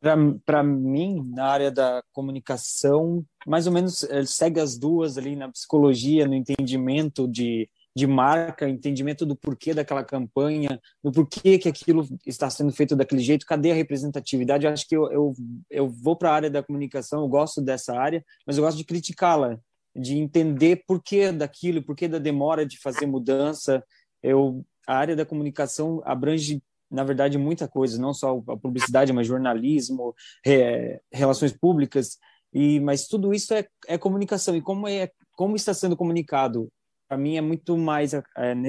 Para 0.00 0.62
mim, 0.62 1.28
na 1.34 1.46
área 1.46 1.70
da 1.72 2.02
comunicação, 2.12 3.24
mais 3.46 3.66
ou 3.66 3.72
menos 3.72 4.04
eh, 4.04 4.24
segue 4.24 4.60
as 4.60 4.78
duas 4.78 5.18
ali 5.18 5.34
na 5.34 5.50
psicologia, 5.50 6.26
no 6.26 6.34
entendimento 6.34 7.26
de, 7.26 7.68
de 7.96 8.06
marca, 8.06 8.68
entendimento 8.68 9.26
do 9.26 9.34
porquê 9.34 9.74
daquela 9.74 10.04
campanha, 10.04 10.80
do 11.02 11.10
porquê 11.10 11.58
que 11.58 11.68
aquilo 11.68 12.06
está 12.24 12.48
sendo 12.48 12.72
feito 12.72 12.94
daquele 12.94 13.20
jeito, 13.20 13.44
cadê 13.44 13.72
a 13.72 13.74
representatividade? 13.74 14.64
Eu 14.64 14.72
acho 14.72 14.86
que 14.86 14.96
eu, 14.96 15.10
eu, 15.10 15.34
eu 15.68 15.88
vou 15.88 16.14
para 16.14 16.30
a 16.30 16.34
área 16.34 16.50
da 16.50 16.62
comunicação, 16.62 17.22
eu 17.22 17.28
gosto 17.28 17.60
dessa 17.60 17.98
área, 17.98 18.24
mas 18.46 18.56
eu 18.56 18.62
gosto 18.62 18.78
de 18.78 18.84
criticá-la, 18.84 19.58
de 19.96 20.16
entender 20.16 20.84
porquê 20.86 21.32
daquilo, 21.32 21.82
porquê 21.82 22.06
da 22.06 22.18
demora 22.18 22.64
de 22.64 22.78
fazer 22.78 23.06
mudança. 23.06 23.82
Eu, 24.22 24.64
a 24.86 24.94
área 24.96 25.16
da 25.16 25.26
comunicação 25.26 26.00
abrange 26.04 26.62
na 26.90 27.04
verdade, 27.04 27.38
muita 27.38 27.68
coisa, 27.68 28.00
não 28.00 28.14
só 28.14 28.42
a 28.48 28.56
publicidade, 28.56 29.12
mas 29.12 29.26
jornalismo, 29.26 30.14
re, 30.44 31.00
relações 31.12 31.52
públicas, 31.52 32.18
e 32.52 32.80
mas 32.80 33.06
tudo 33.06 33.34
isso 33.34 33.52
é, 33.54 33.66
é 33.86 33.98
comunicação. 33.98 34.56
E 34.56 34.62
como, 34.62 34.88
é, 34.88 35.10
como 35.32 35.56
está 35.56 35.74
sendo 35.74 35.96
comunicado 35.96 36.70
para 37.08 37.16
mim 37.16 37.36
é 37.36 37.40
muito 37.40 37.76
mais 37.76 38.12
é, 38.12 38.22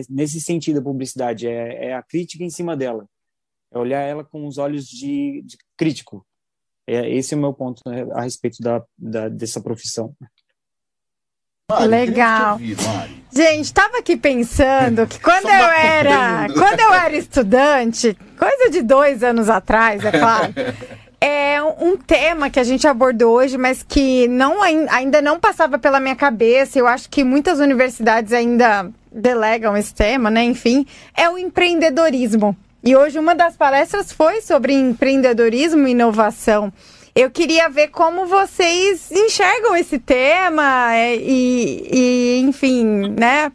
nesse 0.10 0.40
sentido 0.40 0.80
a 0.80 0.84
publicidade, 0.84 1.46
é, 1.46 1.88
é, 1.88 1.94
a 1.94 2.02
crítica 2.02 2.44
em 2.44 2.50
cima 2.50 2.76
dela, 2.76 3.06
é 3.72 3.78
olhar 3.78 4.02
ela 4.02 4.24
com 4.24 4.48
os 4.48 4.58
olhos 4.58 4.86
de, 4.88 5.44
de 5.46 5.58
crítico. 5.78 6.26
É, 6.88 7.08
esse 7.10 7.34
é 7.34 7.38
o 7.38 7.40
meu 7.40 7.54
ponto 7.54 7.82
né, 7.86 8.08
a 8.14 8.22
respeito 8.22 8.64
da, 8.64 8.84
da 8.98 9.30
dessa 9.30 9.62
profissão. 9.62 10.16
Mari, 11.70 11.88
Legal. 11.88 12.54
Ouvir, 12.54 12.76
Gente, 13.32 13.66
estava 13.66 14.00
aqui 14.00 14.18
pensando 14.18 15.06
que 15.06 15.20
quando 15.20 15.46
eu 15.46 15.52
era, 15.52 16.48
quando 16.52 16.80
eu 16.80 16.94
era 16.94 17.16
estudante, 17.16 18.18
coisa 18.38 18.72
de 18.72 18.82
dois 18.82 19.24
anos 19.24 19.50
atrás, 19.50 20.04
é 20.04 20.12
claro. 20.12 20.52
é 21.22 21.62
um 21.62 21.96
tema 21.96 22.50
que 22.50 22.60
a 22.60 22.64
gente 22.64 22.88
abordou 22.88 23.36
hoje, 23.36 23.56
mas 23.56 23.84
que 23.84 24.28
não, 24.28 24.64
ainda 24.64 25.22
não 25.22 25.40
passava 25.40 25.78
pela 25.78 26.00
minha 26.00 26.16
cabeça. 26.16 26.80
Eu 26.80 26.88
acho 26.88 27.08
que 27.08 27.24
muitas 27.24 27.60
universidades 27.60 28.34
ainda 28.34 28.90
delegam 29.12 29.78
esse 29.78 29.94
tema, 29.94 30.32
né? 30.32 30.44
Enfim, 30.44 30.88
é 31.16 31.30
o 31.30 31.38
empreendedorismo. 31.38 32.58
E 32.84 32.96
hoje 32.96 33.20
uma 33.20 33.36
das 33.36 33.56
palestras 33.56 34.12
foi 34.12 34.42
sobre 34.42 34.74
empreendedorismo 34.74 35.88
e 35.88 35.92
inovação. 35.92 36.74
Eu 37.16 37.30
queria 37.32 37.70
ver 37.70 37.90
como 37.90 38.26
vocês 38.26 39.12
enxergam 39.12 39.76
esse 39.76 40.00
tema 40.00 40.94
é, 40.94 41.16
e, 41.16 41.90
e 41.92 42.40
enfim, 42.42 43.10
né? 43.10 43.52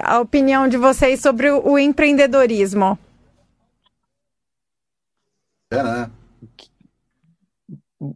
A 0.00 0.20
opinião 0.20 0.68
de 0.68 0.76
vocês 0.76 1.20
sobre 1.20 1.50
o, 1.50 1.72
o 1.72 1.78
empreendedorismo. 1.78 2.98
É, 5.70 5.82
né? 5.82 6.10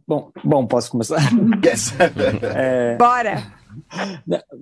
Bom, 0.07 0.31
bom, 0.43 0.65
posso 0.65 0.91
começar? 0.91 1.19
Yes. 1.63 1.93
é... 2.55 2.95
Bora! 2.97 3.53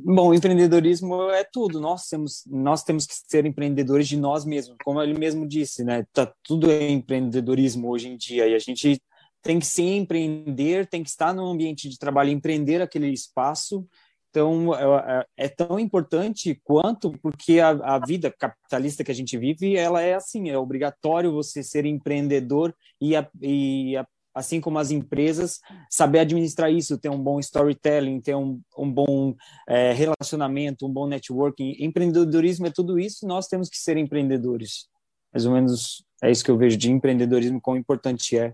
Bom, 0.04 0.34
empreendedorismo 0.34 1.30
é 1.32 1.44
tudo. 1.44 1.80
Nós 1.80 2.08
temos, 2.08 2.44
nós 2.48 2.84
temos 2.84 3.06
que 3.06 3.14
ser 3.14 3.46
empreendedores 3.46 4.08
de 4.08 4.18
nós 4.18 4.46
mesmos, 4.46 4.78
como 4.84 5.02
ele 5.02 5.18
mesmo 5.18 5.48
disse, 5.48 5.84
né? 5.84 6.06
Tá 6.14 6.32
tudo 6.44 6.72
é 6.72 6.90
empreendedorismo 6.90 7.90
hoje 7.90 8.08
em 8.08 8.18
dia 8.18 8.48
e 8.48 8.56
a 8.56 8.60
gente 8.60 9.02
tem 9.42 9.60
que 9.60 9.66
se 9.66 9.82
empreender, 9.82 10.88
tem 10.88 11.04
que 11.04 11.10
estar 11.10 11.34
no 11.34 11.48
ambiente 11.48 11.90
de 11.90 11.98
trabalho, 11.98 12.30
empreender 12.30 12.82
aquele 12.82 13.10
espaço. 13.10 13.88
Então, 14.30 14.74
é, 14.74 15.20
é, 15.38 15.46
é 15.46 15.50
tão 15.50 15.78
importante 15.78 16.60
quanto, 16.64 17.12
porque 17.22 17.60
a, 17.60 17.70
a, 17.96 18.00
vida 18.00 18.32
capitalista 18.32 19.04
que 19.04 19.12
a 19.12 19.16
gente 19.16 19.38
vive, 19.38 19.76
ela 19.76 20.02
é 20.02 20.14
assim, 20.14 20.50
é 20.50 20.58
obrigatório 20.58 21.34
você 21.34 21.62
ser 21.62 21.86
empreendedor 21.86 22.74
e, 23.00 23.14
a, 23.14 23.30
e 23.42 23.98
a, 23.98 24.08
assim 24.34 24.62
como 24.62 24.80
as 24.80 24.90
empresas, 24.90 25.60
saber 25.90 26.20
administrar 26.20 26.72
isso, 26.72 26.98
ter 26.98 27.10
um 27.10 27.22
bom 27.22 27.40
storytelling, 27.40 28.22
ter 28.22 28.36
um, 28.36 28.62
um 28.78 28.90
bom 28.90 29.36
é, 29.68 29.92
relacionamento, 29.92 30.88
um 30.88 30.94
bom 30.94 31.08
networking. 31.08 31.76
Empreendedorismo 31.80 32.68
é 32.68 32.72
tudo 32.72 32.98
isso, 32.98 33.28
nós 33.28 33.48
temos 33.48 33.68
que 33.68 33.78
ser 33.78 33.98
empreendedores. 33.98 34.88
Mais 35.34 35.46
ou 35.46 35.54
menos 35.54 36.06
é 36.24 36.32
isso 36.32 36.44
que 36.44 36.52
eu 36.52 36.58
vejo 36.58 36.78
de 36.78 36.90
empreendedorismo, 36.90 37.60
quão 37.60 37.76
importante 37.76 38.38
é, 38.38 38.54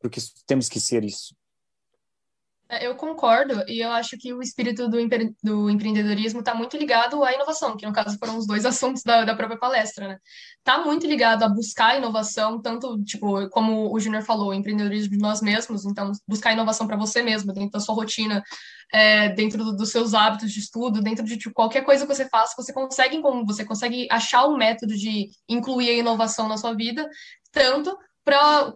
porque 0.00 0.20
temos 0.46 0.68
que 0.68 0.80
ser 0.80 1.04
isso. 1.04 1.34
É, 2.72 2.86
eu 2.86 2.94
concordo, 2.94 3.64
e 3.66 3.80
eu 3.80 3.90
acho 3.90 4.16
que 4.16 4.32
o 4.32 4.40
espírito 4.40 4.88
do, 4.88 5.00
empre 5.00 5.34
do 5.42 5.68
empreendedorismo 5.68 6.38
está 6.38 6.54
muito 6.54 6.76
ligado 6.76 7.24
à 7.24 7.34
inovação, 7.34 7.76
que 7.76 7.84
no 7.84 7.92
caso 7.92 8.16
foram 8.16 8.38
os 8.38 8.46
dois 8.46 8.64
assuntos 8.64 9.02
da, 9.02 9.24
da 9.24 9.34
própria 9.34 9.58
palestra, 9.58 10.06
né? 10.06 10.18
Está 10.58 10.78
muito 10.84 11.04
ligado 11.04 11.42
a 11.42 11.48
buscar 11.48 11.98
inovação, 11.98 12.62
tanto, 12.62 13.02
tipo, 13.02 13.48
como 13.48 13.92
o 13.92 13.98
Júnior 13.98 14.22
falou, 14.22 14.54
empreendedorismo 14.54 15.10
de 15.10 15.18
nós 15.18 15.42
mesmos, 15.42 15.84
então 15.84 16.12
buscar 16.28 16.52
inovação 16.52 16.86
para 16.86 16.96
você 16.96 17.24
mesmo, 17.24 17.52
dentro 17.52 17.72
da 17.72 17.80
sua 17.80 17.92
rotina, 17.92 18.40
é, 18.92 19.30
dentro 19.30 19.64
do, 19.64 19.74
dos 19.74 19.90
seus 19.90 20.14
hábitos 20.14 20.52
de 20.52 20.60
estudo, 20.60 21.02
dentro 21.02 21.24
de 21.24 21.36
tipo, 21.36 21.52
qualquer 21.52 21.82
coisa 21.84 22.06
que 22.06 22.14
você 22.14 22.28
faça, 22.28 22.54
você 22.56 22.72
consegue, 22.72 23.20
você 23.44 23.64
consegue 23.64 24.06
achar 24.08 24.46
um 24.46 24.56
método 24.56 24.94
de 24.94 25.30
incluir 25.48 25.90
a 25.90 25.94
inovação 25.94 26.46
na 26.46 26.56
sua 26.56 26.72
vida, 26.72 27.08
tanto 27.50 27.98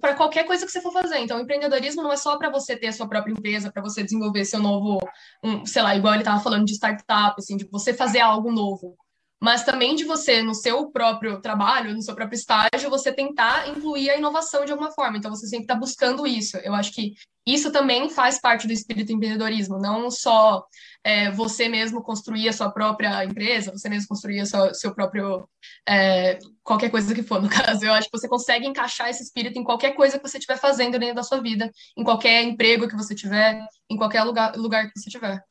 para 0.00 0.14
qualquer 0.14 0.44
coisa 0.44 0.64
que 0.64 0.72
você 0.72 0.80
for 0.80 0.92
fazer. 0.92 1.18
Então, 1.18 1.40
empreendedorismo 1.40 2.02
não 2.02 2.12
é 2.12 2.16
só 2.16 2.36
para 2.36 2.50
você 2.50 2.76
ter 2.76 2.88
a 2.88 2.92
sua 2.92 3.09
própria 3.09 3.32
empresa, 3.32 3.70
para 3.72 3.82
você 3.82 4.02
desenvolver 4.02 4.44
seu 4.44 4.61
novo, 4.61 4.98
um, 5.42 5.64
sei 5.64 5.82
lá, 5.82 5.94
igual 5.94 6.14
ele 6.14 6.22
estava 6.22 6.42
falando 6.42 6.64
de 6.64 6.72
startup, 6.74 7.34
assim, 7.38 7.57
de 7.57 7.64
você 7.70 7.94
fazer 7.94 8.20
algo 8.20 8.50
novo. 8.50 8.96
Mas 9.41 9.64
também 9.64 9.95
de 9.95 10.05
você, 10.05 10.43
no 10.43 10.55
seu 10.55 10.91
próprio 10.91 11.41
trabalho, 11.41 11.95
no 11.95 12.03
seu 12.03 12.14
próprio 12.14 12.37
estágio, 12.37 12.89
você 12.89 13.12
tentar 13.12 13.68
incluir 13.68 14.11
a 14.11 14.16
inovação 14.16 14.64
de 14.64 14.72
alguma 14.72 14.93
forma. 14.93 15.18
Então, 15.18 15.30
você 15.30 15.47
sempre 15.47 15.64
está 15.64 15.74
buscando 15.74 16.26
isso. 16.26 16.57
Eu 16.59 16.74
acho 16.74 16.93
que 16.93 17.14
isso 17.47 17.70
também 17.70 18.09
faz 18.09 18.41
parte 18.41 18.66
do 18.66 18.72
espírito 18.72 19.12
empreendedorismo, 19.12 19.78
não 19.78 20.11
só 20.11 20.64
é, 21.03 21.30
você 21.30 21.68
mesmo 21.68 22.03
construir 22.03 22.49
a 22.49 22.53
sua 22.55 22.70
própria 22.70 23.22
empresa, 23.22 23.70
você 23.70 23.87
mesmo 23.91 24.09
construir 24.09 24.41
o 24.41 24.74
seu, 24.74 24.95
próprio. 24.95 25.47
É, 25.87 26.39
qualquer 26.62 26.91
coisa 26.91 27.14
que 27.14 27.22
for, 27.22 27.43
no 27.43 27.49
caso. 27.51 27.85
Eu 27.85 27.93
acho 27.93 28.09
que 28.09 28.18
você 28.18 28.26
consegue 28.26 28.66
encaixar 28.66 29.11
esse 29.11 29.22
espírito 29.22 29.59
em 29.59 29.64
qualquer 29.64 29.95
coisa 29.95 30.18
que 30.18 30.26
você 30.26 30.39
estiver 30.39 30.57
fazendo 30.57 30.99
dentro 30.99 31.16
da 31.16 31.22
sua 31.22 31.43
vida, 31.43 31.70
em 31.97 32.03
qualquer 32.03 32.43
emprego 32.43 32.89
que 32.89 32.97
você 32.97 33.14
tiver, 33.14 33.62
em 33.91 33.97
qualquer 33.97 34.22
lugar, 34.22 34.57
lugar 34.57 34.91
que 34.91 34.99
você 34.99 35.11
tiver. 35.11 35.45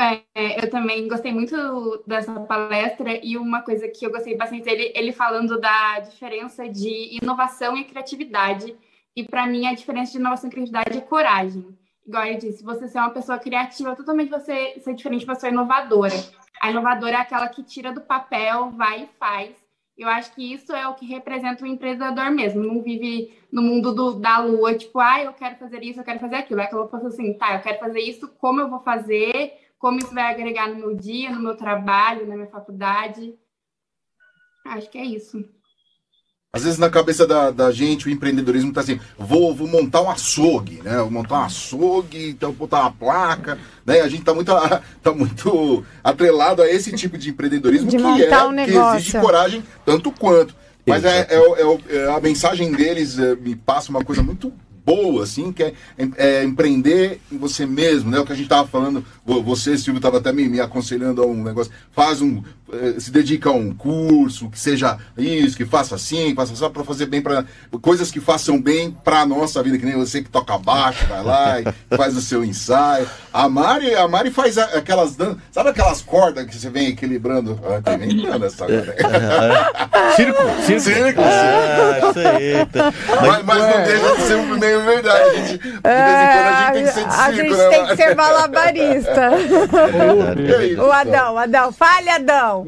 É, 0.00 0.64
eu 0.64 0.70
também 0.70 1.06
gostei 1.08 1.32
muito 1.32 2.02
dessa 2.06 2.40
palestra 2.40 3.18
e 3.22 3.36
uma 3.36 3.62
coisa 3.62 3.88
que 3.88 4.04
eu 4.04 4.10
gostei 4.10 4.36
bastante 4.36 4.64
dele, 4.64 4.92
ele 4.94 5.12
falando 5.12 5.60
da 5.60 6.00
diferença 6.00 6.68
de 6.68 7.18
inovação 7.22 7.76
e 7.76 7.84
criatividade. 7.84 8.76
E 9.14 9.24
para 9.24 9.46
mim 9.46 9.66
a 9.66 9.74
diferença 9.74 10.12
de 10.12 10.18
inovação 10.18 10.48
e 10.48 10.52
criatividade 10.52 10.98
é 10.98 11.00
coragem 11.00 11.78
igual 12.10 12.26
eu 12.26 12.38
disse, 12.38 12.64
você 12.64 12.88
ser 12.88 12.98
uma 12.98 13.10
pessoa 13.10 13.38
criativa, 13.38 13.94
totalmente 13.94 14.30
você 14.30 14.80
ser 14.80 14.94
diferente 14.94 15.20
de 15.20 15.26
uma 15.26 15.34
pessoa 15.34 15.52
inovadora. 15.52 16.14
A 16.60 16.70
inovadora 16.70 17.12
é 17.12 17.20
aquela 17.20 17.48
que 17.48 17.62
tira 17.62 17.92
do 17.92 18.00
papel, 18.00 18.70
vai 18.72 19.04
e 19.04 19.08
faz. 19.18 19.54
Eu 19.96 20.08
acho 20.08 20.34
que 20.34 20.52
isso 20.52 20.72
é 20.72 20.88
o 20.88 20.94
que 20.94 21.06
representa 21.06 21.62
o 21.62 21.66
empreendedor 21.66 22.30
mesmo. 22.30 22.64
Não 22.64 22.82
vive 22.82 23.32
no 23.52 23.62
mundo 23.62 23.94
do, 23.94 24.14
da 24.14 24.38
lua, 24.38 24.74
tipo, 24.74 24.98
ah, 24.98 25.22
eu 25.22 25.32
quero 25.32 25.56
fazer 25.56 25.82
isso, 25.84 26.00
eu 26.00 26.04
quero 26.04 26.18
fazer 26.18 26.36
aquilo. 26.36 26.60
É 26.60 26.64
aquela 26.64 26.88
pessoa 26.88 27.08
assim, 27.08 27.34
tá, 27.34 27.54
eu 27.54 27.60
quero 27.60 27.78
fazer 27.78 28.00
isso, 28.00 28.28
como 28.38 28.60
eu 28.60 28.68
vou 28.68 28.80
fazer, 28.80 29.52
como 29.80 29.98
isso 29.98 30.14
vai 30.14 30.30
agregar 30.30 30.68
no 30.68 30.76
meu 30.76 30.94
dia, 30.94 31.30
no 31.30 31.40
meu 31.40 31.56
trabalho, 31.56 32.26
na 32.26 32.36
minha 32.36 32.50
faculdade. 32.50 33.34
Acho 34.66 34.90
que 34.90 34.98
é 34.98 35.04
isso. 35.04 35.42
Às 36.52 36.64
vezes 36.64 36.78
na 36.78 36.90
cabeça 36.90 37.26
da, 37.26 37.50
da 37.50 37.72
gente 37.72 38.06
o 38.06 38.10
empreendedorismo 38.10 38.68
está 38.70 38.82
assim, 38.82 39.00
vou, 39.16 39.54
vou 39.54 39.66
montar 39.66 40.02
um 40.02 40.10
açougue, 40.10 40.82
né? 40.82 40.98
Vou 40.98 41.10
montar 41.10 41.36
um 41.36 41.44
açougue, 41.44 42.30
então 42.30 42.52
botar 42.52 42.80
uma 42.80 42.92
placa, 42.92 43.58
né? 43.86 44.00
A 44.00 44.08
gente 44.08 44.20
está 44.20 44.34
muito, 44.34 44.52
tá 45.02 45.12
muito 45.12 45.84
atrelado 46.04 46.60
a 46.60 46.68
esse 46.68 46.92
tipo 46.92 47.16
de 47.16 47.30
empreendedorismo 47.30 47.88
de 47.88 47.96
que 47.96 48.02
é 48.02 48.42
um 48.44 48.54
que 48.54 48.76
exige 48.76 49.18
coragem 49.18 49.64
tanto 49.84 50.12
quanto. 50.12 50.54
Mas 50.86 51.04
é, 51.04 51.26
é, 51.30 51.36
é, 51.36 51.96
é, 51.96 52.12
a 52.12 52.20
mensagem 52.20 52.72
deles 52.72 53.18
é, 53.18 53.34
me 53.36 53.54
passa 53.54 53.90
uma 53.90 54.04
coisa 54.04 54.22
muito 54.22 54.52
boa, 54.84 55.24
assim, 55.24 55.52
que 55.52 55.62
é, 55.62 55.74
é, 56.16 56.44
empreender 56.44 57.20
em 57.30 57.38
você 57.38 57.66
mesmo, 57.66 58.10
né? 58.10 58.18
O 58.18 58.26
que 58.26 58.32
a 58.32 58.36
gente 58.36 58.44
estava 58.44 58.66
falando, 58.66 59.04
você, 59.24 59.76
Silvio, 59.76 59.98
estava 59.98 60.18
até 60.18 60.32
me, 60.32 60.48
me, 60.48 60.60
aconselhando 60.60 61.22
a 61.22 61.26
um 61.26 61.42
negócio, 61.42 61.72
faz 61.92 62.20
um, 62.22 62.42
se 62.98 63.10
dedica 63.10 63.50
a 63.50 63.52
um 63.52 63.74
curso, 63.74 64.48
que 64.48 64.58
seja 64.58 64.98
isso, 65.16 65.56
que 65.56 65.64
faça 65.64 65.94
assim, 65.94 66.34
faça 66.34 66.54
só 66.54 66.68
para 66.68 66.84
fazer 66.84 67.06
bem 67.06 67.20
para 67.20 67.44
coisas 67.80 68.10
que 68.10 68.20
façam 68.20 68.60
bem 68.60 68.96
para 69.04 69.26
nossa 69.26 69.62
vida, 69.62 69.78
que 69.78 69.84
nem 69.84 69.96
você 69.96 70.22
que 70.22 70.28
toca 70.28 70.56
baixo, 70.58 71.06
vai 71.06 71.22
lá 71.22 71.60
e 71.60 71.64
faz 71.96 72.16
o 72.16 72.20
seu 72.20 72.44
ensaio. 72.44 73.08
A 73.32 73.48
Mari, 73.48 73.94
a 73.94 74.06
Mari 74.08 74.30
faz 74.30 74.58
aquelas 74.58 75.16
danças, 75.16 75.38
sabe 75.50 75.70
aquelas 75.70 76.02
cordas 76.02 76.46
que 76.46 76.56
você 76.56 76.70
vem 76.70 76.88
equilibrando? 76.88 77.60
Ah, 77.64 77.80
tá 77.82 77.94
inventando 77.94 78.44
essa 78.46 78.64
agora. 78.64 78.96
Circo, 80.16 80.42
circo. 80.66 80.80
Circo, 80.80 81.20
ah, 81.22 82.10
isso 82.10 82.18
aí. 82.18 82.66
Tá. 82.66 82.92
Mas, 83.20 83.44
mas 83.44 83.58
não 83.58 83.84
deixa 83.84 84.16
de 84.16 84.22
ser 84.22 84.42
meio 84.58 84.80
é 84.80 84.84
verdade. 84.84 85.22
A 85.22 85.34
gente, 85.34 85.58
de 85.58 85.68
vez 85.70 85.72
em 85.72 86.30
quando 86.32 86.48
a 86.48 86.62
gente 86.62 86.72
tem 86.72 86.84
que 86.84 86.92
ser 86.92 87.04
de 87.04 87.14
circo, 87.14 87.20
A 87.20 87.32
gente 87.32 87.56
né, 87.56 87.68
tem 87.68 87.86
que 87.86 87.96
ser 87.96 88.14
malabarista. 88.14 89.30
o 90.84 90.92
Adão, 90.92 91.38
Adão, 91.38 91.72
fale, 91.72 92.10
Adão. 92.10 92.59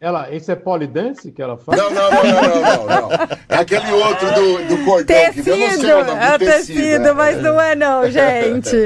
Ela, 0.00 0.32
esse 0.32 0.52
é 0.52 0.54
polidense 0.54 1.32
que 1.32 1.42
ela 1.42 1.56
faz? 1.56 1.76
Não, 1.76 1.90
não, 1.90 2.10
não, 2.10 2.22
não, 2.22 2.42
não, 2.42 2.86
não, 2.86 3.08
não. 3.08 3.10
É 3.48 3.56
aquele 3.56 3.90
outro 3.90 4.32
do, 4.32 4.68
do 4.68 4.84
cordão 4.84 5.16
que 5.32 5.42
Tecido, 5.42 5.50
eu 5.50 5.56
não 5.56 5.70
sei 5.70 5.92
o 5.92 6.04
nome 6.04 6.22
é 6.22 6.38
do 6.38 6.44
tecido, 6.44 7.02
né? 7.02 7.12
mas 7.12 7.42
não 7.42 7.60
é 7.60 7.74
não, 7.74 8.04
gente. 8.08 8.76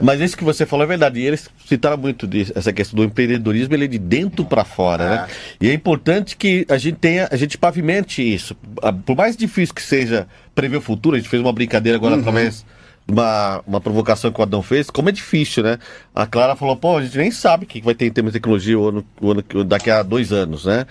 Mas 0.00 0.20
isso 0.20 0.36
que 0.36 0.44
você 0.44 0.64
falou 0.64 0.84
é 0.84 0.86
verdade. 0.86 1.18
E 1.18 1.26
eles 1.26 1.50
citaram 1.66 1.96
muito 1.96 2.28
disso, 2.28 2.52
essa 2.54 2.72
questão 2.72 2.96
do 2.96 3.02
empreendedorismo, 3.02 3.74
ele 3.74 3.86
é 3.86 3.88
de 3.88 3.98
dentro 3.98 4.44
para 4.44 4.64
fora, 4.64 5.10
né? 5.10 5.28
E 5.60 5.68
é 5.68 5.72
importante 5.74 6.36
que 6.36 6.64
a 6.68 6.78
gente 6.78 6.98
tenha, 6.98 7.28
a 7.28 7.36
gente 7.36 7.58
pavimente 7.58 8.22
isso. 8.22 8.56
Ah, 8.80 8.92
Por 8.92 9.16
mais 9.16 9.36
difícil 9.36 9.74
que 9.74 9.82
seja 9.82 10.28
prever 10.54 10.76
o 10.76 10.80
futuro, 10.80 11.16
a 11.16 11.18
gente 11.18 11.28
fez 11.28 11.42
uma 11.42 11.52
brincadeira 11.52 11.98
agora 11.98 12.14
através 12.14 12.58
de 12.58 12.79
uma, 13.10 13.62
uma 13.66 13.80
provocação 13.80 14.30
que 14.32 14.40
o 14.40 14.42
Adão 14.42 14.62
fez, 14.62 14.90
como 14.90 15.08
é 15.08 15.12
difícil, 15.12 15.62
né? 15.62 15.78
A 16.14 16.26
Clara 16.26 16.56
falou, 16.56 16.76
pô, 16.76 16.98
a 16.98 17.02
gente 17.02 17.18
nem 17.18 17.30
sabe 17.30 17.64
o 17.64 17.66
que 17.66 17.80
vai 17.80 17.94
ter 17.94 18.06
em 18.06 18.12
termos 18.12 18.32
de 18.32 18.38
tecnologia 18.38 18.78
o 18.78 18.88
ano, 18.88 19.06
o 19.20 19.30
ano, 19.30 19.44
daqui 19.64 19.90
a 19.90 20.02
dois 20.02 20.32
anos, 20.32 20.64
né? 20.64 20.86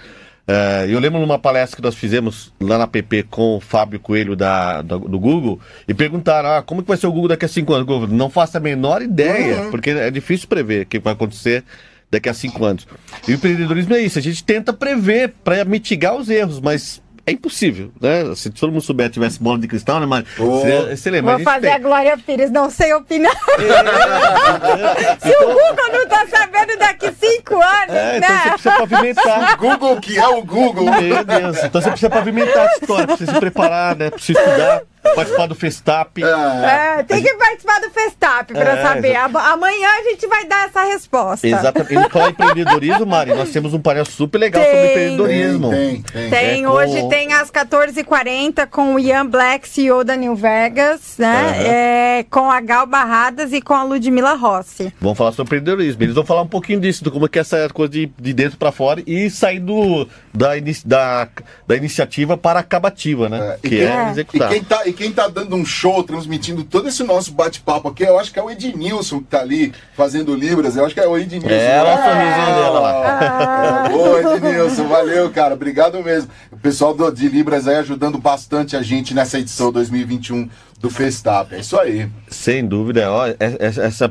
É, 0.51 0.87
eu 0.89 0.99
lembro 0.99 1.19
numa 1.19 1.37
palestra 1.37 1.75
que 1.75 1.83
nós 1.83 1.93
fizemos 1.93 2.51
lá 2.59 2.79
na 2.79 2.87
PP 2.87 3.27
com 3.29 3.57
o 3.57 3.59
Fábio 3.59 3.99
Coelho 3.99 4.35
da, 4.35 4.81
do, 4.81 4.97
do 4.97 5.19
Google 5.19 5.59
e 5.87 5.93
perguntaram: 5.93 6.49
ah, 6.49 6.63
como 6.63 6.81
que 6.81 6.87
vai 6.87 6.97
ser 6.97 7.05
o 7.05 7.11
Google 7.11 7.27
daqui 7.27 7.45
a 7.45 7.47
cinco 7.47 7.71
anos? 7.71 7.85
Google, 7.85 8.07
não 8.07 8.31
faço 8.31 8.57
a 8.57 8.59
menor 8.59 9.03
ideia, 9.03 9.67
porque 9.69 9.91
é 9.91 10.09
difícil 10.09 10.47
prever 10.47 10.83
o 10.83 10.85
que 10.87 10.97
vai 10.97 11.13
acontecer 11.13 11.63
daqui 12.09 12.27
a 12.27 12.33
cinco 12.33 12.65
anos. 12.65 12.87
E 13.27 13.31
o 13.31 13.35
empreendedorismo 13.35 13.93
é 13.93 14.01
isso, 14.01 14.17
a 14.17 14.21
gente 14.23 14.43
tenta 14.43 14.73
prever 14.73 15.35
para 15.43 15.63
mitigar 15.65 16.15
os 16.15 16.29
erros, 16.29 16.59
mas 16.59 16.99
é 17.25 17.31
impossível, 17.31 17.91
né? 18.01 18.33
Se 18.35 18.49
todo 18.49 18.71
mundo 18.71 18.81
souber, 18.81 19.09
tivesse 19.09 19.41
bola 19.41 19.59
de 19.59 19.67
cristal, 19.67 19.99
né, 19.99 20.05
Mário? 20.05 20.27
Oh. 20.37 20.59
Você, 20.61 20.95
você 20.95 21.09
lembra? 21.11 21.31
Vou 21.31 21.39
gente 21.39 21.45
fazer 21.45 21.67
tem- 21.67 21.75
a 21.75 21.79
Glória 21.79 22.17
Pires, 22.17 22.51
não 22.51 22.69
sei 22.69 22.93
opinar. 22.93 23.35
É, 23.59 25.15
Se 25.19 25.35
o 25.43 25.47
Google 25.47 25.91
não 25.93 26.07
tá 26.07 26.25
sabendo 26.29 26.77
daqui 26.77 27.11
cinco 27.19 27.55
anos, 27.55 27.95
é, 27.95 28.17
então 28.17 28.29
você 28.29 28.43
né? 28.45 28.51
precisa 28.51 28.71
pavimentar. 28.77 29.57
Google, 29.57 29.99
que 30.01 30.17
é 30.17 30.27
o 30.27 30.43
Google. 30.43 30.85
Meu 30.85 31.23
Deus. 31.23 31.63
Então 31.63 31.81
você 31.81 31.89
precisa 31.89 32.09
pavimentar 32.09 32.67
a 32.67 32.71
história, 32.73 33.07
precisa 33.07 33.33
se 33.33 33.39
preparar, 33.39 33.95
né? 33.95 34.09
Precisa 34.09 34.39
estudar, 34.39 34.81
participar 35.15 35.47
do 35.47 35.55
Festap. 35.55 36.21
É, 36.23 37.03
tem 37.03 37.21
que 37.23 37.33
participar 37.35 37.79
do 37.81 37.89
Festap 37.89 38.53
pra 38.53 38.71
É, 38.77 38.81
saber. 38.83 39.15
Am- 39.15 39.37
Amanhã 39.37 39.87
a 39.99 40.03
gente 40.03 40.27
vai 40.27 40.45
dar 40.45 40.67
essa 40.67 40.83
resposta. 40.83 41.47
Exatamente. 41.47 41.93
E 41.95 42.09
falar 42.09 42.27
em 42.27 42.31
empreendedorismo, 42.31 43.05
Mari, 43.05 43.33
nós 43.33 43.49
temos 43.49 43.73
um 43.73 43.79
painel 43.79 44.05
super 44.05 44.37
legal 44.37 44.61
Tem. 44.61 44.71
sobre 44.71 44.87
empreendedorismo. 44.91 45.69
Tem, 45.69 46.01
tem. 46.01 46.29
Tem, 46.29 46.59
É, 46.63 46.63
com- 46.67 46.71
hoje 46.73 47.09
tem 47.09 47.33
às 47.33 47.49
14h40 47.49 48.67
com 48.67 48.95
o 48.95 48.99
Ian 48.99 49.25
Black, 49.25 49.67
CEO 49.67 50.03
da 50.03 50.15
New 50.15 50.35
Vegas, 50.35 51.15
né? 51.17 52.19
É, 52.19 52.25
com 52.29 52.49
a 52.51 52.59
Gal 52.61 52.85
Barradas 52.85 53.51
e 53.53 53.61
com 53.61 53.73
a 53.73 53.83
Ludmilla 53.83 54.33
Rossi. 54.33 54.93
Vamos 54.99 55.17
falar 55.17 55.31
sobre 55.31 55.57
empreendedorismo. 55.57 56.03
Eles 56.03 56.15
vão 56.15 56.25
falar 56.25 56.41
um 56.41 56.47
pouquinho 56.47 56.79
disso, 56.79 57.03
do 57.03 57.11
como 57.11 57.25
é 57.25 57.29
que 57.29 57.37
é 57.39 57.41
essa 57.41 57.67
coisa 57.69 57.91
de, 57.91 58.11
de 58.19 58.33
dentro 58.33 58.57
para 58.57 58.71
fora 58.71 59.01
e 59.05 59.29
sair 59.29 59.59
do, 59.59 60.07
da, 60.33 60.57
inici- 60.57 60.87
da, 60.87 61.27
da 61.67 61.75
iniciativa 61.75 62.37
para 62.37 62.59
a 62.59 62.61
acabativa, 62.61 63.27
né? 63.29 63.39
É, 63.39 63.57
e 63.63 63.69
que 63.69 63.81
é, 63.81 64.07
E 64.07 64.11
executar. 64.11 64.49
quem, 64.49 64.63
tá, 64.63 64.81
e 64.89 64.93
quem 64.93 65.11
tá 65.11 65.27
dando 65.27 65.55
um 65.55 65.65
show, 65.65 66.03
transmitindo 66.03 66.63
todo 66.63 66.87
esse 66.89 67.03
nosso 67.03 67.31
bate-papo 67.31 67.87
aqui, 67.89 68.03
eu 68.03 68.19
acho 68.19 68.31
que 68.33 68.39
é 68.39 68.43
o 68.43 68.49
Ednilson 68.49 69.19
que 69.19 69.25
tá 69.25 69.41
ali 69.41 69.73
fazendo 69.95 70.35
Libras. 70.35 70.75
Eu 70.75 70.85
acho 70.85 70.93
que 70.93 70.99
é 70.99 71.07
o 71.07 71.17
Ednilson. 71.17 71.47
É, 71.49 71.81
o 71.83 71.87
Ah! 71.87 71.97
sorrisinho 71.97 72.55
dela 72.63 72.79
lá. 72.79 73.85
É, 73.85 73.89
Boa, 73.89 74.35
Ednilson. 74.35 74.87
Valeu, 74.87 75.29
cara. 75.31 75.53
Obrigado 75.53 76.03
mesmo. 76.03 76.29
O 76.51 76.57
pessoal 76.57 76.93
do, 76.93 77.09
de 77.11 77.27
Libras 77.29 77.67
aí 77.67 77.75
ajudando 77.77 78.17
bastante 78.17 78.75
a 78.75 78.81
gente 78.81 79.13
nessa 79.13 79.39
edição 79.39 79.71
2021 79.71 80.49
do 80.79 80.89
Festap. 80.89 81.53
É 81.53 81.59
isso 81.59 81.77
aí. 81.77 82.07
Sem 82.29 82.65
dúvida, 82.65 83.11
ó, 83.11 83.27
é- 83.27 83.35
é- 83.37 83.57
essa, 83.59 84.07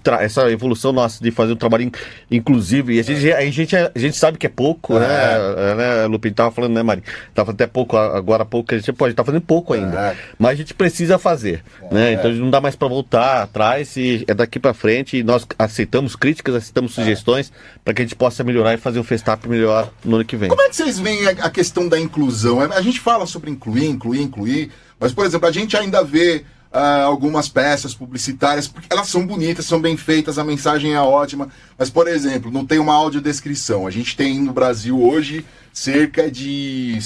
tra- 0.00 0.22
essa 0.22 0.48
evolução 0.48 0.92
nossa 0.92 1.20
de 1.22 1.32
fazer 1.32 1.52
um 1.54 1.56
trabalho 1.56 1.82
in- 1.82 1.92
inclusivo, 2.30 2.92
e 2.92 3.00
a 3.00 3.02
gente, 3.02 3.32
a, 3.32 3.40
gente, 3.50 3.74
a 3.76 3.90
gente 3.96 4.16
sabe 4.16 4.38
que 4.38 4.46
é 4.46 4.48
pouco, 4.48 4.96
É. 4.96 5.00
né? 5.00 5.06
É, 5.58 5.74
né? 5.74 6.06
Lupin 6.06 6.32
tava 6.32 6.52
falando, 6.52 6.72
né, 6.72 6.84
Mari? 6.84 7.02
Tava 7.34 7.50
até 7.50 7.66
pouco, 7.66 7.96
agora 7.96 8.44
há 8.44 8.46
pouco, 8.46 8.72
a 8.72 8.78
gente 8.78 8.92
pode, 8.92 9.12
tá 9.12 9.24
fazendo 9.24 9.40
pouco 9.40 9.72
ainda. 9.74 9.98
É. 10.10 10.13
Mas 10.38 10.52
a 10.52 10.54
gente 10.56 10.74
precisa 10.74 11.18
fazer, 11.18 11.62
né? 11.90 12.12
Então 12.12 12.30
não 12.32 12.50
dá 12.50 12.60
mais 12.60 12.76
para 12.76 12.88
voltar 12.88 13.42
atrás, 13.42 13.96
e 13.96 14.24
é 14.26 14.34
daqui 14.34 14.58
para 14.58 14.74
frente, 14.74 15.18
e 15.18 15.22
nós 15.22 15.46
aceitamos 15.58 16.16
críticas, 16.16 16.54
aceitamos 16.54 16.94
sugestões 16.94 17.52
para 17.84 17.94
que 17.94 18.02
a 18.02 18.04
gente 18.04 18.16
possa 18.16 18.42
melhorar 18.44 18.74
e 18.74 18.76
fazer 18.78 18.98
o 18.98 19.04
Festap 19.04 19.48
melhor 19.48 19.90
no 20.04 20.16
ano 20.16 20.24
que 20.24 20.36
vem. 20.36 20.48
Como 20.48 20.62
é 20.62 20.68
que 20.68 20.76
vocês 20.76 20.98
veem 20.98 21.26
a, 21.26 21.50
questão 21.50 21.88
da 21.88 21.98
inclusão? 21.98 22.62
É, 22.62 22.76
A 22.76 22.82
gente 22.82 23.00
fala 23.00 23.26
sobre 23.26 23.50
incluir, 23.50 23.86
incluir, 23.86 24.22
incluir, 24.22 24.70
mas, 24.98 25.12
por 25.12 25.26
exemplo, 25.26 25.48
a 25.48 25.52
gente 25.52 25.76
ainda 25.76 26.02
vê 26.02 26.44
ah, 26.72 27.02
algumas 27.02 27.48
peças 27.48 27.94
publicitárias, 27.94 28.66
porque 28.66 28.88
elas 28.90 29.06
são 29.08 29.24
bonitas, 29.24 29.64
são 29.64 29.80
bem 29.80 29.96
feitas, 29.96 30.38
a 30.38 30.44
mensagem 30.44 30.92
é 30.92 31.00
ótima, 31.00 31.48
mas, 31.78 31.88
por 31.88 32.08
exemplo, 32.08 32.50
não 32.50 32.66
tem 32.66 32.80
uma 32.80 32.94
audiodescrição. 32.94 33.86
A 33.86 33.90
gente 33.90 34.16
tem 34.16 34.40
no 34.40 34.52
Brasil 34.52 35.00
hoje 35.00 35.44
cerca 35.72 36.30
de 36.30 36.98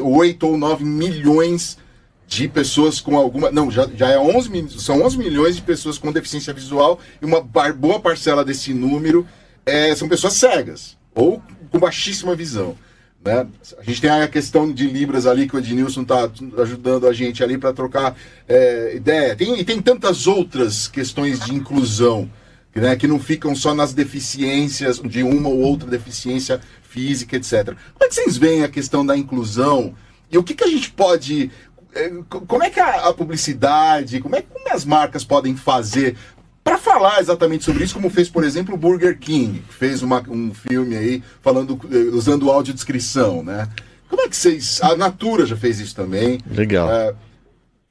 8 0.00 0.46
ou 0.46 0.56
9 0.56 0.84
milhões 0.84 1.72
de 1.72 1.80
pessoas 2.48 3.00
com 3.00 3.16
alguma. 3.16 3.50
Não, 3.50 3.70
já, 3.70 3.88
já 3.96 4.08
é 4.08 4.18
11, 4.18 4.50
mi- 4.50 4.70
são 4.70 5.02
11 5.02 5.18
milhões 5.18 5.56
de 5.56 5.62
pessoas 5.62 5.98
com 5.98 6.12
deficiência 6.12 6.52
visual 6.54 7.00
e 7.20 7.24
uma 7.24 7.40
boa 7.40 7.98
parcela 8.00 8.44
desse 8.44 8.72
número 8.72 9.26
é, 9.66 9.94
são 9.94 10.08
pessoas 10.08 10.34
cegas 10.34 10.96
ou 11.14 11.42
com 11.70 11.78
baixíssima 11.78 12.34
visão. 12.34 12.76
Né? 13.24 13.46
A 13.78 13.82
gente 13.82 14.00
tem 14.00 14.10
a 14.10 14.28
questão 14.28 14.72
de 14.72 14.86
Libras 14.86 15.26
ali 15.26 15.46
que 15.48 15.54
o 15.54 15.58
Ednilson 15.58 16.02
está 16.02 16.30
ajudando 16.58 17.06
a 17.06 17.12
gente 17.12 17.42
ali 17.42 17.58
para 17.58 17.72
trocar 17.72 18.16
é, 18.48 18.94
ideia. 18.96 19.36
Tem, 19.36 19.58
e 19.58 19.64
tem 19.64 19.82
tantas 19.82 20.26
outras 20.26 20.88
questões 20.88 21.38
de 21.40 21.54
inclusão 21.54 22.30
né, 22.74 22.96
que 22.96 23.06
não 23.06 23.18
ficam 23.18 23.54
só 23.54 23.74
nas 23.74 23.92
deficiências 23.92 25.00
de 25.00 25.22
uma 25.22 25.48
ou 25.48 25.58
outra 25.58 25.88
deficiência 25.88 26.60
física, 26.82 27.36
etc. 27.36 27.66
Como 27.66 28.04
é 28.04 28.08
que 28.08 28.14
vocês 28.14 28.36
veem 28.36 28.62
a 28.62 28.68
questão 28.68 29.04
da 29.04 29.16
inclusão 29.16 29.94
e 30.32 30.38
o 30.38 30.42
que, 30.44 30.54
que 30.54 30.64
a 30.64 30.68
gente 30.68 30.90
pode. 30.92 31.50
É, 31.94 32.08
co- 32.28 32.40
Como 32.42 32.62
é 32.62 32.70
que 32.70 32.78
a, 32.80 33.08
a 33.08 33.14
publicidade, 33.14 34.20
como 34.20 34.36
é 34.36 34.42
que 34.42 34.48
como 34.52 34.68
as 34.74 34.84
marcas 34.84 35.24
podem 35.24 35.56
fazer 35.56 36.16
para 36.62 36.76
falar 36.78 37.20
exatamente 37.20 37.64
sobre 37.64 37.84
isso, 37.84 37.94
como 37.94 38.10
fez, 38.10 38.28
por 38.28 38.44
exemplo, 38.44 38.74
o 38.74 38.78
Burger 38.78 39.18
King, 39.18 39.60
que 39.60 39.74
fez 39.74 40.02
uma- 40.02 40.22
um 40.28 40.52
filme 40.54 40.96
aí 40.96 41.22
falando, 41.42 41.78
eh, 41.90 42.14
usando 42.14 42.50
audiodescrição, 42.50 43.42
né? 43.42 43.68
Como 44.08 44.22
é 44.22 44.28
que 44.28 44.36
vocês. 44.36 44.80
A 44.82 44.96
Natura 44.96 45.46
já 45.46 45.56
fez 45.56 45.78
isso 45.80 45.94
também. 45.94 46.40
Legal. 46.50 46.90
É, 46.90 47.14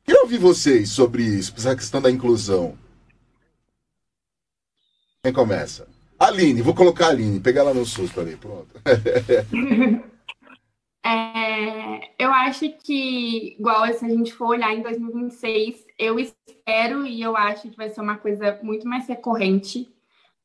queria 0.05 0.21
ouvir 0.21 0.37
vocês 0.37 0.89
sobre 0.89 1.23
isso, 1.23 1.53
essa 1.57 1.75
questão 1.75 2.01
da 2.01 2.11
inclusão. 2.11 2.75
Quem 5.23 5.33
começa? 5.33 5.87
Aline, 6.17 6.61
vou 6.61 6.73
colocar 6.73 7.07
a 7.07 7.09
Aline, 7.09 7.39
pegar 7.39 7.61
ela 7.61 7.73
no 7.73 7.85
susto 7.85 8.19
ali, 8.19 8.35
pronto. 8.35 8.67
É, 11.09 12.11
eu 12.23 12.31
acho 12.31 12.69
que, 12.83 13.55
igual 13.57 13.91
se 13.93 14.05
a 14.05 14.09
gente 14.09 14.31
for 14.31 14.49
olhar 14.49 14.73
em 14.75 14.83
2026, 14.83 15.83
eu 15.97 16.19
espero 16.19 17.03
e 17.03 17.19
eu 17.19 17.35
acho 17.35 17.67
que 17.67 17.75
vai 17.75 17.89
ser 17.89 18.01
uma 18.01 18.17
coisa 18.17 18.59
muito 18.61 18.87
mais 18.87 19.07
recorrente, 19.07 19.89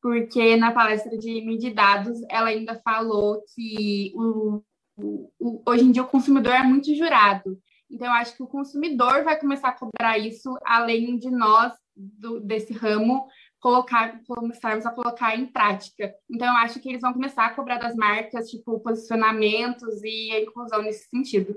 porque 0.00 0.56
na 0.56 0.72
palestra 0.72 1.18
de 1.18 1.42
mídia 1.42 1.74
dados 1.74 2.18
ela 2.30 2.48
ainda 2.48 2.80
falou 2.82 3.42
que 3.54 4.10
o, 4.14 4.62
o- 4.96 5.30
o- 5.38 5.62
hoje 5.68 5.84
em 5.84 5.92
dia 5.92 6.02
o 6.02 6.06
consumidor 6.08 6.54
é 6.54 6.62
muito 6.62 6.94
jurado. 6.94 7.58
Então, 7.90 8.06
eu 8.06 8.12
acho 8.14 8.34
que 8.34 8.42
o 8.42 8.46
consumidor 8.46 9.22
vai 9.22 9.38
começar 9.38 9.68
a 9.68 9.72
cobrar 9.78 10.16
isso, 10.18 10.56
além 10.64 11.18
de 11.18 11.30
nós, 11.30 11.74
do- 11.94 12.40
desse 12.40 12.72
ramo, 12.72 13.26
colocar, 13.64 14.20
começarmos 14.28 14.84
a 14.84 14.90
colocar 14.90 15.34
em 15.34 15.46
prática. 15.46 16.14
Então, 16.30 16.46
eu 16.46 16.56
acho 16.58 16.78
que 16.80 16.90
eles 16.90 17.00
vão 17.00 17.14
começar 17.14 17.46
a 17.46 17.54
cobrar 17.54 17.78
das 17.78 17.96
marcas, 17.96 18.50
tipo, 18.50 18.78
posicionamentos 18.80 20.02
e 20.02 20.32
a 20.32 20.40
inclusão 20.42 20.82
nesse 20.82 21.08
sentido. 21.08 21.56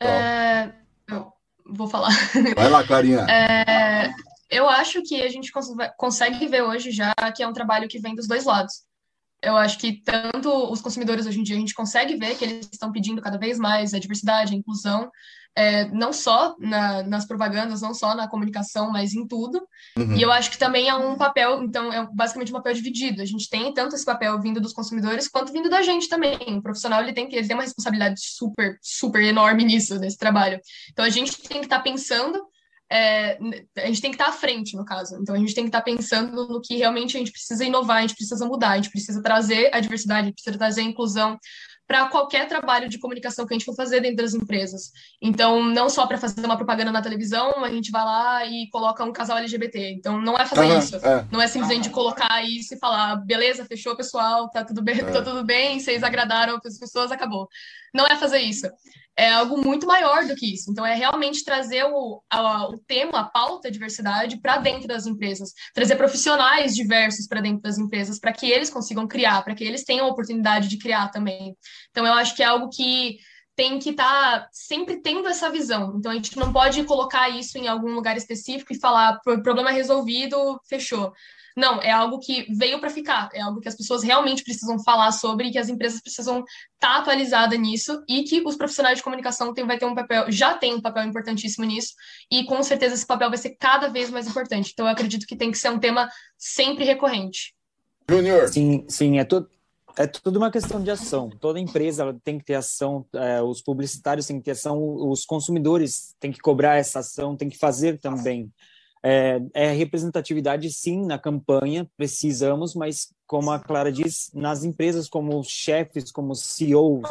É, 0.00 0.72
eu 1.06 1.30
vou 1.66 1.86
falar. 1.86 2.08
Vai 2.56 2.70
lá, 2.70 2.82
Clarinha. 2.82 3.26
É, 3.28 4.10
eu 4.48 4.66
acho 4.70 5.02
que 5.02 5.20
a 5.20 5.28
gente 5.28 5.52
cons- 5.52 5.76
consegue 5.98 6.46
ver 6.46 6.62
hoje 6.62 6.90
já 6.90 7.12
que 7.36 7.42
é 7.42 7.46
um 7.46 7.52
trabalho 7.52 7.88
que 7.88 7.98
vem 7.98 8.14
dos 8.14 8.26
dois 8.26 8.46
lados. 8.46 8.84
Eu 9.42 9.54
acho 9.58 9.78
que 9.78 10.02
tanto 10.02 10.50
os 10.72 10.80
consumidores 10.80 11.26
hoje 11.26 11.40
em 11.40 11.42
dia 11.42 11.56
a 11.56 11.60
gente 11.60 11.74
consegue 11.74 12.16
ver 12.16 12.38
que 12.38 12.44
eles 12.46 12.70
estão 12.72 12.90
pedindo 12.90 13.20
cada 13.20 13.36
vez 13.36 13.58
mais 13.58 13.92
a 13.92 13.98
diversidade, 13.98 14.54
a 14.54 14.56
inclusão, 14.56 15.10
é, 15.56 15.86
não 15.90 16.12
só 16.12 16.56
na- 16.58 17.02
nas 17.04 17.24
propagandas, 17.26 17.80
não 17.80 17.94
só 17.94 18.14
na 18.14 18.28
comunicação, 18.28 18.90
mas 18.90 19.14
em 19.14 19.26
tudo. 19.26 19.66
Uhum. 19.96 20.16
E 20.16 20.22
eu 20.22 20.32
acho 20.32 20.50
que 20.50 20.58
também 20.58 20.88
é 20.88 20.94
um 20.94 21.16
papel, 21.16 21.62
então 21.62 21.92
é 21.92 22.06
basicamente 22.12 22.50
um 22.50 22.56
papel 22.56 22.74
dividido. 22.74 23.22
A 23.22 23.24
gente 23.24 23.48
tem 23.48 23.72
tanto 23.72 23.94
esse 23.94 24.04
papel 24.04 24.40
vindo 24.40 24.60
dos 24.60 24.72
consumidores 24.72 25.28
quanto 25.28 25.52
vindo 25.52 25.70
da 25.70 25.82
gente 25.82 26.08
também. 26.08 26.36
O 26.58 26.62
profissional 26.62 27.02
ele 27.02 27.12
tem 27.12 27.28
que 27.28 27.36
ele 27.36 27.46
tem 27.46 27.56
uma 27.56 27.62
responsabilidade 27.62 28.20
super 28.20 28.78
super 28.82 29.22
enorme 29.22 29.64
nisso 29.64 29.98
nesse 29.98 30.18
trabalho. 30.18 30.60
Então 30.90 31.04
a 31.04 31.10
gente 31.10 31.40
tem 31.42 31.60
que 31.60 31.66
estar 31.66 31.80
pensando 31.80 32.44
é, 32.90 33.38
a 33.78 33.86
gente 33.86 34.00
tem 34.00 34.10
que 34.10 34.16
estar 34.16 34.28
à 34.28 34.32
frente, 34.32 34.76
no 34.76 34.84
caso. 34.84 35.16
Então, 35.20 35.34
a 35.34 35.38
gente 35.38 35.54
tem 35.54 35.64
que 35.64 35.68
estar 35.68 35.82
pensando 35.82 36.46
no 36.46 36.60
que 36.60 36.76
realmente 36.76 37.16
a 37.16 37.18
gente 37.18 37.32
precisa 37.32 37.64
inovar, 37.64 37.98
a 37.98 38.00
gente 38.02 38.14
precisa 38.14 38.46
mudar, 38.46 38.70
a 38.70 38.76
gente 38.76 38.90
precisa 38.90 39.22
trazer 39.22 39.70
a 39.74 39.80
diversidade, 39.80 40.20
a 40.20 40.24
gente 40.26 40.34
precisa 40.34 40.58
trazer 40.58 40.82
a 40.82 40.84
inclusão 40.84 41.38
para 41.86 42.06
qualquer 42.08 42.48
trabalho 42.48 42.88
de 42.88 42.98
comunicação 42.98 43.46
que 43.46 43.52
a 43.52 43.56
gente 43.56 43.66
for 43.66 43.74
fazer 43.74 44.00
dentro 44.00 44.16
das 44.16 44.34
empresas. 44.34 44.90
Então, 45.20 45.62
não 45.62 45.88
só 45.90 46.06
para 46.06 46.16
fazer 46.16 46.44
uma 46.44 46.56
propaganda 46.56 46.90
na 46.90 47.02
televisão, 47.02 47.64
a 47.64 47.70
gente 47.70 47.90
vai 47.90 48.04
lá 48.04 48.46
e 48.46 48.68
coloca 48.70 49.04
um 49.04 49.12
casal 49.12 49.38
LGBT. 49.38 49.90
Então, 49.90 50.20
não 50.20 50.36
é 50.36 50.46
fazer 50.46 50.78
isso. 50.78 50.96
É. 50.96 51.26
Não 51.30 51.40
é 51.40 51.46
simplesmente 51.46 51.90
colocar 51.90 52.42
isso 52.42 52.74
e 52.74 52.78
falar, 52.78 53.16
beleza, 53.16 53.64
fechou, 53.64 53.94
pessoal, 53.96 54.50
tá 54.50 54.64
tudo 54.64 54.82
bem, 54.82 55.00
é. 55.00 55.04
tá 55.04 55.22
tudo 55.22 55.44
bem, 55.44 55.78
vocês 55.78 56.02
agradaram 56.02 56.58
as 56.64 56.78
pessoas, 56.78 57.12
acabou. 57.12 57.48
Não 57.92 58.06
é 58.06 58.16
fazer 58.16 58.38
isso 58.38 58.66
é 59.16 59.30
algo 59.30 59.56
muito 59.56 59.86
maior 59.86 60.26
do 60.26 60.34
que 60.34 60.54
isso. 60.54 60.70
Então, 60.70 60.84
é 60.84 60.94
realmente 60.94 61.44
trazer 61.44 61.84
o, 61.84 62.22
a, 62.28 62.68
o 62.68 62.78
tema, 62.78 63.20
a 63.20 63.24
pauta 63.24 63.70
diversidade 63.70 64.40
para 64.40 64.58
dentro 64.58 64.88
das 64.88 65.06
empresas, 65.06 65.52
trazer 65.72 65.96
profissionais 65.96 66.74
diversos 66.74 67.26
para 67.28 67.40
dentro 67.40 67.62
das 67.62 67.78
empresas, 67.78 68.18
para 68.18 68.32
que 68.32 68.50
eles 68.50 68.70
consigam 68.70 69.06
criar, 69.06 69.42
para 69.42 69.54
que 69.54 69.64
eles 69.64 69.84
tenham 69.84 70.06
a 70.06 70.10
oportunidade 70.10 70.68
de 70.68 70.78
criar 70.78 71.08
também. 71.10 71.56
Então, 71.90 72.06
eu 72.06 72.14
acho 72.14 72.34
que 72.34 72.42
é 72.42 72.46
algo 72.46 72.68
que 72.68 73.18
tem 73.56 73.78
que 73.78 73.90
estar 73.90 74.40
tá 74.40 74.48
sempre 74.52 75.00
tendo 75.00 75.28
essa 75.28 75.48
visão. 75.48 75.94
Então, 75.96 76.10
a 76.10 76.14
gente 76.14 76.36
não 76.36 76.52
pode 76.52 76.82
colocar 76.84 77.28
isso 77.28 77.56
em 77.56 77.68
algum 77.68 77.94
lugar 77.94 78.16
específico 78.16 78.72
e 78.72 78.80
falar, 78.80 79.20
problema 79.42 79.70
resolvido, 79.70 80.60
fechou. 80.68 81.12
Não, 81.56 81.80
é 81.80 81.90
algo 81.90 82.18
que 82.18 82.46
veio 82.52 82.80
para 82.80 82.90
ficar, 82.90 83.28
é 83.32 83.40
algo 83.40 83.60
que 83.60 83.68
as 83.68 83.76
pessoas 83.76 84.02
realmente 84.02 84.42
precisam 84.42 84.82
falar 84.82 85.12
sobre, 85.12 85.52
que 85.52 85.58
as 85.58 85.68
empresas 85.68 86.00
precisam 86.00 86.38
estar 86.38 86.48
tá 86.80 86.96
atualizadas 86.96 87.58
nisso 87.58 88.02
e 88.08 88.24
que 88.24 88.42
os 88.44 88.56
profissionais 88.56 88.98
de 88.98 89.04
comunicação 89.04 89.54
tem, 89.54 89.64
vai 89.64 89.78
ter 89.78 89.86
um 89.86 89.94
papel, 89.94 90.30
já 90.32 90.54
tem 90.54 90.74
um 90.74 90.80
papel 90.80 91.04
importantíssimo 91.04 91.64
nisso, 91.64 91.94
e 92.30 92.44
com 92.44 92.60
certeza 92.62 92.94
esse 92.94 93.06
papel 93.06 93.28
vai 93.28 93.38
ser 93.38 93.56
cada 93.58 93.88
vez 93.88 94.10
mais 94.10 94.26
importante. 94.26 94.70
Então, 94.72 94.86
eu 94.86 94.92
acredito 94.92 95.26
que 95.26 95.36
tem 95.36 95.52
que 95.52 95.58
ser 95.58 95.70
um 95.70 95.78
tema 95.78 96.08
sempre 96.36 96.84
recorrente. 96.84 97.54
Júnior. 98.10 98.48
Sim, 98.48 98.84
sim, 98.88 99.18
é 99.18 99.24
tudo. 99.24 99.48
É 99.96 100.08
tudo 100.08 100.38
uma 100.38 100.50
questão 100.50 100.82
de 100.82 100.90
ação. 100.90 101.30
Toda 101.30 101.60
empresa 101.60 102.18
tem 102.24 102.36
que 102.36 102.44
ter 102.44 102.54
ação, 102.54 103.06
é, 103.14 103.40
os 103.40 103.62
publicitários 103.62 104.26
têm 104.26 104.38
que 104.38 104.44
ter 104.44 104.50
ação, 104.50 104.76
os 105.08 105.24
consumidores 105.24 106.16
têm 106.18 106.32
que 106.32 106.40
cobrar 106.40 106.76
essa 106.76 106.98
ação, 106.98 107.36
têm 107.36 107.48
que 107.48 107.56
fazer 107.56 108.00
também. 108.00 108.52
É, 109.06 109.38
é, 109.52 109.70
representatividade, 109.72 110.72
sim, 110.72 111.04
na 111.04 111.18
campanha, 111.18 111.86
precisamos, 111.94 112.74
mas, 112.74 113.12
como 113.26 113.50
a 113.50 113.58
Clara 113.58 113.92
diz, 113.92 114.30
nas 114.32 114.64
empresas, 114.64 115.10
como 115.10 115.44
chefes, 115.44 116.10
como 116.10 116.34
CEO, 116.34 117.02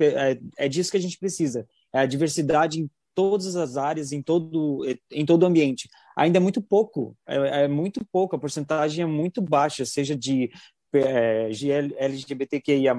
é, 0.00 0.38
é 0.56 0.68
disso 0.70 0.90
que 0.90 0.96
a 0.96 1.00
gente 1.00 1.18
precisa. 1.18 1.68
É 1.92 1.98
a 1.98 2.06
diversidade 2.06 2.80
em 2.80 2.90
todas 3.14 3.56
as 3.56 3.76
áreas, 3.76 4.10
em 4.10 4.22
todo, 4.22 4.86
em 5.12 5.26
todo 5.26 5.42
o 5.42 5.46
ambiente. 5.46 5.86
Ainda 6.16 6.38
é 6.38 6.40
muito 6.40 6.62
pouco, 6.62 7.14
é, 7.26 7.64
é 7.64 7.68
muito 7.68 8.02
pouco, 8.10 8.34
a 8.34 8.38
porcentagem 8.38 9.02
é 9.02 9.06
muito 9.06 9.42
baixa, 9.42 9.84
seja 9.84 10.16
de, 10.16 10.50
é, 10.94 11.50
LGBTQIA+, 11.98 12.94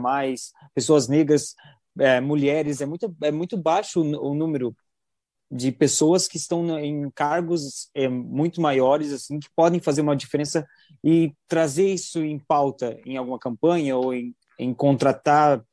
pessoas 0.74 1.08
negras, 1.08 1.56
é, 1.98 2.22
mulheres, 2.22 2.80
é 2.80 2.86
muito, 2.86 3.16
é 3.24 3.32
muito 3.32 3.58
baixo 3.58 4.02
o, 4.02 4.32
o 4.32 4.36
número 4.36 4.76
de 5.52 5.72
pessoas 5.72 6.28
que 6.28 6.38
estão 6.38 6.80
em 6.80 7.10
cargos 7.12 7.90
é, 7.94 8.08
muito 8.08 8.60
maiores, 8.60 9.14
assim, 9.14 9.40
que 9.40 9.50
podem 9.56 9.80
fazer 9.80 10.02
uma 10.02 10.16
diferença 10.16 10.66
e 11.04 11.34
trazer 11.48 11.94
isso 11.94 12.24
em 12.24 12.40
pauta 12.40 13.00
em 13.06 13.16
alguma 13.16 13.40
campanha 13.40 13.96
ou 13.96 14.14
em, 14.14 14.36
em 14.60 14.74
contratar 14.74 15.64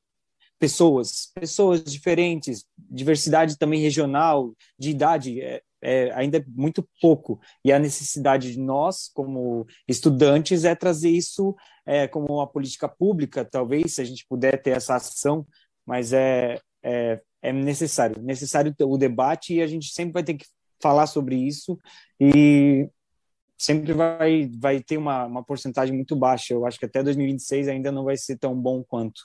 pessoas, 0.58 1.28
pessoas 1.34 1.82
diferentes, 1.82 2.64
diversidade 2.78 3.58
também 3.58 3.80
regional, 3.80 4.54
de 4.78 4.90
idade, 4.90 5.40
é, 5.40 5.60
é, 5.82 6.12
ainda 6.12 6.38
é 6.38 6.44
muito 6.46 6.88
pouco. 7.00 7.40
E 7.64 7.72
a 7.72 7.78
necessidade 7.78 8.52
de 8.52 8.60
nós, 8.60 9.10
como 9.12 9.66
estudantes, 9.88 10.64
é 10.64 10.74
trazer 10.74 11.10
isso 11.10 11.56
é, 11.84 12.06
como 12.06 12.26
uma 12.26 12.46
política 12.46 12.88
pública, 12.88 13.44
talvez, 13.44 13.94
se 13.94 14.00
a 14.00 14.04
gente 14.04 14.24
puder 14.28 14.62
ter 14.62 14.76
essa 14.76 14.94
ação, 14.94 15.44
mas 15.84 16.12
é, 16.12 16.60
é 16.84 17.20
é 17.42 17.52
necessário, 17.52 18.22
necessário 18.22 18.74
o 18.80 18.96
debate 18.96 19.54
e 19.54 19.62
a 19.62 19.66
gente 19.66 19.92
sempre 19.92 20.12
vai 20.12 20.22
ter 20.22 20.34
que 20.34 20.46
falar 20.80 21.06
sobre 21.06 21.36
isso 21.36 21.78
e 22.20 22.88
sempre 23.58 23.92
vai, 23.92 24.50
vai 24.58 24.80
ter 24.80 24.96
uma, 24.96 25.24
uma 25.26 25.42
porcentagem 25.42 25.94
muito 25.94 26.16
baixa. 26.16 26.54
Eu 26.54 26.66
acho 26.66 26.78
que 26.78 26.86
até 26.86 27.02
2026 27.02 27.68
ainda 27.68 27.92
não 27.92 28.04
vai 28.04 28.16
ser 28.16 28.36
tão 28.36 28.54
bom 28.54 28.82
quanto. 28.82 29.22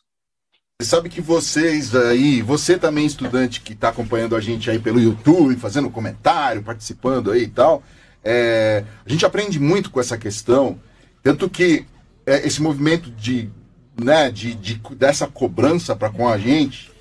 Você 0.80 0.90
sabe 0.90 1.10
que 1.10 1.22
vocês 1.22 1.96
aí, 1.96 2.44
você 2.44 2.78
também 2.78 3.08
estudante 3.08 3.62
que 3.62 3.74
está 3.74 3.90
acompanhando 3.90 4.36
a 4.36 4.40
gente 4.40 4.70
aí 4.70 4.78
pelo 4.78 5.00
YouTube, 5.00 5.56
fazendo 5.56 5.90
comentário, 5.90 6.62
participando 6.62 7.32
aí 7.32 7.44
e 7.44 7.48
tal, 7.48 7.82
é, 8.24 8.84
a 9.04 9.10
gente 9.10 9.26
aprende 9.26 9.60
muito 9.60 9.90
com 9.90 10.00
essa 10.00 10.20
questão, 10.20 10.80
tanto 11.24 11.50
que 11.50 11.88
é, 12.28 12.46
esse 12.46 12.62
movimento 12.62 13.10
de, 13.10 13.50
né, 14.00 14.30
de, 14.30 14.54
de 14.54 14.76
dessa 14.96 15.26
cobrança 15.26 15.96
para 15.96 16.12
com 16.12 16.30
a 16.30 16.38
gente, 16.38 16.92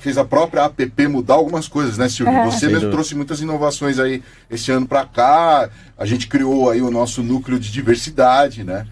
fez 0.00 0.16
a 0.16 0.24
própria 0.24 0.64
app 0.64 1.08
mudar 1.08 1.34
algumas 1.34 1.66
coisas, 1.66 1.98
né, 1.98 2.08
Silvio? 2.08 2.32
É. 2.32 2.44
Você 2.44 2.68
mesmo 2.68 2.90
trouxe 2.90 3.14
muitas 3.14 3.40
inovações 3.40 3.98
aí 3.98 4.22
esse 4.48 4.70
ano 4.70 4.86
para 4.86 5.04
cá. 5.04 5.68
A 5.98 6.06
gente 6.06 6.28
criou 6.28 6.70
aí 6.70 6.80
o 6.80 6.90
nosso 6.90 7.22
núcleo 7.22 7.58
de 7.58 7.72
diversidade, 7.72 8.62
né? 8.62 8.86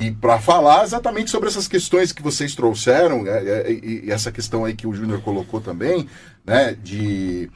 E 0.00 0.10
para 0.10 0.38
falar 0.38 0.84
exatamente 0.84 1.30
sobre 1.30 1.48
essas 1.48 1.68
questões 1.68 2.12
que 2.12 2.22
vocês 2.22 2.54
trouxeram, 2.54 3.26
é, 3.26 3.30
é, 3.30 3.72
e, 3.72 4.10
essa 4.10 4.32
questão 4.32 4.64
aí 4.64 4.74
que 4.74 4.86
o 4.86 4.94
Júnior 4.94 5.20
colocou 5.22 5.60
também, 5.60 6.08
né? 6.44 6.76
De 6.82 7.50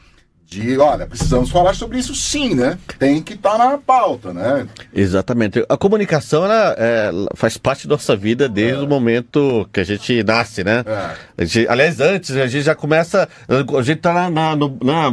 de, 0.48 0.78
olha, 0.78 1.06
precisamos 1.08 1.50
falar 1.50 1.74
sobre 1.74 1.98
isso 1.98 2.14
sim, 2.14 2.54
né? 2.54 2.78
Tem 3.00 3.20
que 3.20 3.34
estar 3.34 3.58
tá 3.58 3.58
na 3.58 3.78
pauta, 3.78 4.32
né? 4.32 4.68
Exatamente. 4.94 5.64
A 5.68 5.76
comunicação, 5.76 6.44
ela, 6.44 6.74
é, 6.78 7.10
faz 7.34 7.56
parte 7.56 7.88
da 7.88 7.94
nossa 7.94 8.14
vida 8.14 8.48
desde 8.48 8.80
é. 8.80 8.84
o 8.84 8.86
momento 8.86 9.68
que 9.72 9.80
a 9.80 9.84
gente 9.84 10.22
nasce, 10.22 10.62
né? 10.62 10.84
É. 10.86 11.35
Gente, 11.38 11.68
aliás, 11.68 12.00
antes, 12.00 12.34
a 12.34 12.46
gente 12.46 12.64
já 12.64 12.74
começa, 12.74 13.28
a 13.46 13.82
gente 13.82 13.98
tá 13.98 14.12
na, 14.12 14.30
na, 14.30 14.56
no, 14.56 14.78
na, 14.82 15.12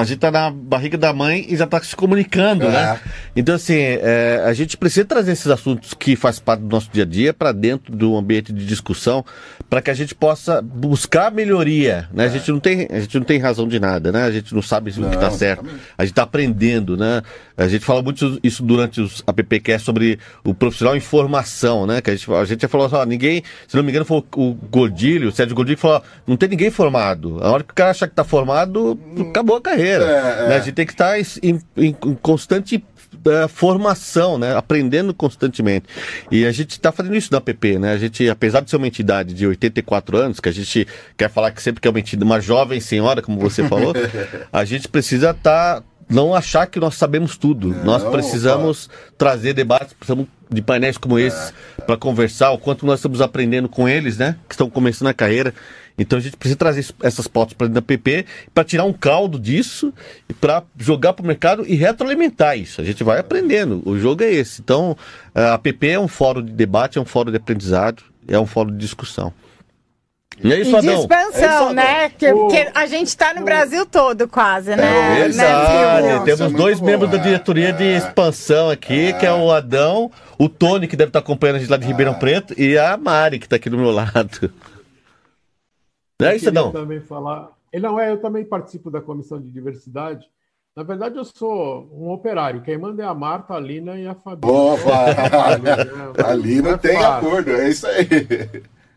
a 0.00 0.04
gente 0.04 0.18
tá 0.18 0.30
na 0.30 0.50
barriga 0.50 0.98
da 0.98 1.12
mãe 1.12 1.46
e 1.48 1.56
já 1.56 1.68
tá 1.68 1.80
se 1.80 1.94
comunicando, 1.94 2.68
né? 2.68 2.98
É. 3.04 3.10
Então, 3.36 3.54
assim, 3.54 3.78
é, 3.78 4.42
a 4.44 4.52
gente 4.52 4.76
precisa 4.76 5.06
trazer 5.06 5.32
esses 5.32 5.46
assuntos 5.46 5.94
que 5.94 6.16
faz 6.16 6.40
parte 6.40 6.62
do 6.62 6.68
nosso 6.68 6.90
dia 6.92 7.04
a 7.04 7.06
dia 7.06 7.32
para 7.32 7.52
dentro 7.52 7.94
do 7.94 8.16
ambiente 8.16 8.52
de 8.52 8.66
discussão, 8.66 9.24
para 9.70 9.80
que 9.80 9.90
a 9.90 9.94
gente 9.94 10.16
possa 10.16 10.60
buscar 10.60 11.30
melhoria, 11.30 12.08
né? 12.12 12.24
A 12.24 12.26
é. 12.26 12.30
gente 12.30 12.50
não 12.50 12.58
tem, 12.58 12.88
a 12.90 12.98
gente 12.98 13.16
não 13.16 13.24
tem 13.24 13.38
razão 13.38 13.68
de 13.68 13.78
nada, 13.78 14.10
né? 14.10 14.24
A 14.24 14.32
gente 14.32 14.52
não 14.52 14.62
sabe 14.62 14.92
não, 14.98 15.06
o 15.06 15.10
que 15.10 15.16
está 15.16 15.30
certo. 15.30 15.64
A 15.96 16.04
gente 16.04 16.12
está 16.12 16.24
aprendendo, 16.24 16.96
né? 16.96 17.22
A 17.56 17.68
gente 17.68 17.84
fala 17.84 18.02
muito 18.02 18.40
isso 18.42 18.64
durante 18.64 19.00
os 19.00 19.22
AppCast 19.26 19.84
sobre 19.84 20.18
o 20.42 20.52
profissional 20.52 20.96
em 20.96 21.00
formação, 21.00 21.86
né? 21.86 22.00
Que 22.00 22.10
a 22.10 22.16
gente, 22.16 22.32
a 22.32 22.44
gente 22.44 22.62
já 22.62 22.68
falou 22.68 22.88
assim, 22.88 22.96
ó, 22.96 23.04
ninguém, 23.04 23.44
se 23.68 23.76
não 23.76 23.84
me 23.84 23.90
engano, 23.90 24.04
foi 24.04 24.24
o 24.34 24.54
Godilho, 24.54 25.28
o 25.28 25.32
Sérgio 25.32 25.51
Godilho, 25.54 25.76
que 25.76 25.82
falou, 25.82 26.02
não 26.26 26.36
tem 26.36 26.48
ninguém 26.48 26.70
formado. 26.70 27.38
A 27.42 27.50
hora 27.50 27.62
que 27.62 27.72
o 27.72 27.74
cara 27.74 27.90
achar 27.90 28.06
que 28.06 28.12
está 28.12 28.24
formado, 28.24 28.98
acabou 29.30 29.56
a 29.56 29.60
carreira. 29.60 30.04
É, 30.04 30.44
é. 30.44 30.48
Né? 30.48 30.56
A 30.56 30.58
gente 30.60 30.74
tem 30.74 30.86
que 30.86 30.92
estar 30.92 31.12
tá 31.12 31.20
em, 31.20 31.60
em, 31.76 31.96
em 32.08 32.14
constante 32.14 32.84
uh, 33.26 33.48
formação, 33.48 34.38
né? 34.38 34.56
Aprendendo 34.56 35.14
constantemente. 35.14 35.86
E 36.30 36.44
a 36.46 36.52
gente 36.52 36.72
está 36.72 36.90
fazendo 36.90 37.14
isso 37.16 37.32
na 37.32 37.38
app, 37.38 37.78
né? 37.78 37.92
A 37.92 37.98
gente, 37.98 38.28
apesar 38.28 38.60
de 38.60 38.70
ser 38.70 38.76
uma 38.76 38.86
entidade 38.86 39.34
de 39.34 39.46
84 39.46 40.16
anos, 40.16 40.40
que 40.40 40.48
a 40.48 40.52
gente 40.52 40.86
quer 41.16 41.30
falar 41.30 41.50
que 41.52 41.62
sempre 41.62 41.80
que 41.80 41.88
é 41.88 41.90
uma 41.90 42.00
entidade, 42.00 42.24
uma 42.24 42.40
jovem 42.40 42.80
senhora, 42.80 43.22
como 43.22 43.38
você 43.38 43.66
falou, 43.66 43.92
a 44.52 44.64
gente 44.64 44.88
precisa 44.88 45.30
estar 45.30 45.80
tá, 45.80 45.84
não 46.08 46.34
achar 46.34 46.66
que 46.66 46.80
nós 46.80 46.94
sabemos 46.94 47.36
tudo. 47.36 47.68
Não, 47.68 47.84
nós 47.84 48.04
precisamos 48.04 48.90
trazer 49.16 49.52
debates, 49.52 49.92
precisamos 49.92 50.26
de 50.54 50.62
painéis 50.62 50.98
como 50.98 51.18
esses 51.18 51.52
é. 51.78 51.82
para 51.82 51.96
conversar, 51.96 52.50
o 52.50 52.58
quanto 52.58 52.86
nós 52.86 52.98
estamos 52.98 53.20
aprendendo 53.20 53.68
com 53.68 53.88
eles, 53.88 54.16
né? 54.16 54.36
Que 54.48 54.54
estão 54.54 54.68
começando 54.68 55.08
a 55.08 55.14
carreira. 55.14 55.54
Então 55.98 56.18
a 56.18 56.22
gente 56.22 56.36
precisa 56.36 56.56
trazer 56.56 56.86
essas 57.02 57.26
pautas 57.26 57.54
para 57.54 57.66
dentro 57.66 57.80
da 57.80 57.86
PP 57.86 58.24
para 58.54 58.64
tirar 58.64 58.84
um 58.84 58.92
caldo 58.92 59.38
disso 59.38 59.92
para 60.40 60.62
jogar 60.78 61.12
para 61.12 61.22
o 61.22 61.26
mercado 61.26 61.64
e 61.66 61.74
retroalimentar 61.74 62.58
isso. 62.58 62.80
A 62.80 62.84
gente 62.84 63.04
vai 63.04 63.18
aprendendo. 63.18 63.82
O 63.84 63.98
jogo 63.98 64.22
é 64.22 64.32
esse. 64.32 64.60
Então 64.60 64.96
a 65.34 65.58
PP 65.58 65.88
é 65.88 66.00
um 66.00 66.08
fórum 66.08 66.42
de 66.42 66.52
debate, 66.52 66.98
é 66.98 67.00
um 67.00 67.04
fórum 67.04 67.30
de 67.30 67.36
aprendizado, 67.36 68.02
é 68.26 68.38
um 68.38 68.46
fórum 68.46 68.70
de 68.70 68.78
discussão. 68.78 69.32
E 70.42 70.52
é 70.52 70.60
isso, 70.60 70.76
Adão. 70.76 70.94
De 70.94 71.00
expansão, 71.00 71.70
é 71.70 71.74
né? 71.74 72.08
Que, 72.10 72.32
o... 72.32 72.48
que, 72.48 72.70
a 72.74 72.86
gente 72.86 73.08
está 73.08 73.32
no 73.32 73.42
o... 73.42 73.44
Brasil 73.44 73.86
todo, 73.86 74.26
quase, 74.26 74.74
né? 74.74 75.20
É 75.20 75.28
verdade. 75.28 76.06
Né, 76.06 76.22
Temos 76.24 76.40
é 76.40 76.56
dois 76.56 76.80
membros 76.80 77.10
da 77.10 77.18
diretoria 77.18 77.68
é. 77.68 77.72
de 77.72 77.84
expansão 77.84 78.68
aqui, 78.68 79.06
é. 79.06 79.12
que 79.12 79.24
é 79.24 79.32
o 79.32 79.52
Adão, 79.52 80.10
o 80.38 80.48
Tony, 80.48 80.88
que 80.88 80.96
deve 80.96 81.10
estar 81.10 81.20
acompanhando 81.20 81.56
a 81.56 81.58
gente 81.60 81.70
lá 81.70 81.76
de 81.76 81.86
Ribeirão 81.86 82.14
é. 82.14 82.18
Preto, 82.18 82.60
e 82.60 82.76
a 82.76 82.96
Mari, 82.96 83.38
que 83.38 83.46
está 83.46 83.56
aqui 83.56 83.70
do 83.70 83.78
meu 83.78 83.92
lado. 83.92 84.52
Não 86.20 86.28
é 86.28 86.36
isso, 86.36 86.48
Adão? 86.48 86.72
também 86.72 87.00
falar. 87.00 87.50
Não, 87.80 87.98
é, 87.98 88.10
eu 88.10 88.18
também 88.18 88.44
participo 88.44 88.90
da 88.90 89.00
comissão 89.00 89.40
de 89.40 89.48
diversidade. 89.48 90.26
Na 90.74 90.82
verdade, 90.82 91.16
eu 91.16 91.24
sou 91.24 91.88
um 91.92 92.10
operário. 92.10 92.62
Quem 92.62 92.78
manda 92.78 93.02
é 93.02 93.06
a 93.06 93.14
Marta, 93.14 93.54
a 93.54 93.60
Lina 93.60 93.98
e 93.98 94.06
a 94.06 94.14
Fabi. 94.14 94.46
Opa! 94.48 95.06
a 96.26 96.34
Lina 96.34 96.78
tem 96.78 96.96
acordo, 96.96 97.50
é 97.50 97.68
isso 97.68 97.86
aí. 97.86 98.06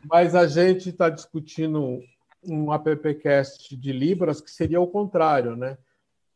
Mas 0.10 0.36
a 0.36 0.48
gente 0.48 0.90
está 0.90 1.10
discutindo 1.10 2.02
um 2.44 2.72
appcast 2.72 3.76
de 3.76 3.92
Libras 3.92 4.40
que 4.40 4.52
seria 4.52 4.80
o 4.80 4.88
contrário, 4.88 5.56
né? 5.56 5.78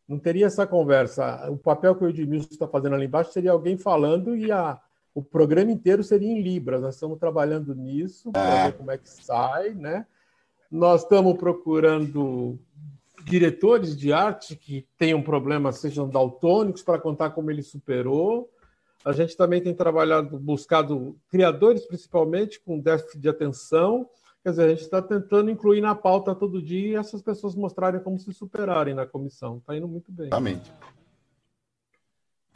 Não 0.07 0.17
teria 0.17 0.47
essa 0.47 0.65
conversa. 0.65 1.49
O 1.51 1.57
papel 1.57 1.95
que 1.95 2.03
o 2.03 2.09
Edmilson 2.09 2.47
está 2.51 2.67
fazendo 2.67 2.95
ali 2.95 3.05
embaixo 3.05 3.31
seria 3.31 3.51
alguém 3.51 3.77
falando 3.77 4.35
e 4.35 4.51
a, 4.51 4.79
o 5.13 5.21
programa 5.21 5.71
inteiro 5.71 6.03
seria 6.03 6.31
em 6.31 6.41
Libras. 6.41 6.81
Nós 6.81 6.95
estamos 6.95 7.19
trabalhando 7.19 7.75
nisso 7.75 8.31
para 8.31 8.65
ver 8.65 8.73
como 8.73 8.91
é 8.91 8.97
que 8.97 9.09
sai, 9.09 9.69
né? 9.75 10.05
Nós 10.71 11.03
estamos 11.03 11.37
procurando 11.37 12.57
diretores 13.23 13.95
de 13.95 14.11
arte 14.11 14.55
que 14.55 14.87
tenham 14.97 15.21
problemas, 15.21 15.77
sejam 15.77 16.09
daltônicos, 16.09 16.81
para 16.81 16.99
contar 16.99 17.31
como 17.31 17.51
ele 17.51 17.61
superou. 17.61 18.49
A 19.03 19.11
gente 19.11 19.35
também 19.35 19.61
tem 19.61 19.73
trabalhado, 19.73 20.37
buscado 20.39 21.17
criadores, 21.29 21.85
principalmente, 21.85 22.59
com 22.59 22.79
déficit 22.79 23.19
de 23.19 23.29
atenção. 23.29 24.09
Quer 24.43 24.49
dizer, 24.51 24.63
a 24.63 24.69
gente 24.69 24.81
está 24.81 25.01
tentando 25.01 25.49
incluir 25.49 25.81
na 25.81 25.95
pauta 25.95 26.35
todo 26.35 26.61
dia 26.61 26.89
e 26.89 26.95
essas 26.95 27.21
pessoas 27.21 27.55
mostrarem 27.55 28.01
como 28.01 28.19
se 28.19 28.33
superarem 28.33 28.93
na 28.93 29.05
comissão. 29.05 29.57
Está 29.57 29.75
indo 29.75 29.87
muito 29.87 30.11
bem. 30.11 30.27
Exatamente. 30.27 30.71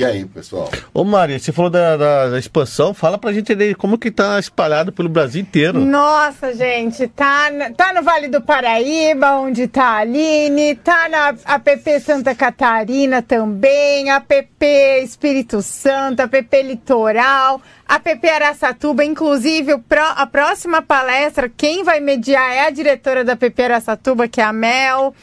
E 0.02 0.04
aí, 0.04 0.26
pessoal? 0.26 0.72
Ô, 0.92 1.04
Mari, 1.04 1.40
você 1.40 1.52
falou 1.52 1.70
da, 1.70 1.96
da, 1.96 2.30
da 2.30 2.40
expansão, 2.40 2.96
fala 2.96 3.16
pra 3.16 3.32
gente 3.32 3.52
entender 3.52 3.76
como 3.76 3.96
que 3.96 4.10
tá 4.10 4.40
espalhado 4.40 4.92
pelo 4.92 5.08
Brasil 5.08 5.40
inteiro. 5.40 5.80
Nossa, 5.80 6.52
gente, 6.56 7.08
tá, 7.10 7.52
tá 7.78 7.94
no 7.94 8.02
Vale 8.02 8.28
do 8.28 8.42
Paraíba, 8.42 9.34
onde 9.36 9.68
tá 9.68 9.84
a 9.84 9.98
Aline, 9.98 10.74
tá 10.78 11.08
na 11.08 11.36
APP 11.46 12.00
Santa 12.00 12.34
Catarina 12.34 13.22
também, 13.22 14.10
APP 14.10 14.66
Espírito 15.04 15.62
Santo, 15.62 16.22
APP 16.22 16.64
Litoral, 16.64 17.62
APP 17.88 18.28
Araçatuba, 18.28 19.06
inclusive 19.06 19.78
pró- 19.88 20.14
a 20.18 20.26
próxima 20.26 20.82
palestra, 20.82 21.48
quem 21.56 21.84
vai 21.84 22.00
mediar 22.00 22.52
é 22.52 22.66
a 22.66 22.72
diretora 22.72 23.24
da 23.24 23.34
APP 23.34 23.62
Araçatuba, 23.62 24.28
que 24.28 24.42
é 24.42 24.44
a 24.44 24.52
Mel. 24.52 25.14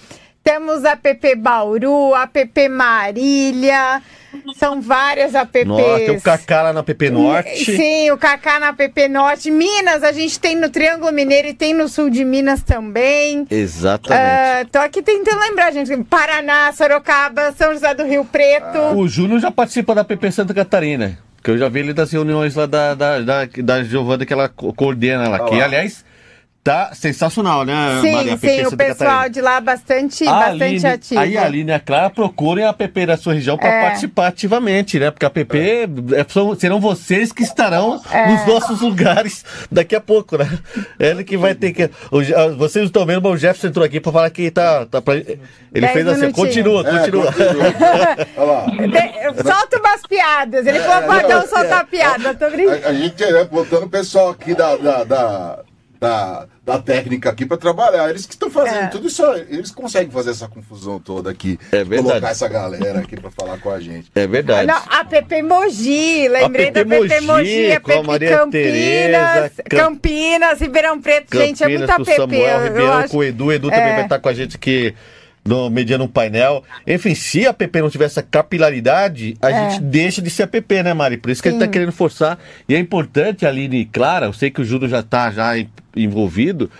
Temos 0.44 0.84
a 0.86 0.92
APP 0.92 1.34
Bauru, 1.34 2.14
APP 2.14 2.66
Marília, 2.68 4.00
são 4.56 4.80
várias 4.80 5.34
APPs. 5.34 5.66
Nossa, 5.66 5.98
tem 5.98 6.10
o 6.16 6.20
Cacá 6.20 6.62
lá 6.62 6.72
na 6.72 6.82
PP 6.82 7.10
Norte. 7.10 7.64
Sim, 7.76 8.10
o 8.10 8.18
Cacá 8.18 8.58
na 8.60 8.72
PP 8.72 9.08
Norte. 9.08 9.50
Minas, 9.50 10.02
a 10.02 10.12
gente 10.12 10.38
tem 10.38 10.54
no 10.56 10.68
Triângulo 10.70 11.12
Mineiro 11.12 11.48
e 11.48 11.54
tem 11.54 11.72
no 11.74 11.88
sul 11.88 12.10
de 12.10 12.24
Minas 12.24 12.62
também. 12.62 13.46
Exatamente. 13.50 14.22
Ah, 14.22 14.66
tô 14.70 14.78
aqui 14.78 15.02
tentando 15.02 15.40
lembrar, 15.40 15.70
gente. 15.72 15.96
Paraná, 16.04 16.72
Sorocaba, 16.72 17.52
São 17.52 17.72
José 17.72 17.94
do 17.94 18.04
Rio 18.04 18.24
Preto. 18.24 18.78
O 18.96 19.08
Júnior 19.08 19.40
já 19.40 19.50
participa 19.50 19.94
da 19.94 20.04
PP 20.04 20.30
Santa 20.32 20.54
Catarina. 20.54 21.18
Que 21.42 21.50
eu 21.50 21.56
já 21.58 21.68
vi 21.70 21.80
ele 21.80 21.94
das 21.94 22.12
reuniões 22.12 22.54
lá 22.54 22.66
da, 22.66 22.94
da, 22.94 23.18
da, 23.20 23.48
da 23.62 23.82
Giovana 23.82 24.26
que 24.26 24.32
ela 24.32 24.48
co- 24.48 24.74
coordena 24.74 25.26
lá. 25.28 25.38
que, 25.46 25.56
lá. 25.56 25.64
aliás, 25.64 26.04
tá 26.62 26.90
sensacional, 26.92 27.64
né, 27.64 28.00
sim, 28.02 28.12
Maria? 28.12 28.36
sim, 28.36 28.66
o 28.66 28.76
pessoal 28.76 29.30
de 29.30 29.40
lá 29.40 29.60
bastante, 29.62 30.26
A 30.28 30.32
bastante 30.32 30.62
Aline- 30.64 30.86
ativo. 30.86 31.20
Aí 31.20 31.38
a 31.38 31.44
Aline 31.46 31.70
e 31.70 31.74
a 31.74 31.80
Clara 31.80 32.10
procurem 32.10 32.66
a 32.66 32.72
PP 32.72 33.06
da 33.06 33.16
sua 33.16 33.32
região 33.32 33.56
para 33.56 33.68
É. 33.70 33.80
participar 33.84 34.26
ativamente, 34.26 34.98
né? 34.98 35.10
Porque 35.10 35.24
a 35.24 35.30
PP 35.30 35.88
é, 36.14 36.26
são- 36.28 36.54
serão 36.54 36.78
vocês 36.78 37.32
que 37.32 37.42
estarão 37.42 37.98
É. 38.12 38.26
nos 38.30 38.46
nossos 38.46 38.80
lugares 38.82 39.42
daqui 39.72 39.96
a 39.96 40.00
pouco, 40.02 40.36
né? 40.36 40.46
Ele 40.98 41.24
que 41.24 41.36
vai 41.38 41.54
ter 41.54 41.72
que. 41.72 41.84
o 42.12 42.18
ah, 42.18 42.48
vocês 42.56 42.82
não 42.82 42.86
estão 42.88 43.06
vendo, 43.06 43.22
mas 43.22 43.32
o 43.32 43.36
Jefferson 43.38 43.68
entrou 43.68 43.84
aqui 43.86 43.98
para 43.98 44.12
falar 44.12 44.30
que 44.30 44.50
tá. 44.50 44.84
tá 44.84 45.00
pra- 45.00 45.14
ele 45.16 45.40
Dez 45.72 45.92
fez 45.92 46.06
assim, 46.08 46.30
continua, 46.30 46.82
É, 46.86 46.98
continua. 46.98 47.26
continua. 47.32 47.74
Olha 48.36 48.52
lá. 48.52 48.66
De- 48.66 49.42
Solta 49.42 49.78
umas 49.78 50.02
piadas. 50.06 50.66
Ele 50.66 50.80
falou 50.80 51.08
pra 51.08 51.26
não 51.28 51.46
soltar 51.46 51.86
piada, 51.86 52.34
tô 52.34 52.50
brincando. 52.50 52.84
A, 52.86 52.90
a 52.90 52.94
gente 52.94 53.24
é 53.24 53.44
botando 53.44 53.84
o 53.84 53.88
pessoal 53.88 54.28
aqui 54.30 54.54
da, 54.54 54.76
da, 54.76 55.04
da, 55.04 55.58
da, 56.00 56.46
da 56.64 56.78
técnica 56.78 57.28
aqui 57.28 57.44
para 57.44 57.58
trabalhar. 57.58 58.08
Eles 58.08 58.24
que 58.24 58.32
estão 58.32 58.50
fazendo 58.50 58.84
É. 58.84 58.86
tudo 58.86 59.06
isso, 59.06 59.22
eles 59.50 59.70
conseguem 59.70 60.10
fazer 60.10 60.30
essa 60.30 60.48
confusão 60.48 60.98
toda 60.98 61.30
aqui. 61.30 61.58
É 61.70 61.84
verdade. 61.84 62.08
Colocar 62.08 62.30
essa 62.30 62.48
galera 62.48 63.00
aqui 63.00 63.20
para 63.20 63.30
falar 63.30 63.58
com 63.58 63.70
a 63.70 63.78
gente. 63.78 64.10
É 64.14 64.26
verdade. 64.26 64.66
Não, 64.66 64.80
a 64.88 65.04
PP 65.04 65.42
Mogi, 65.42 66.26
lembrei 66.28 66.68
APP 66.68 66.70
da 66.84 66.84
PP 66.86 67.20
Mogi, 67.20 67.26
Mogi, 67.26 67.72
a 67.72 67.80
com 67.80 67.90
a 67.90 67.94
PP 67.96 68.06
Maria 68.06 68.38
Campinas, 68.38 68.72
Tereza, 68.72 69.50
Cam- 69.68 69.78
Campinas, 69.78 70.60
Ribeirão 70.60 71.00
Preto, 71.02 71.36
gente, 71.36 71.62
é 71.62 71.66
Campinas, 71.66 71.80
muita 71.80 71.96
com 71.96 72.02
o 72.02 72.04
PP. 72.06 72.16
Samuel 72.20 72.58
eu 72.58 72.64
Ribeirão, 72.64 72.92
acho- 72.94 73.08
com 73.10 73.16
o 73.18 73.24
Edu. 73.24 73.52
Edu 73.52 73.68
também 73.70 73.84
É. 73.84 73.94
vai 73.94 74.02
estar 74.04 74.18
com 74.18 74.28
a 74.28 74.32
gente 74.34 74.56
aqui 74.56 74.94
no, 75.44 75.70
mediando 75.70 76.04
um 76.04 76.08
painel. 76.08 76.62
Enfim, 76.86 77.14
se 77.14 77.46
a 77.46 77.52
PP 77.52 77.80
não 77.82 77.90
tiver 77.90 78.04
essa 78.04 78.22
capilaridade, 78.22 79.36
a 79.40 79.50
É. 79.50 79.70
gente 79.70 79.82
deixa 79.82 80.20
de 80.22 80.30
ser 80.30 80.44
a 80.44 80.46
PP, 80.46 80.82
né, 80.82 80.94
Mari? 80.94 81.16
Por 81.16 81.30
isso 81.30 81.42
que 81.42 81.48
a 81.48 81.52
gente 81.52 81.60
tá 81.60 81.66
Sim. 81.66 81.70
querendo 81.72 81.92
forçar. 81.92 82.38
E 82.68 82.74
é 82.74 82.78
importante, 82.78 83.46
Aline 83.46 83.80
e 83.80 83.84
Clara, 83.86 84.26
eu 84.26 84.32
sei 84.32 84.50
que 84.50 84.60
o 84.60 84.64
Júlio 84.64 84.88
já 84.88 85.00
está 85.00 85.30
já 85.30 85.58
en- 85.58 85.68
envolvido, 85.96 86.70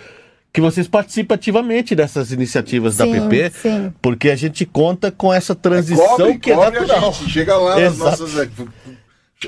que 0.53 0.59
vocês 0.61 0.87
participem 0.87 1.33
ativamente 1.35 1.95
dessas 1.95 2.31
iniciativas 2.31 2.97
da 2.97 3.05
Sim, 3.05 3.13
PP, 3.29 3.49
sim. 3.51 3.93
porque 4.01 4.29
a 4.29 4.35
gente 4.35 4.65
conta 4.65 5.09
com 5.09 5.33
essa 5.33 5.55
transição 5.55 6.05
Cobre, 6.17 6.39
que 6.39 6.51
é 6.51 6.55
natural. 6.57 7.13
gente. 7.13 7.29
Chega 7.31 7.55
lá 7.57 7.75
nas 7.79 7.93
Exato. 7.93 8.21
nossas. 8.23 8.47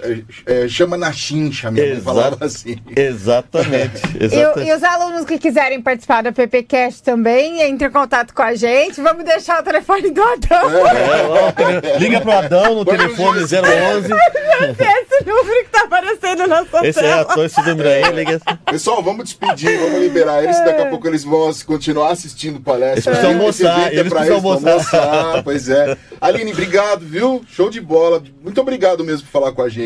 É, 0.01 0.63
é, 0.63 0.67
chama 0.67 0.97
na 0.97 1.11
chincha, 1.11 1.69
minha 1.69 1.85
mãe 1.85 1.93
Exato. 1.97 2.05
falava 2.05 2.45
assim. 2.45 2.77
Exatamente. 2.95 4.01
E, 4.19 4.23
exatamente. 4.25 4.69
e 4.69 4.73
os 4.75 4.83
alunos 4.83 5.25
que 5.25 5.37
quiserem 5.37 5.81
participar 5.81 6.23
da 6.23 6.31
PPcast 6.31 7.03
também, 7.03 7.61
entre 7.61 7.87
em 7.87 7.91
contato 7.91 8.33
com 8.33 8.41
a 8.41 8.55
gente. 8.55 8.99
Vamos 9.01 9.23
deixar 9.23 9.61
o 9.61 9.63
telefone 9.63 10.09
do 10.11 10.21
Adão. 10.23 10.69
É, 10.87 11.23
ó, 11.27 11.51
tele- 11.51 11.97
Liga 11.99 12.21
pro 12.21 12.31
Adão 12.31 12.69
no 12.75 12.75
no 12.83 12.85
telefone 12.85 13.45
Gil. 13.47 13.59
011. 13.63 14.07
Esse 14.13 15.25
número 15.25 15.63
que 15.65 15.69
tá 15.71 15.83
aparecendo 15.83 16.47
na 16.47 16.65
sua 16.65 16.87
Esse 16.87 16.99
é 16.99 17.03
tela. 17.03 17.33
só 17.33 17.43
esse 17.45 17.61
número 17.61 17.89
aí, 17.89 18.03
liga. 18.13 18.41
Pessoal, 18.65 19.01
vamos 19.03 19.25
despedir, 19.25 19.77
vamos 19.79 19.99
liberar 20.01 20.43
eles. 20.43 20.57
Daqui 20.63 20.81
a 20.81 20.85
pouco 20.89 21.07
eles 21.07 21.23
vão 21.23 21.51
continuar 21.65 22.11
assistindo 22.11 22.59
palestra. 22.59 22.93
Eles 22.93 23.05
precisam 23.05 23.31
almoçar, 23.31 23.93
é 23.93 23.95
eles 23.99 24.09
pra 24.09 24.21
precisam 24.21 24.51
almoçar, 24.51 25.43
Pois 25.43 25.69
é. 25.69 25.97
Aline, 26.21 26.51
obrigado, 26.51 27.01
viu? 27.05 27.43
Show 27.49 27.69
de 27.69 27.81
bola. 27.81 28.23
Muito 28.41 28.59
obrigado 28.61 29.03
mesmo 29.03 29.25
por 29.27 29.31
falar 29.31 29.51
com 29.51 29.61
a 29.61 29.69
gente. 29.69 29.82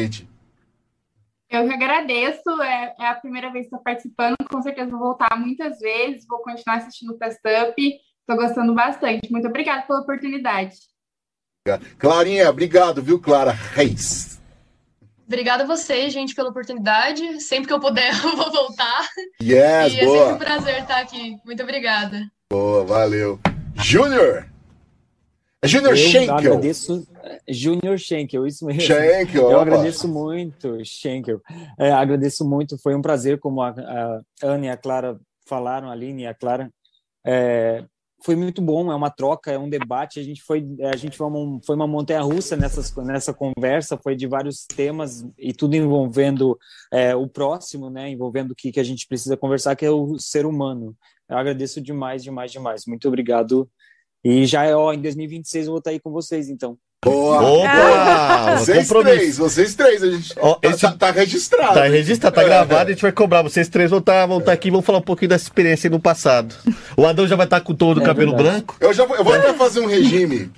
Eu 1.50 1.66
que 1.66 1.74
agradeço, 1.74 2.62
é, 2.62 2.96
é 3.00 3.08
a 3.08 3.16
primeira 3.16 3.52
vez 3.52 3.64
que 3.64 3.68
estou 3.68 3.80
participando, 3.82 4.36
com 4.52 4.62
certeza 4.62 4.92
vou 4.92 5.00
voltar 5.00 5.40
muitas 5.40 5.80
vezes, 5.80 6.26
vou 6.28 6.40
continuar 6.40 6.78
assistindo 6.78 7.14
o 7.14 7.18
Fast 7.18 7.40
Up, 7.40 7.74
estou 7.78 8.36
gostando 8.36 8.74
bastante. 8.74 9.32
Muito 9.32 9.48
obrigada 9.48 9.84
pela 9.84 10.02
oportunidade. 10.02 10.76
Clarinha, 11.98 12.50
obrigado, 12.50 13.02
viu, 13.02 13.20
Clara 13.20 13.52
Reis? 13.52 14.38
Obrigada 15.26 15.64
a 15.64 15.68
vocês, 15.68 16.14
gente, 16.14 16.34
pela 16.34 16.50
oportunidade. 16.50 17.42
Sempre 17.42 17.68
que 17.68 17.74
eu 17.74 17.80
puder, 17.80 18.12
eu 18.24 18.36
vou 18.36 18.52
voltar. 18.52 19.10
Yes, 19.42 19.94
e 19.94 20.00
é 20.00 20.06
sempre 20.06 20.06
um 20.06 20.10
boa. 20.10 20.38
prazer 20.38 20.82
estar 20.82 21.00
aqui. 21.00 21.38
Muito 21.46 21.64
obrigada. 21.64 22.30
Boa, 22.50 22.86
valeu. 22.86 23.40
Júnior! 23.76 24.48
Júnior 25.66 25.92
Eu 25.92 25.98
Schenkel. 25.98 26.36
agradeço. 26.36 27.08
Júnior 27.50 27.98
Schenkel, 27.98 28.46
isso 28.46 28.66
mesmo. 28.66 28.82
Schenkel, 28.82 29.44
Eu 29.44 29.58
opa. 29.58 29.62
agradeço 29.62 30.08
muito, 30.08 30.84
Schenkel. 30.86 31.42
É, 31.80 31.92
agradeço 31.92 32.48
muito, 32.48 32.78
foi 32.78 32.96
um 32.96 33.02
prazer, 33.02 33.40
como 33.40 33.62
a, 33.62 33.70
a 33.70 34.22
Ana 34.44 34.68
e 34.68 34.70
a 34.70 34.78
Clara 34.78 35.20
falaram, 35.48 35.90
a 35.90 35.94
Aline 35.94 36.24
e 36.24 36.28
a 36.28 36.34
Clara. 36.34 36.72
É, 37.26 37.84
foi 38.24 38.36
muito 38.36 38.62
bom, 38.62 38.92
é 38.92 38.96
uma 38.96 39.10
troca, 39.10 39.52
é 39.52 39.58
um 39.58 39.70
debate. 39.70 40.20
A 40.20 40.24
gente 40.24 40.42
foi, 40.44 40.66
a 40.92 40.96
gente 40.96 41.18
foi 41.18 41.28
uma, 41.28 41.60
foi 41.66 41.76
uma 41.76 41.88
montanha 41.88 42.22
russa 42.22 42.56
nessas, 42.56 42.94
nessa 42.96 43.34
conversa, 43.34 43.98
foi 43.98 44.16
de 44.16 44.28
vários 44.28 44.66
temas 44.66 45.26
e 45.38 45.54
tudo 45.54 45.76
envolvendo 45.76 46.58
é, 46.92 47.16
o 47.16 47.28
próximo, 47.28 47.90
né? 47.90 48.10
Envolvendo 48.10 48.52
o 48.52 48.56
que, 48.56 48.72
que 48.72 48.80
a 48.80 48.84
gente 48.84 49.08
precisa 49.08 49.38
conversar, 49.38 49.76
que 49.76 49.86
é 49.86 49.90
o 49.92 50.18
ser 50.20 50.46
humano. 50.46 50.96
Eu 51.30 51.38
agradeço 51.38 51.82
demais, 51.82 52.24
demais, 52.24 52.52
demais. 52.52 52.86
Muito 52.86 53.08
obrigado. 53.08 53.70
E 54.30 54.46
já 54.46 54.66
é, 54.66 54.76
ó, 54.76 54.92
em 54.92 55.00
2026 55.02 55.68
eu 55.68 55.72
vou 55.72 55.78
estar 55.80 55.92
aí 55.92 56.00
com 56.02 56.12
vocês, 56.12 56.50
então. 56.50 56.76
Boa. 57.06 57.40
Opa! 57.42 58.56
Vocês 58.58 58.88
compromisso. 58.88 59.16
três, 59.18 59.38
vocês 59.38 59.76
três, 59.76 60.04
a 60.04 60.10
gente 60.10 60.34
Ó, 60.40 60.56
tá, 60.56 60.68
esse- 60.70 60.82
tá- 60.82 60.92
tá 60.98 61.12
registrado. 61.12 61.74
Tá 61.76 61.84
registrado, 61.84 62.36
tá 62.36 62.44
gravado, 62.44 62.90
a 62.90 62.92
gente 62.92 63.02
vai 63.04 63.12
cobrar. 63.12 63.44
Vocês 63.44 63.70
três 63.70 63.92
vão 63.92 64.00
estar 64.00 64.26
vão 64.26 64.42
tá 64.42 64.52
aqui 64.52 64.68
e 64.70 64.72
vão 64.72 64.82
falar 64.82 64.98
um 64.98 65.04
pouquinho 65.04 65.30
dessa 65.30 65.44
experiência 65.46 65.88
aí 65.88 65.92
no 65.92 66.00
passado. 66.00 66.56
O 66.98 67.06
Adão 67.06 67.28
já 67.28 67.36
vai 67.36 67.46
estar 67.46 67.62
com 67.62 67.74
todo 67.76 68.00
o 68.00 68.02
É 68.02 68.06
cabelo 68.06 68.32
verdade. 68.36 68.50
branco. 68.66 68.76
Eu, 68.82 68.92
já 68.94 69.06
vou, 69.06 69.16
eu 69.16 69.24
vou 69.24 69.34
até 69.34 69.54
fazer 69.54 69.80
um 69.80 69.86
regime. 69.86 70.52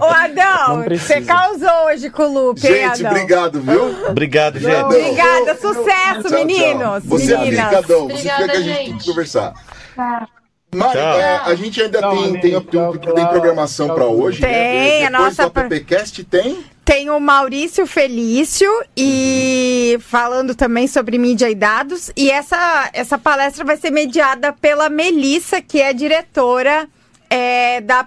Ô, 0.00 0.04
Adão, 0.06 0.78
Não 0.78 0.98
você 0.98 1.20
causou 1.20 1.86
hoje 1.86 2.08
com 2.10 2.22
o 2.22 2.32
Lupe, 2.48 2.66
hein, 2.66 2.72
Gente, 2.72 3.06
Adão? 3.06 3.12
obrigado, 3.12 3.60
viu? 3.60 4.08
Obrigado, 4.08 4.58
gente. 4.58 4.72
Não, 4.72 4.86
Obrigada, 4.86 5.54
não, 5.54 5.56
sucesso, 5.60 6.22
Tchau, 6.22 6.22
tchau. 6.22 6.30
meninos, 6.46 7.04
Você 7.04 7.36
meninas. 7.36 7.64
fica, 7.66 7.78
Adão. 7.78 8.08
Você 8.08 8.12
Obrigada, 8.14 8.42
fica 8.42 8.52
que 8.52 8.56
a 8.56 8.60
gente 8.62 8.76
tem 8.76 8.84
que 8.86 8.92
gente. 8.92 9.04
conversar. 9.06 9.52
Tá. 9.94 10.28
Mari, 10.72 10.98
é, 10.98 11.36
a 11.44 11.54
gente 11.54 11.82
ainda 11.82 11.98
Tchau, 11.98 12.10
tem, 12.12 12.32
tem, 12.32 12.40
tem, 12.40 12.60
Tchau, 12.60 12.96
tem 12.96 13.26
programação 13.26 13.88
tudo. 13.88 14.04
hoje. 14.04 14.40
Tem, 14.40 15.00
né? 15.00 15.06
a 15.06 15.10
nossa 15.10 15.48
do 15.48 15.60
AppCast 15.60 16.22
tem. 16.24 16.64
Tem 16.84 17.10
o 17.10 17.18
Maurício 17.20 17.86
Felício 17.86 18.70
e 18.96 19.98
falando 20.00 20.54
também 20.54 20.86
sobre 20.86 21.18
mídia 21.18 21.50
e 21.50 21.54
dados. 21.54 22.12
E 22.16 22.30
essa, 22.30 22.90
essa 22.92 23.18
palestra 23.18 23.64
vai 23.64 23.76
ser 23.76 23.90
mediada 23.90 24.52
pela 24.52 24.88
Melissa, 24.88 25.60
que 25.60 25.80
é 25.80 25.92
diretora 25.92 26.88
é, 27.30 27.80
da 27.80 28.04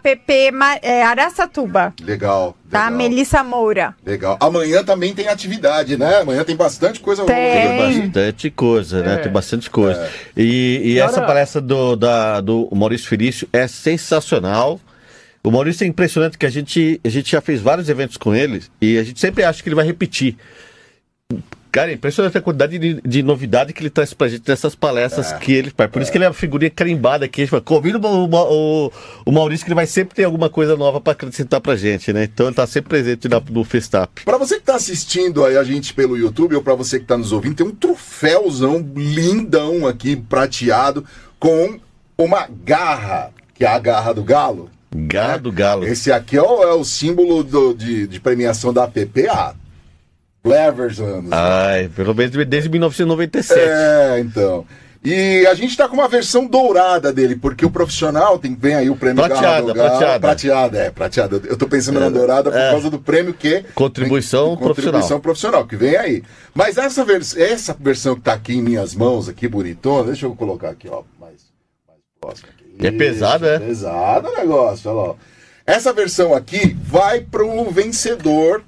Ma- 0.54 0.78
é, 0.82 1.02
Araçatuba, 1.02 1.94
Legal. 2.02 2.58
tá? 2.70 2.90
legal, 2.90 2.98
Melissa 2.98 3.42
Moura. 3.42 3.96
Legal. 4.06 4.38
Amanhã 4.42 4.84
também 4.84 5.14
tem 5.16 5.30
atividade, 5.30 5.96
né? 5.98 6.18
Amanhã 6.18 6.44
tem 6.44 6.58
bastante 6.58 7.00
coisa 7.00 7.24
Tem. 7.24 7.36
rolando. 7.78 7.94
Tem 7.94 8.02
bastante 8.08 8.52
coisa, 8.52 9.02
né? 9.02 9.14
É. 9.14 9.18
Tem 9.18 9.32
bastante 9.32 9.70
coisa. 9.70 10.10
E, 10.36 10.82
e 10.84 11.00
essa 11.00 11.22
palestra 11.22 11.62
do, 11.62 11.96
da, 11.96 12.42
do 12.42 12.70
Maurício 12.74 13.08
Felício 13.08 13.48
é 13.54 13.66
sensacional. 13.66 14.80
O 15.42 15.50
Maurício 15.52 15.86
é 15.86 15.88
impressionante 15.88 16.38
que 16.38 16.46
a 16.46 16.50
gente, 16.50 17.00
a 17.04 17.10
gente 17.10 17.32
já 17.32 17.40
fez 17.42 17.62
vários 17.62 17.88
eventos 17.90 18.18
com 18.18 18.36
ele 18.36 18.62
e 18.82 18.98
a 18.98 19.04
gente 19.04 19.20
sempre 19.20 19.44
acha 19.44 19.64
que 19.64 19.70
ele 19.70 19.76
vai 19.76 19.86
repetir. 19.86 20.38
Cara, 21.74 21.90
é 21.90 21.96
impressionante 21.96 22.38
a 22.38 22.42
quantidade 22.42 22.78
de, 22.78 23.02
de 23.04 23.24
novidade 23.24 23.74
que 23.74 23.82
ele 23.82 23.90
traz 23.90 24.14
pra 24.14 24.28
gente 24.28 24.48
nessas 24.48 24.76
palestras 24.76 25.32
É, 25.32 25.38
que 25.40 25.52
ele 25.52 25.74
faz. 25.76 25.90
Por 25.90 26.04
isso 26.04 26.12
que 26.12 26.18
ele 26.20 26.26
é 26.26 26.28
uma 26.28 26.34
figurinha 26.34 26.70
carimbada 26.70 27.26
aqui. 27.26 27.48
Convida 27.66 27.98
o, 27.98 28.30
o, 28.30 28.92
o 29.26 29.32
Maurício 29.32 29.66
que 29.66 29.70
ele 29.70 29.76
vai 29.76 29.88
sempre 29.88 30.14
ter 30.16 30.24
alguma 30.24 30.52
coisa 30.52 30.78
nova 30.78 31.02
pra 31.02 31.14
acrescentar 31.14 31.60
pra 31.60 31.76
gente, 31.76 32.14
né? 32.14 32.26
Então 32.26 32.46
ele 32.46 32.56
tá 32.56 32.68
sempre 32.68 32.90
presente 32.90 33.28
na- 33.28 33.42
no 33.50 33.64
Festap. 33.64 34.24
Pra 34.24 34.38
você 34.38 34.58
que 34.60 34.66
tá 34.66 34.76
assistindo 34.76 35.44
aí 35.44 35.58
a 35.58 35.64
gente 35.64 35.96
pelo 35.96 36.16
YouTube 36.16 36.56
ou 36.56 36.62
pra 36.62 36.76
você 36.76 37.00
que 37.00 37.06
tá 37.06 37.18
nos 37.18 37.32
ouvindo, 37.32 37.56
tem 37.56 37.66
um 37.66 37.72
troféuzão 37.72 38.78
lindão 38.96 39.88
aqui, 39.88 40.16
prateado, 40.16 41.04
com 41.40 41.80
uma 42.16 42.48
garra, 42.64 43.32
que 43.56 43.66
é 43.66 43.68
a 43.68 43.80
garra 43.80 44.14
do 44.14 44.24
galo. 44.24 44.70
Garra 44.96 45.38
do 45.40 45.52
Galo. 45.52 45.88
Esse 45.88 46.12
aqui 46.12 46.38
é 46.38 46.42
o, 46.44 46.62
é 46.62 46.72
o 46.76 46.84
símbolo 46.84 47.44
do- 47.44 47.74
de, 47.74 48.06
de 48.06 48.20
premiação 48.20 48.72
da 48.72 48.84
APP 48.84 49.28
há 50.44 50.48
clevers 50.48 51.00
anos. 51.00 51.32
Ai, 51.32 51.90
pelo 51.96 52.14
menos 52.14 52.36
desde 52.48 52.70
1997. 52.70 53.60
É, 53.60 54.20
então. 54.20 54.66
E 55.06 55.46
a 55.48 55.54
gente 55.54 55.76
tá 55.76 55.90
com 55.90 55.96
uma 55.96 56.08
versão 56.08 56.48
dourada 56.48 57.12
dele, 57.12 57.36
porque 57.36 57.66
o 57.66 57.70
profissional 57.70 58.40
tem 58.40 58.56
vem 58.56 58.74
aí 58.74 58.90
o 58.90 58.96
prêmio 58.96 59.22
Prateada, 59.22 59.44
Galo. 59.44 59.74
prateada. 59.74 60.20
Prateada, 60.20 60.78
é, 60.80 60.92
prateada. 60.92 61.42
Eu 61.44 61.58
tô 61.58 61.68
pensando 61.68 62.00
na 62.00 62.08
dourada 62.08 62.50
por 62.50 62.58
é. 62.58 62.72
causa 62.72 62.90
do 62.90 62.98
prêmio 62.98 63.34
que 63.34 63.66
Contribuição 63.76 64.56
contribuição 64.56 65.20
profissional 65.20 65.68
que 65.68 65.76
vem 65.76 65.98
aí. 65.98 66.24
Mas 66.54 66.78
essa, 66.78 67.04
vers 67.04 67.36
essa 67.36 67.76
versão 67.78 68.16
que 68.16 68.22
tá 68.22 68.32
aqui 68.32 68.54
em 68.54 68.62
minhas 68.62 68.96
mãos, 68.96 69.28
aqui 69.28 69.46
bonitona, 69.46 70.06
deixa 70.06 70.26
eu 70.26 70.34
colocar 70.38 70.70
aqui, 70.70 70.88
ó, 70.90 71.04
mais, 71.20 71.52
mais 71.86 72.00
próximo 72.22 72.48
aqui. 72.58 72.88
É 72.88 72.92
pesado, 72.92 73.46
é? 73.46 73.60
Pesado 73.60 74.30
o 74.30 74.38
negócio, 74.38 74.90
olha 74.90 75.10
lá. 75.10 75.16
Essa 75.68 75.92
versão 75.92 76.34
aqui 76.34 76.78
vai 76.82 77.20
pro 77.20 77.70
vencedor, 77.72 78.64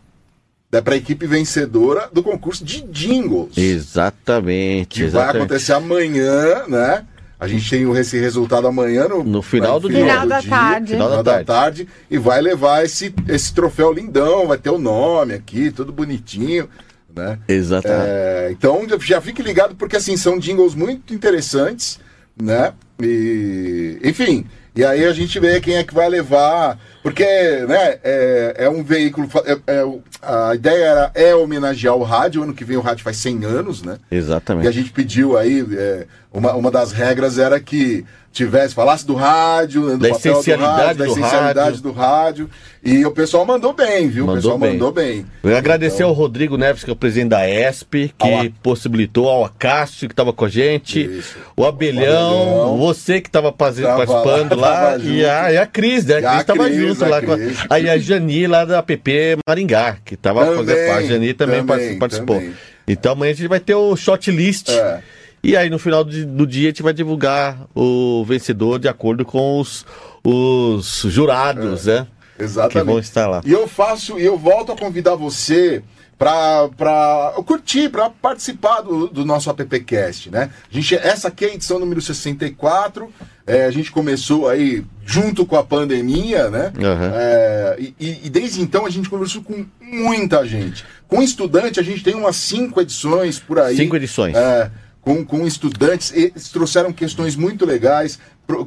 né, 0.75 0.81
pra 0.81 0.97
equipe 0.97 1.25
vencedora 1.25 2.09
do 2.11 2.21
concurso 2.21 2.63
de 2.65 2.81
jingles. 2.81 3.57
Exatamente. 3.57 4.87
Que 4.87 4.99
vai 5.01 5.07
exatamente. 5.07 5.37
acontecer 5.37 5.73
amanhã, 5.73 6.67
né? 6.67 7.05
A 7.39 7.47
gente 7.47 7.69
tem 7.69 7.89
esse 7.97 8.17
resultado 8.17 8.67
amanhã 8.67 9.07
no, 9.07 9.23
No 9.23 9.41
final 9.41 9.79
do 9.79 9.89
dia. 9.89 9.99
Final 9.99 10.27
da 10.27 10.41
tarde. 10.41 10.93
Final, 10.93 11.07
Final 11.07 11.23
da 11.23 11.37
da 11.37 11.43
tarde. 11.43 11.87
E 12.11 12.17
vai 12.17 12.41
levar 12.41 12.83
esse, 12.83 13.13
esse 13.27 13.53
troféu 13.53 13.93
lindão, 13.93 14.47
vai 14.47 14.57
ter 14.57 14.69
o 14.69 14.77
nome 14.77 15.33
aqui, 15.33 15.71
tudo 15.71 15.93
bonitinho, 15.93 16.69
né? 17.15 17.39
Exatamente. 17.47 18.09
É, 18.09 18.49
então 18.51 18.85
já 18.99 19.21
fique 19.21 19.41
ligado, 19.41 19.75
porque 19.75 19.95
assim, 19.95 20.17
são 20.17 20.37
jingles 20.37 20.75
muito 20.75 21.13
interessantes, 21.13 21.99
né? 22.41 22.73
E, 23.01 23.99
enfim, 24.03 24.45
e 24.75 24.83
aí 24.83 25.05
a 25.05 25.13
gente 25.13 25.39
vê 25.39 25.61
quem 25.61 25.75
é 25.75 25.83
que 25.83 25.93
vai 25.93 26.09
levar, 26.09 26.77
porque 27.05 27.23
né, 27.67 27.99
é, 28.03 28.55
é 28.61 28.69
um 28.69 28.83
veículo. 28.83 29.29
é- 29.45 29.75
é 29.77 29.83
o- 29.85 30.01
a 30.23 30.55
ideia 30.55 30.83
era, 30.85 31.11
é 31.13 31.35
homenagear 31.35 31.93
o 31.95 32.01
rádio, 32.01 32.41
ano 32.41 32.51
que 32.53 32.65
vem 32.65 32.77
o 32.77 32.81
rádio 32.81 33.03
faz 33.03 33.17
100 33.17 33.45
anos, 33.45 33.83
né? 33.83 33.97
E 34.09 34.15
a 34.15 34.17
Exatamente. 34.17 34.71
gente 34.71 34.91
pediu 34.91 35.37
aí, 35.37 35.63
é, 35.77 36.07
uma, 36.33 36.53
uma 36.55 36.71
das 36.71 36.91
regras 36.91 37.37
era 37.37 37.59
que 37.59 38.03
tivesse, 38.33 38.75
falasse 38.75 39.05
do 39.07 39.13
rádio, 39.13 39.81
do 39.83 39.97
Da 39.97 40.09
papel 40.09 40.33
do 40.33 40.39
essencialidade 40.39 40.77
rádio, 40.81 40.97
da 40.97 41.05
do 41.05 41.11
essencialidade 41.11 41.59
rádio. 41.69 41.81
do 41.81 41.91
rádio. 41.93 42.49
E 42.83 43.05
o 43.05 43.11
pessoal 43.11 43.45
mandou 43.45 43.71
bem, 43.73 44.09
viu? 44.09 44.25
o 44.25 44.27
Mandou 44.27 44.41
pessoal 44.41 44.57
bem. 44.59 44.71
mandou 44.73 44.91
bem. 44.91 45.25
Eu 45.41 45.55
agradecer 45.55 45.95
Então, 45.97 46.09
ao 46.09 46.13
Rodrigo 46.13 46.57
Neves, 46.57 46.83
que 46.83 46.89
é 46.89 46.93
o 46.93 46.97
presidente 46.97 47.29
da 47.29 47.47
ESP, 47.49 48.13
que 48.17 48.31
Ao 48.33 48.45
possibilitou, 48.61 49.29
ao 49.29 49.45
Acácio, 49.45 50.07
que 50.09 50.13
estava 50.13 50.33
com 50.33 50.43
a 50.45 50.49
gente, 50.49 51.01
Isso. 51.05 51.37
o 51.55 51.65
Abelhão, 51.65 52.03
Abelhão. 52.03 52.77
você 52.77 53.21
que 53.21 53.29
estava 53.29 53.53
Tava 53.53 53.95
participando 54.05 54.55
lá, 54.59 54.69
lá, 54.69 54.81
tava 54.91 54.97
e, 55.03 55.19
junto. 55.21 55.29
a, 55.29 55.51
e 55.53 55.57
a 55.57 55.65
Cris, 55.65 56.05
né? 56.05 56.17
A 56.17 56.21
Cris 56.21 56.41
estava 56.41 56.63
Cris, 56.65 56.77
junto 56.95 57.09
lá. 57.09 57.21
Com 57.21 57.33
a, 57.33 57.37
aí 57.69 57.89
a 57.89 57.97
Jani 57.97 58.47
lá 58.47 58.65
da 58.65 58.81
PP 58.81 59.37
Maringá, 59.47 59.97
que 60.03 60.15
estava 60.15 60.45
fazendo 60.45 60.87
parte. 60.87 61.05
A 61.05 61.07
Jani 61.07 61.33
também, 61.33 61.65
também, 61.65 61.99
participou. 61.99 62.37
também. 62.37 62.53
Então 62.87 63.11
amanhã 63.11 63.31
a 63.31 63.35
gente 63.35 63.47
vai 63.47 63.59
ter 63.59 63.75
o 63.75 63.95
shot 63.95 64.31
list. 64.31 64.69
É. 64.69 65.01
E 65.43 65.55
aí 65.55 65.69
no 65.69 65.77
final 65.77 66.03
do 66.03 66.47
dia 66.47 66.69
a 66.69 66.71
gente 66.71 66.81
vai 66.81 66.93
divulgar 66.93 67.67
o 67.75 68.25
vencedor 68.25 68.79
de 68.79 68.87
acordo 68.87 69.23
com 69.23 69.59
os, 69.59 69.85
os 70.23 71.05
jurados, 71.07 71.85
né? 71.85 72.07
Que 72.35 72.43
vão 72.43 72.45
Exatamente. 72.45 73.03
estar 73.03 73.27
lá. 73.27 73.41
E 73.45 73.51
eu 73.51 73.67
faço, 73.67 74.19
e 74.19 74.25
eu 74.25 74.37
volto 74.37 74.71
a 74.71 74.75
convidar 74.75 75.15
você 75.15 75.83
para 76.17 76.67
para 76.69 77.33
curtir, 77.45 77.89
para 77.89 78.09
participar 78.09 78.81
do, 78.81 79.07
do 79.07 79.25
nosso 79.25 79.49
AppCast, 79.49 80.31
né? 80.31 80.49
A 80.69 80.73
gente, 80.73 80.95
essa 80.95 81.27
aqui 81.27 81.45
é 81.45 81.49
a 81.49 81.53
edição 81.53 81.79
número 81.79 82.01
64. 82.01 83.11
É, 83.47 83.65
a 83.65 83.71
gente 83.71 83.91
começou 83.91 84.47
aí 84.49 84.83
junto 85.05 85.45
com 85.45 85.55
a 85.55 85.63
pandemia, 85.63 86.49
né? 86.49 86.73
Aham. 86.79 87.11
É, 87.13 87.77
e, 87.79 87.93
e- 88.25 88.29
desde 88.29 88.59
então 88.61 88.85
a 88.85 88.89
gente 88.89 89.07
conversou 89.09 89.43
com 89.43 89.65
muita 89.79 90.43
gente. 90.45 90.83
Com 91.07 91.21
estudante, 91.21 91.79
a 91.79 91.83
gente 91.83 92.03
tem 92.03 92.15
umas 92.15 92.35
cinco 92.35 92.81
edições 92.81 93.37
por 93.37 93.59
aí. 93.59 93.75
Cinco 93.77 93.95
edições. 93.95 94.35
É, 94.35 94.71
com, 94.99 95.23
com 95.23 95.45
estudantes, 95.45 96.11
eles 96.15 96.49
trouxeram 96.49 96.91
questões 96.91 97.35
muito 97.35 97.63
legais 97.65 98.17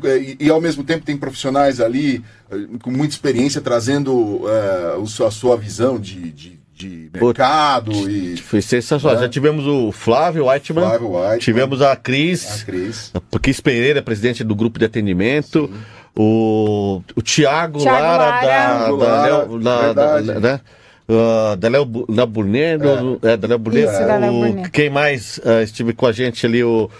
é, 0.05 0.16
e, 0.18 0.37
e, 0.39 0.49
ao 0.51 0.61
mesmo 0.61 0.85
tempo 0.85 1.05
tem 1.05 1.16
profissionais 1.16 1.81
ali 1.81 2.24
eh, 2.51 2.57
com 2.83 2.91
muita 2.93 3.14
experiência 3.14 3.61
trazendo 3.61 4.43
seu- 5.09 5.26
a 5.26 5.31
sua 5.33 5.57
visão 5.57 5.99
de, 5.99 6.31
de, 6.33 6.58
de 6.79 7.11
mercado 7.12 7.93
e 8.11 8.37
Foi 8.37 8.62
sensacional. 8.62 9.18
É. 9.18 9.22
Já 9.22 9.29
tivemos 9.29 9.66
o 9.66 9.91
Flávio 9.93 10.49
Whiteman, 10.49 10.85
Flávio 10.85 11.16
White, 11.18 11.45
tivemos 11.45 11.83
a 11.83 11.93
a 11.93 11.97
Cris, 11.97 12.62
Cris. 12.64 13.11
a 13.33 13.39
Cris 13.39 13.61
Pereira, 13.61 14.01
presidente 14.03 14.45
do 14.45 14.55
grupo 14.55 14.79
de 14.79 14.85
atendimento, 14.85 15.70
o, 16.16 17.03
o 17.16 17.22
Tiago 17.22 17.83
Lara, 17.85 18.01
Lara. 18.01 18.31
da, 18.31 18.41
Thiago 18.41 18.97
da, 18.99 19.07
Lara, 19.07 19.26
Léo- 19.47 19.59
da, 19.61 19.93
da, 19.93 20.20
né? 20.41 20.61
Ah, 21.11 21.57
da 21.57 21.68
Léo 21.68 21.87
da 22.09 22.26
Burnet, 22.26 22.79
do- 22.83 23.18
é, 23.26 23.37
da 23.37 23.49
Léo 23.49 23.59
Burnet, 23.59 23.89
Isso, 23.89 23.99
da 24.07 24.16
Léo 24.18 24.33
o- 24.33 24.41
Burnet. 24.41 24.70
quem 24.70 24.91
mais 24.91 25.41
ah, 25.45 25.62
estive 25.62 25.95
com 25.95 26.07
a 26.07 26.12
gente 26.12 26.45
ali, 26.45 26.62
o, 26.62 26.91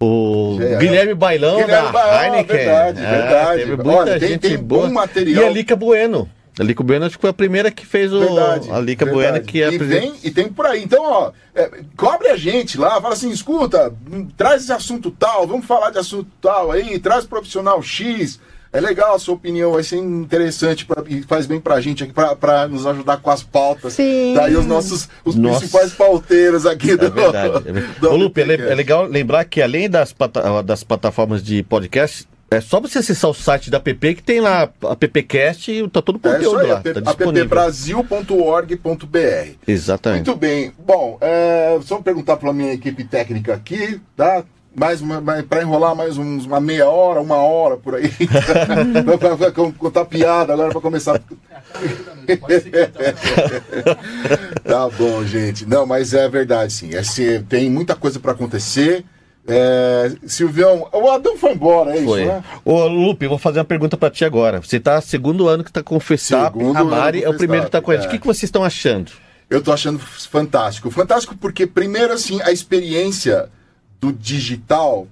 o 0.00 0.58
É, 0.60 0.76
Guilherme 0.76 1.14
Bailão 1.14 1.56
Guilherme 1.56 1.72
da 1.86 1.90
Bailão, 1.92 2.24
Heineken. 2.36 2.56
verdade, 2.56 3.00
É, 3.02 3.10
verdade. 3.10 3.58
Teve 3.60 3.76
muita 3.76 3.90
Olha, 3.90 4.20
tem- 4.20 4.28
gente 4.28 4.40
tem 4.40 4.56
boa. 4.58 4.86
bom 4.86 4.92
material. 4.94 5.42
E 5.44 5.46
a 5.46 5.50
Lica 5.50 5.74
Bueno. 5.74 6.28
A 6.58 6.62
Lica 6.64 6.82
Bueno 6.82 7.04
acho 7.04 7.16
que 7.16 7.20
foi 7.20 7.30
a 7.30 7.34
primeira 7.34 7.70
que 7.70 7.84
fez 7.84 8.12
o. 8.12 8.18
Verdade. 8.20 8.70
a 8.70 8.78
Lica 8.80 9.04
verdade. 9.04 9.30
Bueno, 9.30 9.44
que 9.44 9.62
é 9.62 9.66
a 9.66 9.72
e, 9.72 9.78
presidente. 9.78 10.10
vem, 10.10 10.14
e 10.24 10.30
tem 10.30 10.48
por 10.48 10.64
aí. 10.66 10.82
Então, 10.82 11.02
ó, 11.04 11.32
é, 11.54 11.70
cobre 11.96 12.28
a 12.28 12.36
gente 12.36 12.78
lá, 12.78 13.00
fala 13.00 13.12
assim: 13.14 13.30
escuta, 13.30 13.92
hum, 14.10 14.26
traz 14.36 14.62
esse 14.62 14.72
assunto 14.72 15.10
tal, 15.10 15.46
vamos 15.46 15.66
falar 15.66 15.90
de 15.90 15.98
assunto 15.98 16.28
tal 16.40 16.70
aí, 16.72 16.98
traz 16.98 17.26
profissional 17.26 17.82
X. 17.82 18.40
É 18.72 18.80
legal 18.80 19.14
a 19.14 19.18
sua 19.18 19.34
opinião, 19.34 19.72
vai 19.72 19.82
ser 19.82 19.96
interessante 19.96 20.84
pra, 20.84 21.02
e 21.08 21.22
faz 21.22 21.46
bem 21.46 21.58
pra 21.58 21.80
gente 21.80 22.04
aqui, 22.04 22.12
pra, 22.12 22.34
pra 22.36 22.66
nos 22.68 22.86
ajudar 22.86 23.18
com 23.18 23.30
as 23.30 23.42
pautas. 23.42 23.94
Sim. 23.94 24.34
Daí 24.34 24.54
os 24.56 24.66
nossos 24.66 25.08
os 25.24 25.34
Nossa. 25.34 25.60
principais 25.60 25.92
pauteiros 25.92 26.66
aqui 26.66 26.90
É 26.90 26.96
do. 26.96 27.10
verdade. 27.10 27.68
é 27.68 27.72
verdade. 27.72 28.00
do 28.00 28.10
Ô, 28.10 28.16
Lupe, 28.16 28.40
é, 28.42 28.44
é 28.54 28.74
legal 28.74 29.04
lembrar 29.06 29.44
que 29.44 29.62
além 29.62 29.88
das, 29.88 30.12
plata- 30.12 30.62
das 30.62 30.82
plataformas 30.84 31.42
de 31.42 31.62
podcast, 31.62 32.26
é 32.50 32.60
só 32.60 32.80
você 32.80 32.98
acessar 32.98 33.30
o 33.30 33.34
site 33.34 33.70
da 33.70 33.80
PP 33.80 34.14
que 34.14 34.22
tem 34.22 34.40
lá 34.40 34.70
a 34.82 34.94
PPcast 34.94 35.70
e 35.70 35.88
tá 35.88 36.00
todo 36.00 36.16
o 36.16 36.28
É 36.28 36.32
conteúdo 36.32 36.60
aí, 36.60 36.68
lá. 36.68 36.80
Tá 36.80 37.10
appbrasil.org.br. 37.10 39.56
Exatamente. 39.66 40.26
Muito 40.26 40.38
bem. 40.38 40.72
Bom, 40.78 41.18
é, 41.20 41.78
só 41.82 42.00
perguntar 42.00 42.36
para 42.36 42.50
a 42.50 42.52
minha 42.52 42.72
equipe 42.72 43.02
técnica 43.04 43.54
aqui, 43.54 44.00
tá? 44.16 44.44
Mais 44.78 45.00
uma, 45.00 45.22
para 45.48 45.62
enrolar 45.62 45.96
mais 45.96 46.18
uns, 46.18 46.44
uma 46.44 46.60
meia 46.60 46.86
hora, 46.86 47.18
uma 47.20 47.36
hora 47.36 47.78
por 47.78 47.94
aí. 47.94 48.12
para 49.38 49.50
contar 49.72 50.04
piada 50.04 50.52
agora 50.52 50.70
para 50.70 50.82
começar. 50.82 51.18
tá 54.62 54.88
bom, 54.96 55.24
gente. 55.24 55.66
Não, 55.66 55.86
mas 55.86 56.12
é 56.12 56.28
verdade, 56.28 56.72
sim. 56.72 56.90
É, 56.94 57.02
tem 57.48 57.70
muita 57.70 57.96
coisa 57.96 58.20
para 58.20 58.32
acontecer. 58.32 59.04
É, 59.48 60.12
Silvião, 60.26 60.88
o 60.92 61.10
Adão 61.10 61.36
foi 61.36 61.52
embora, 61.52 61.96
é 61.96 62.02
Foi. 62.02 62.22
isso, 62.22 62.32
né? 62.32 62.44
Ô, 62.64 62.86
Lupe, 62.86 63.26
vou 63.28 63.38
fazer 63.38 63.58
uma 63.60 63.64
pergunta 63.64 63.96
pra 63.96 64.10
ti 64.10 64.24
agora. 64.24 64.60
Você 64.60 64.80
tá 64.80 65.00
segundo 65.00 65.46
ano 65.48 65.62
que 65.62 65.72
tá 65.72 65.82
com 65.82 65.96
o 65.96 66.00
Festap, 66.00 66.52
Segundo 66.58 66.76
a 66.76 66.84
Mari 66.84 67.22
é 67.22 67.30
o 67.30 67.36
primeiro 67.36 67.66
que 67.66 67.70
tá 67.70 67.80
com 67.80 67.90
a 67.92 67.96
gente. 67.96 68.06
O 68.06 68.10
que, 68.10 68.18
que 68.18 68.26
vocês 68.26 68.44
estão 68.44 68.64
achando? 68.64 69.12
Eu 69.48 69.62
tô 69.62 69.72
achando 69.72 69.98
fantástico. 70.00 70.90
Fantástico 70.90 71.36
porque, 71.40 71.66
primeiro, 71.66 72.12
assim, 72.12 72.40
a 72.42 72.50
experiência 72.50 73.48
do 74.00 74.12
digital, 74.12 75.06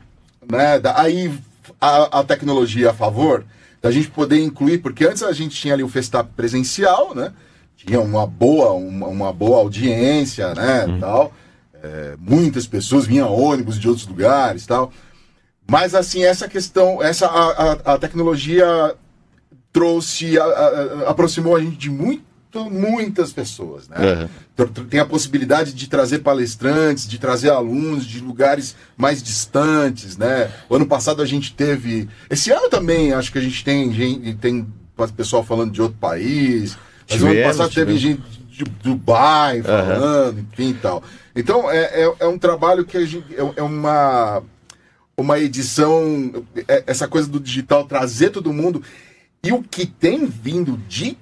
né? 0.51 0.81
da- 0.81 1.01
aí 1.01 1.33
a, 1.81 2.21
a 2.21 2.25
tecnologia 2.25 2.91
a 2.91 2.95
favor, 2.95 3.45
da 3.81 3.91
gente 3.93 4.09
poder 4.09 4.43
incluir, 4.43 4.79
porque 4.79 5.05
antes 5.07 5.23
a 5.23 5.33
gente 5.33 5.55
tinha 5.55 5.75
ali 5.75 5.83
o 5.85 5.89
Festap 5.89 6.29
presencial, 6.35 7.15
né? 7.15 7.33
Tinha 7.77 8.01
uma 8.01 8.27
boa, 8.27 8.73
uma, 8.73 9.07
uma 9.07 9.33
boa 9.33 9.59
audiência, 9.59 10.55
né? 10.55 10.99
Tal. 10.99 11.33
É, 11.87 12.15
muitas 12.19 12.67
pessoas 12.67 13.05
vinham 13.07 13.31
ônibus 13.31 13.79
de 13.79 13.87
outros 13.89 14.07
lugares 14.07 14.65
tal. 14.67 14.91
Mas 15.71 15.95
assim, 15.95 16.25
essa 16.25 16.49
questão, 16.49 17.03
essa 17.03 17.27
a, 17.27 17.73
a, 17.91 17.95
a 17.95 17.99
tecnologia 17.99 18.95
trouxe, 19.73 20.39
a- 20.39 21.11
aproximou 21.11 21.57
a 21.57 21.61
gente 21.61 21.77
de 21.77 21.91
muito, 21.91 22.23
muitas 22.71 23.33
pessoas, 23.33 23.89
né? 23.89 24.29
Uhum. 24.57 24.67
Tem 24.89 25.01
a 25.01 25.05
possibilidade 25.05 25.73
de 25.73 25.89
trazer 25.89 26.21
palestrantes, 26.21 27.09
de 27.09 27.19
trazer 27.19 27.51
alunos 27.51 28.07
de 28.07 28.21
lugares 28.21 28.77
mais 28.97 29.21
distantes, 29.23 30.17
né? 30.17 30.51
O 30.69 30.77
ano 30.77 30.87
passado 30.87 31.21
a 31.21 31.27
gente 31.27 31.53
teve, 31.55 32.09
esse 32.31 32.53
ano 32.53 32.69
também 32.71 33.13
acho 33.13 33.33
que 33.33 33.39
a 33.39 33.43
gente 33.43 33.65
tem, 33.65 33.93
gente- 33.93 34.35
tem 34.37 34.67
pessoal 35.17 35.43
falando 35.43 35.73
de 35.73 35.83
outro 35.83 35.99
país. 35.99 36.79
Mas 37.11 37.21
o 37.21 37.25
ano 37.27 37.35
Tivemos, 37.35 37.57
passado 37.57 37.75
teve 37.75 37.99
tivemos. 37.99 38.23
gente 38.29 38.44
de 38.55 38.65
Dubai 38.65 39.61
falando, 39.63 40.39
enfim 40.41 40.71
e 40.71 40.75
tal. 40.75 41.03
Então, 41.35 41.69
é, 41.69 42.05
é, 42.05 42.15
é 42.21 42.27
um 42.29 42.39
trabalho 42.39 42.85
que 42.85 42.97
a 42.97 43.05
gente, 43.05 43.27
é, 43.35 43.53
é 43.57 43.63
uma, 43.63 44.43
uma 45.17 45.39
edição, 45.41 46.45
é- 46.69 46.85
essa 46.87 47.09
coisa 47.09 47.29
do 47.29 47.41
digital, 47.41 47.85
trazer 47.85 48.31
todo 48.31 48.53
mundo. 48.53 48.81
E 49.43 49.53
o 49.53 49.61
que 49.63 49.85
tem 49.85 50.25
vindo 50.27 50.77
de 50.89 51.19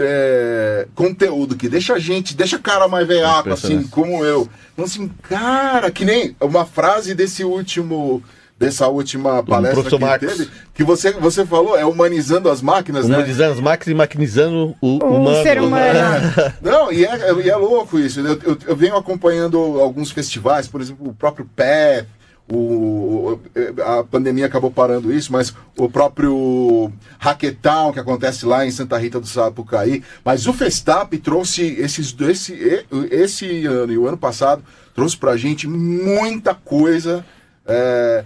é, 0.00 0.86
conteúdo 0.94 1.56
que 1.56 1.68
deixa 1.68 1.94
a 1.94 1.98
gente, 1.98 2.36
deixa 2.36 2.56
a 2.56 2.60
cara 2.60 2.86
mais 2.88 3.06
veiaco, 3.06 3.50
assim, 3.50 3.82
como 3.88 4.24
eu. 4.24 4.48
Então, 4.72 4.84
assim, 4.84 5.08
cara, 5.22 5.90
que 5.90 6.04
nem 6.04 6.36
uma 6.40 6.64
frase 6.66 7.14
desse 7.14 7.44
último. 7.44 8.22
Dessa 8.58 8.88
última 8.88 9.40
palestra 9.42 9.84
que 9.84 9.98
Marcos. 9.98 10.36
teve, 10.36 10.50
que 10.74 10.82
você, 10.82 11.12
você 11.12 11.46
falou, 11.46 11.78
é 11.78 11.84
humanizando 11.84 12.50
as 12.50 12.60
máquinas, 12.60 13.08
né? 13.08 13.16
Humanizando 13.16 13.52
as 13.52 13.60
máquinas 13.60 13.92
e 13.92 13.94
maquinizando 13.94 14.74
o, 14.80 14.98
O 15.04 15.20
humano. 15.20 15.42
ser 15.44 15.60
humano. 15.60 15.98
Não, 16.60 16.92
e 16.92 17.04
é, 17.04 17.32
e 17.44 17.48
é 17.48 17.56
louco 17.56 18.00
isso. 18.00 18.18
Eu, 18.18 18.36
eu, 18.42 18.58
eu 18.66 18.76
venho 18.76 18.96
acompanhando 18.96 19.56
alguns 19.80 20.10
festivais, 20.10 20.66
por 20.66 20.80
exemplo, 20.80 21.08
o 21.08 21.14
próprio 21.14 21.48
PEP, 21.54 22.08
o, 22.50 23.38
a 23.84 24.02
pandemia 24.02 24.46
acabou 24.46 24.70
parando 24.70 25.12
isso, 25.12 25.30
mas 25.32 25.54
o 25.76 25.88
próprio 25.88 26.90
Hackathon, 27.18 27.92
que 27.92 28.00
acontece 28.00 28.46
lá 28.46 28.66
em 28.66 28.70
Santa 28.70 28.96
Rita 28.96 29.20
do 29.20 29.26
Sapucaí. 29.26 30.02
Mas 30.24 30.46
o 30.46 30.52
Festap 30.52 31.16
trouxe 31.18 31.62
esses, 31.78 32.14
esse, 32.18 32.86
esse 33.10 33.66
ano 33.66 33.92
e 33.92 33.98
o 33.98 34.06
ano 34.08 34.16
passado, 34.16 34.64
trouxe 34.94 35.16
pra 35.16 35.36
gente 35.36 35.68
muita 35.68 36.54
coisa. 36.54 37.24
é, 37.66 38.24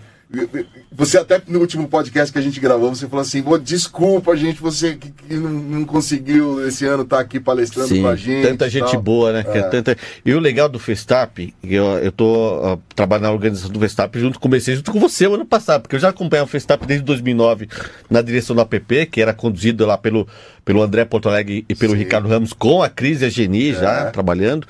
você 0.90 1.18
até 1.18 1.40
no 1.46 1.60
último 1.60 1.88
podcast 1.88 2.32
que 2.32 2.38
a 2.38 2.42
gente 2.42 2.58
gravou, 2.60 2.94
você 2.94 3.06
falou 3.08 3.22
assim, 3.22 3.42
"Pô, 3.42 3.58
desculpa, 3.58 4.36
gente, 4.36 4.60
você 4.60 4.94
que, 4.94 5.10
que 5.10 5.34
não, 5.34 5.50
não 5.50 5.84
conseguiu 5.84 6.66
esse 6.66 6.86
ano 6.86 7.02
estar 7.02 7.20
aqui 7.20 7.38
palestrando 7.38 7.88
Sim, 7.88 8.02
com 8.02 8.08
a 8.08 8.16
gente. 8.16 8.46
tanta 8.48 8.68
gente 8.68 8.92
tal." 8.92 9.02
boa, 9.02 9.32
né? 9.32 9.44
é 9.46 9.58
É. 9.58 9.62
tanta... 9.62 9.96
E 10.24 10.32
o 10.34 10.40
legal 10.40 10.68
do 10.68 10.78
Festap, 10.78 11.52
eu, 11.62 11.84
eu 11.98 12.12
tô 12.12 12.26
ó, 12.62 12.78
trabalhando 12.94 13.24
na 13.24 13.32
organização 13.32 13.70
do 13.70 13.80
Festap 13.80 14.18
junto, 14.18 14.40
comecei 14.40 14.76
junto 14.76 14.90
com 14.90 15.00
você 15.00 15.26
o 15.26 15.34
ano 15.34 15.44
passado, 15.46 15.82
porque 15.82 15.96
eu 15.96 16.00
já 16.00 16.08
acompanhava 16.08 16.48
o 16.48 16.50
Festap 16.50 16.86
desde 16.86 17.04
2009 17.04 17.68
na 18.10 18.22
direção 18.22 18.54
do 18.56 18.62
APP, 18.62 19.06
que 19.06 19.20
era 19.20 19.32
conduzido 19.34 19.84
lá 19.86 19.96
pelo, 19.98 20.26
pelo 20.64 20.82
André 20.82 21.04
Porto 21.04 21.28
Alegre 21.28 21.64
e 21.68 21.74
pelo 21.74 21.92
Sim. 21.92 21.98
Ricardo 21.98 22.28
Ramos, 22.28 22.52
com 22.52 22.82
a 22.82 22.88
Cris 22.88 23.20
e 23.20 23.24
a 23.24 23.28
Geni 23.28 23.72
já 23.74 24.06
É. 24.08 24.10
trabalhando, 24.10 24.66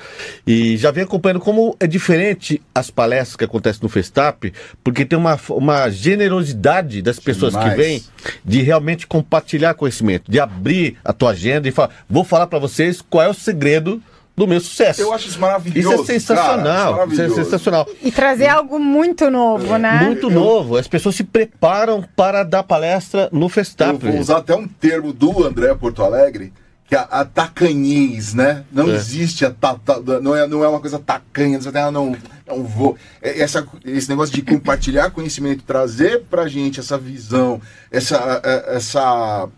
e 0.47 0.77
já 0.79 0.91
venho 0.91 1.07
acompanhando 1.07 1.41
como 1.41 1.77
é 1.79 1.87
diferente 1.87 2.63
as 2.75 2.91
palestras 2.91 3.37
que 3.37 3.45
acontecem 3.45 3.81
no 3.83 3.89
Festap, 3.89 4.53
porque 4.83 5.05
tem 5.05 5.19
uma, 5.19 5.39
uma 5.51 5.91
generosidade 5.91 7.03
das 7.03 7.19
pessoas 7.19 7.53
Demais. 7.53 7.71
que 7.71 7.77
vêm 7.77 8.03
de 8.45 8.63
realmente 8.63 9.07
compartilhar 9.07 9.75
conhecimento, 9.75 10.31
de 10.31 10.41
abrir 10.41 10.97
a 11.05 11.13
tua 11.13 11.31
agenda 11.31 11.69
e 11.69 11.73
falar, 11.73 11.91
vou 12.09 12.25
falar 12.25 12.47
para 12.47 12.59
vocês 12.59 13.03
qual 13.03 13.25
é 13.25 13.29
o 13.29 13.35
segredo 13.35 14.03
do 14.37 14.47
meu 14.47 14.61
sucesso. 14.61 15.01
Eu 15.03 15.13
acho 15.13 15.29
isso 15.29 15.39
maravilhoso. 15.41 15.95
Isso 15.95 16.03
é 16.03 16.07
sensacional, 16.19 16.97
cara, 16.97 17.13
isso 17.13 17.23
é 17.23 17.29
sensacional. 17.31 17.87
E 18.03 18.11
trazer 18.11 18.47
algo 18.49 18.79
muito 18.79 19.31
novo, 19.31 19.77
né? 19.77 20.01
Muito 20.05 20.31
novo. 20.31 20.77
As 20.77 20.89
pessoas 20.89 21.15
se 21.17 21.25
preparam 21.25 22.03
para 22.17 22.43
dar 22.43 22.63
palestra 22.63 23.29
no 23.31 23.45
Eu 23.47 23.49
Festap. 23.51 23.99
vou 23.99 24.19
usar 24.19 24.39
até 24.39 24.55
um 24.55 24.67
termo 24.67 25.13
do 25.13 25.45
André 25.45 25.75
Porto 25.75 26.03
Alegre, 26.03 26.53
que 26.89 26.95
é 26.97 27.07
a 27.11 27.25
tacanhez, 27.25 28.35
né? 28.35 28.65
Não 28.73 28.91
É. 28.91 28.95
existe 28.95 29.45
a 29.45 29.51
ta, 29.51 29.75
ta- 29.75 30.01
não, 30.21 30.35
é, 30.35 30.47
não 30.47 30.65
é 30.65 30.69
uma 30.69 30.81
coisa 30.81 30.99
tacanha, 30.99 31.61
você 31.61 31.71
tem, 31.71 31.81
ah, 31.83 31.91
não, 31.91 32.17
não 32.47 32.65
vou. 32.65 32.97
É 33.21 33.41
Essa, 33.41 33.67
esse 33.85 34.09
negócio 34.09 34.35
de 34.35 34.43
compartilhar 34.43 35.11
conhecimento, 35.11 35.63
trazer 35.65 36.23
pra 36.31 36.49
gente 36.49 36.81
essa 36.81 36.97
visão, 36.99 37.61
essa, 37.91 38.41
é, 38.45 38.77
essa, 38.77 39.49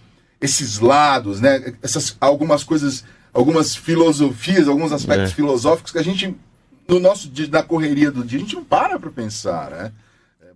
esses 0.40 0.78
lados, 0.80 1.40
né? 1.40 1.74
Essas, 1.82 2.16
algumas 2.20 2.62
coisas, 2.62 3.04
algumas 3.34 3.74
filosofias, 3.76 4.68
alguns 4.68 4.92
aspectos 4.92 5.32
É. 5.32 5.34
filosóficos 5.34 5.92
que 5.92 5.98
a 5.98 6.02
gente, 6.04 6.34
no 6.88 6.98
nosso 7.00 7.28
dia, 7.28 7.48
na 7.50 7.62
correria 7.62 8.10
do 8.10 8.24
dia, 8.24 8.38
a 8.38 8.42
gente 8.42 8.54
não 8.54 8.64
para 8.64 8.98
pra 8.98 9.10
pensar, 9.10 9.70
né? 9.70 9.92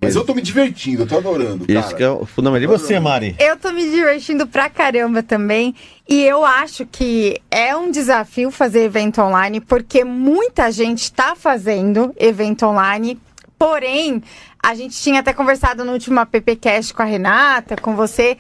Mas 0.01 0.15
eu 0.15 0.25
tô 0.25 0.33
me 0.33 0.41
divertindo, 0.41 1.03
eu 1.03 1.07
tô 1.09 1.19
adorando, 1.19 1.67
cara. 1.67 1.81
Isso 1.81 1.97
que 1.97 2.05
é 2.05 2.09
o 2.09 2.25
fundamental. 2.25 2.63
E 2.63 2.79
você, 2.79 3.01
Mari? 3.01 3.35
Eu 3.37 3.57
tô 3.57 3.73
me 3.73 3.83
divertindo 3.91 4.47
pra 4.47 4.71
caramba 4.71 5.25
também. 5.25 5.75
E 6.09 6.23
eu 6.23 6.45
acho 6.45 6.87
que 6.87 7.41
é 7.51 7.75
um 7.77 7.91
desafio 7.91 8.53
fazer 8.53 8.85
evento 8.85 9.21
online, 9.21 9.61
porque 9.61 10.05
muita 10.05 10.71
gente 10.71 11.13
tá 11.13 11.35
fazendo 11.35 12.15
evento 12.17 12.65
online. 12.65 13.19
Porém, 13.59 14.23
a 14.63 14.73
gente 14.77 14.97
tinha 14.97 15.19
até 15.19 15.33
conversado 15.33 15.85
no 15.85 15.91
último 15.95 16.21
AppCast 16.21 16.95
com 16.95 17.03
a 17.03 17.05
Renata, 17.05 17.75
com 17.77 17.97
você. 17.97 18.39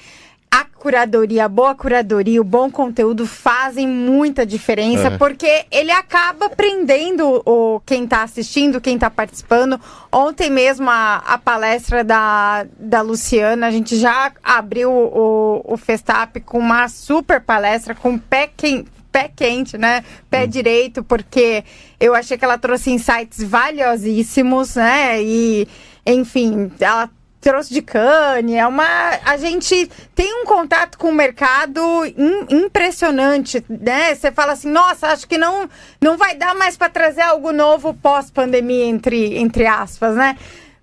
A 0.50 0.64
curadoria, 0.64 1.44
a 1.44 1.48
boa 1.48 1.74
curadoria, 1.74 2.40
o 2.40 2.44
bom 2.44 2.70
conteúdo 2.70 3.26
fazem 3.26 3.86
muita 3.86 4.46
diferença, 4.46 5.08
É. 5.08 5.18
porque 5.18 5.66
ele 5.70 5.90
acaba 5.90 6.48
prendendo 6.48 7.42
o, 7.44 7.80
quem 7.84 8.04
está 8.04 8.22
assistindo, 8.22 8.80
quem 8.80 8.94
está 8.94 9.10
participando. 9.10 9.78
Ontem 10.10 10.48
mesmo, 10.50 10.88
a, 10.88 11.16
a 11.16 11.36
palestra 11.36 12.02
da, 12.02 12.66
da 12.78 13.02
Luciana, 13.02 13.66
a 13.66 13.70
gente 13.70 13.96
já 13.96 14.32
abriu 14.42 14.90
o, 14.90 15.60
o 15.64 15.76
Festap 15.76 16.40
com 16.40 16.58
uma 16.58 16.88
super 16.88 17.40
palestra, 17.40 17.94
com 17.94 18.16
pé 18.18 18.48
quente. 18.56 18.90
Pé 19.10 19.30
quente, 19.34 19.78
né? 19.78 20.04
Pé 20.30 20.46
direito, 20.46 21.02
porque 21.02 21.64
eu 21.98 22.14
achei 22.14 22.36
que 22.36 22.44
ela 22.44 22.58
trouxe 22.58 22.90
insights 22.90 23.42
valiosíssimos, 23.42 24.76
né? 24.76 25.22
E, 25.22 25.66
enfim, 26.06 26.70
ela 26.78 27.08
trouxe 27.40 27.72
de 27.72 27.80
cane, 27.82 28.54
é 28.56 28.66
uma 28.66 28.84
a 29.24 29.36
gente 29.36 29.88
tem 30.14 30.42
um 30.42 30.44
contato 30.44 30.98
com 30.98 31.10
o 31.10 31.14
mercado 31.14 31.80
im- 32.06 32.46
impressionante, 32.64 33.64
né? 33.68 34.14
Você 34.14 34.32
fala 34.32 34.52
assim, 34.52 34.68
nossa, 34.70 35.08
acho 35.08 35.26
que 35.28 35.38
não 35.38 35.68
não 36.00 36.16
vai 36.16 36.34
dar 36.34 36.54
mais 36.54 36.76
para 36.76 36.88
trazer 36.88 37.22
algo 37.22 37.52
novo 37.52 37.94
pós 37.94 38.30
pandemia 38.30 38.84
entre 38.86 39.38
entre 39.38 39.66
aspas, 39.66 40.14
né? 40.16 40.36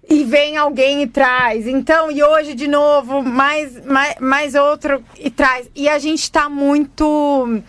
E 0.07 0.23
vem 0.23 0.55
alguém 0.55 1.01
e 1.01 1.07
traz. 1.07 1.65
Então, 1.65 2.11
e 2.11 2.21
hoje 2.23 2.53
de 2.53 2.67
novo, 2.67 3.23
mais 3.23 3.83
mais, 3.85 4.15
mais 4.19 4.55
outro 4.55 5.03
e 5.19 5.29
traz. 5.31 5.67
E 5.75 5.89
a 5.89 5.97
gente 5.99 6.31
tá 6.31 6.47
muito 6.47 7.59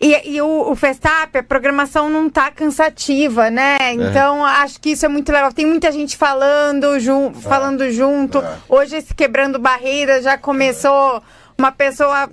e, 0.00 0.34
e 0.34 0.42
o, 0.42 0.70
o 0.70 0.76
Festap, 0.76 1.38
a 1.38 1.42
programação 1.42 2.10
não 2.10 2.28
tá 2.28 2.50
cansativa, 2.50 3.50
né? 3.50 3.76
Então, 3.92 4.44
acho 4.44 4.80
que 4.80 4.90
isso 4.90 5.06
é 5.06 5.08
muito 5.08 5.32
legal. 5.32 5.52
Tem 5.52 5.66
muita 5.66 5.90
gente 5.90 6.16
falando, 6.16 6.98
jun, 7.00 7.32
falando 7.32 7.90
junto. 7.90 8.38
é. 8.38 8.56
Hoje, 8.68 8.96
esse 8.96 9.14
Quebrando 9.14 9.58
Barreira 9.58 10.20
já 10.20 10.36
começou 10.36 11.22
uma 11.58 11.72
pessoa 11.72 12.28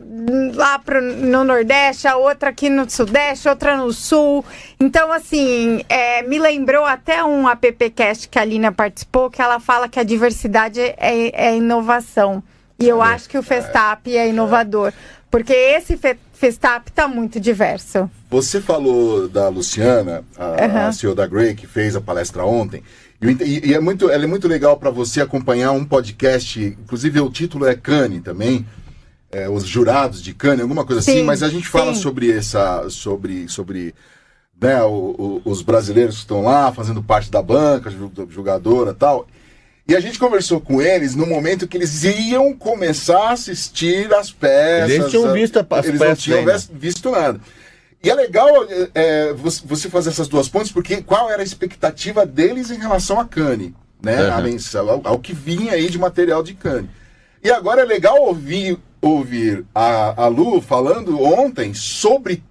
lá 0.53 0.77
pro, 0.79 1.01
no 1.01 1.45
Nordeste, 1.45 2.07
a 2.07 2.17
outra 2.17 2.49
aqui 2.49 2.69
no 2.69 2.89
Sudeste, 2.89 3.47
outra 3.47 3.77
no 3.77 3.93
Sul. 3.93 4.43
Então, 4.79 5.11
assim, 5.11 5.81
é, 5.87 6.21
me 6.23 6.37
lembrou 6.37 6.83
até 6.83 7.23
um 7.23 7.47
AppCast 7.47 8.27
que 8.27 8.37
a 8.37 8.43
Lina 8.43 8.71
participou, 8.71 9.29
que 9.29 9.41
ela 9.41 9.59
fala 9.61 9.87
que 9.87 9.99
a 9.99 10.03
diversidade 10.03 10.81
é, 10.81 10.95
é 11.33 11.55
inovação. 11.55 12.43
E 12.77 12.89
eu 12.89 13.01
acho 13.01 13.29
que 13.29 13.37
o 13.37 13.43
Festap 13.43 14.13
é 14.13 14.27
inovador. 14.27 14.91
Porque 15.31 15.53
esse 15.53 15.97
Festap 16.47 16.91
tá 16.91 17.07
muito 17.07 17.39
diverso. 17.39 18.11
Você 18.29 18.59
falou 18.59 19.29
da 19.29 19.47
Luciana, 19.47 20.25
a, 20.37 20.65
Aham. 20.65 20.87
a 20.87 20.91
CEO 20.91 21.15
da 21.15 21.25
Grey, 21.25 21.55
que 21.55 21.65
fez 21.65 21.95
a 21.95 22.01
palestra 22.01 22.43
ontem. 22.45 22.83
E, 23.21 23.69
e- 23.69 23.73
é 23.73 23.79
muito, 23.79 24.09
ela 24.09 24.25
é 24.25 24.27
muito 24.27 24.45
legal 24.45 24.75
para 24.75 24.89
você 24.89 25.21
acompanhar 25.21 25.71
um 25.71 25.85
podcast. 25.85 26.61
Inclusive, 26.61 27.21
o 27.21 27.29
título 27.29 27.65
é 27.65 27.73
Cane 27.75 28.19
também. 28.19 28.65
é, 29.31 29.47
os 29.49 29.63
jurados 29.65 30.21
de 30.21 30.33
Cane, 30.33 30.61
alguma 30.61 30.83
coisa 30.85 30.99
assim. 30.99 31.19
Sim, 31.19 31.23
Mas 31.23 31.41
a 31.41 31.47
gente 31.49 31.65
fala 31.67 31.95
sim. 31.95 32.01
sobre 32.01 32.29
essa. 32.29 32.89
sobre, 32.89 33.47
sobre 33.47 33.95
né, 34.61 34.83
o- 34.83 35.41
o- 35.45 35.49
os 35.49 35.61
brasileiros 35.61 36.15
que 36.15 36.21
estão 36.23 36.41
lá 36.41 36.73
fazendo 36.73 37.01
parte 37.01 37.31
da 37.31 37.41
banca, 37.41 37.89
ju- 37.89 38.11
jogadora 38.29 38.91
e 38.91 38.95
tal. 38.95 39.25
E 39.87 39.95
a 39.95 39.99
gente 39.99 40.17
conversou 40.17 40.61
com 40.61 40.81
eles 40.81 41.13
no 41.13 41.25
momento 41.25 41.67
que 41.67 41.75
eles 41.77 42.03
iam 42.03 42.53
começar 42.53 43.29
a 43.29 43.31
assistir 43.33 44.13
as 44.13 44.31
peças. 44.31 44.89
Eles 44.89 45.11
tinham 45.11 45.33
visto 45.33 45.57
as 45.69 45.85
Eles 45.85 45.99
não 45.99 46.07
peças 46.07 46.23
tinham 46.23 46.39
ainda. 46.39 46.53
vis- 46.53 46.69
visto 46.73 47.11
nada. 47.11 47.39
E 48.01 48.09
é 48.09 48.13
legal 48.15 48.47
é, 48.95 49.33
você 49.33 49.61
você 49.65 49.89
fazer 49.89 50.09
essas 50.09 50.27
duas 50.27 50.47
pontes, 50.47 50.71
porque 50.71 51.01
qual 51.01 51.29
era 51.29 51.41
a 51.41 51.45
expectativa 51.45 52.25
deles 52.25 52.69
em 52.71 52.77
relação 52.77 53.19
a 53.19 53.25
Cane, 53.25 53.75
né? 54.01 54.27
Uhum. 54.29 54.33
A 54.33 54.41
mensal, 54.41 54.89
ao, 54.89 55.01
ao 55.05 55.19
que 55.19 55.33
vinha 55.33 55.73
aí 55.73 55.89
de 55.89 55.97
material 55.99 56.43
de 56.43 56.53
Cane. 56.53 56.89
E 57.43 57.51
agora 57.51 57.81
é 57.81 57.85
legal 57.85 58.21
ouvir, 58.21 58.77
ouvir 59.01 59.65
a, 59.75 60.23
a 60.23 60.27
Lu 60.27 60.61
falando 60.61 61.21
ontem 61.21 61.73
sobre 61.73 62.41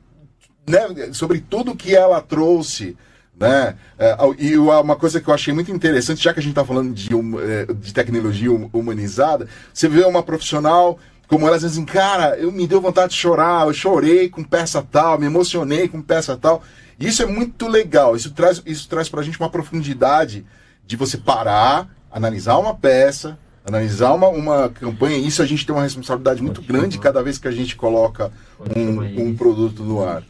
né, 0.68 1.10
sobre 1.12 1.40
tudo 1.40 1.74
que 1.74 1.94
ela 1.96 2.20
trouxe, 2.20 2.96
né? 3.42 3.74
É, 3.98 4.16
e 4.38 4.56
uma 4.56 4.96
coisa 4.96 5.20
que 5.20 5.28
eu 5.28 5.34
achei 5.34 5.52
muito 5.52 5.70
interessante, 5.70 6.22
já 6.22 6.32
que 6.32 6.40
a 6.40 6.42
gente 6.42 6.52
está 6.52 6.64
falando 6.64 6.92
de, 6.94 7.14
hum, 7.14 7.38
é, 7.40 7.66
de 7.72 7.92
tecnologia 7.92 8.50
hum- 8.50 8.70
humanizada, 8.72 9.48
você 9.72 9.88
vê 9.88 10.04
uma 10.04 10.22
profissional 10.22 10.98
como 11.26 11.46
ela 11.46 11.56
dizendo 11.56 11.70
assim, 11.70 11.84
cara, 11.84 12.36
eu 12.36 12.52
me 12.52 12.66
deu 12.66 12.80
vontade 12.80 13.12
de 13.12 13.18
chorar, 13.18 13.66
eu 13.66 13.72
chorei 13.72 14.28
com 14.28 14.44
peça 14.44 14.82
tal, 14.82 15.18
me 15.18 15.24
emocionei 15.24 15.88
com 15.88 16.02
peça 16.02 16.36
tal. 16.36 16.62
Isso 17.00 17.22
é 17.22 17.26
muito 17.26 17.66
legal, 17.68 18.14
isso 18.14 18.32
traz, 18.32 18.62
isso 18.66 18.86
traz 18.86 19.08
pra 19.08 19.22
gente 19.22 19.40
uma 19.40 19.48
profundidade 19.48 20.44
de 20.86 20.94
você 20.94 21.16
parar, 21.16 21.88
analisar 22.10 22.58
uma 22.58 22.74
peça, 22.74 23.38
Analisar 23.64 24.12
uma, 24.12 24.26
uma 24.28 24.68
campanha, 24.68 25.16
isso 25.16 25.40
a 25.40 25.46
gente 25.46 25.64
tem 25.64 25.72
uma 25.72 25.84
responsabilidade 25.84 26.42
muito 26.42 26.60
grande 26.60 26.98
cada 26.98 27.22
vez 27.22 27.38
que 27.38 27.46
a 27.46 27.52
gente 27.52 27.76
coloca 27.76 28.32
um, 28.76 29.28
um 29.28 29.36
produto 29.36 29.84
no 29.84 30.04
ar. 30.04 30.24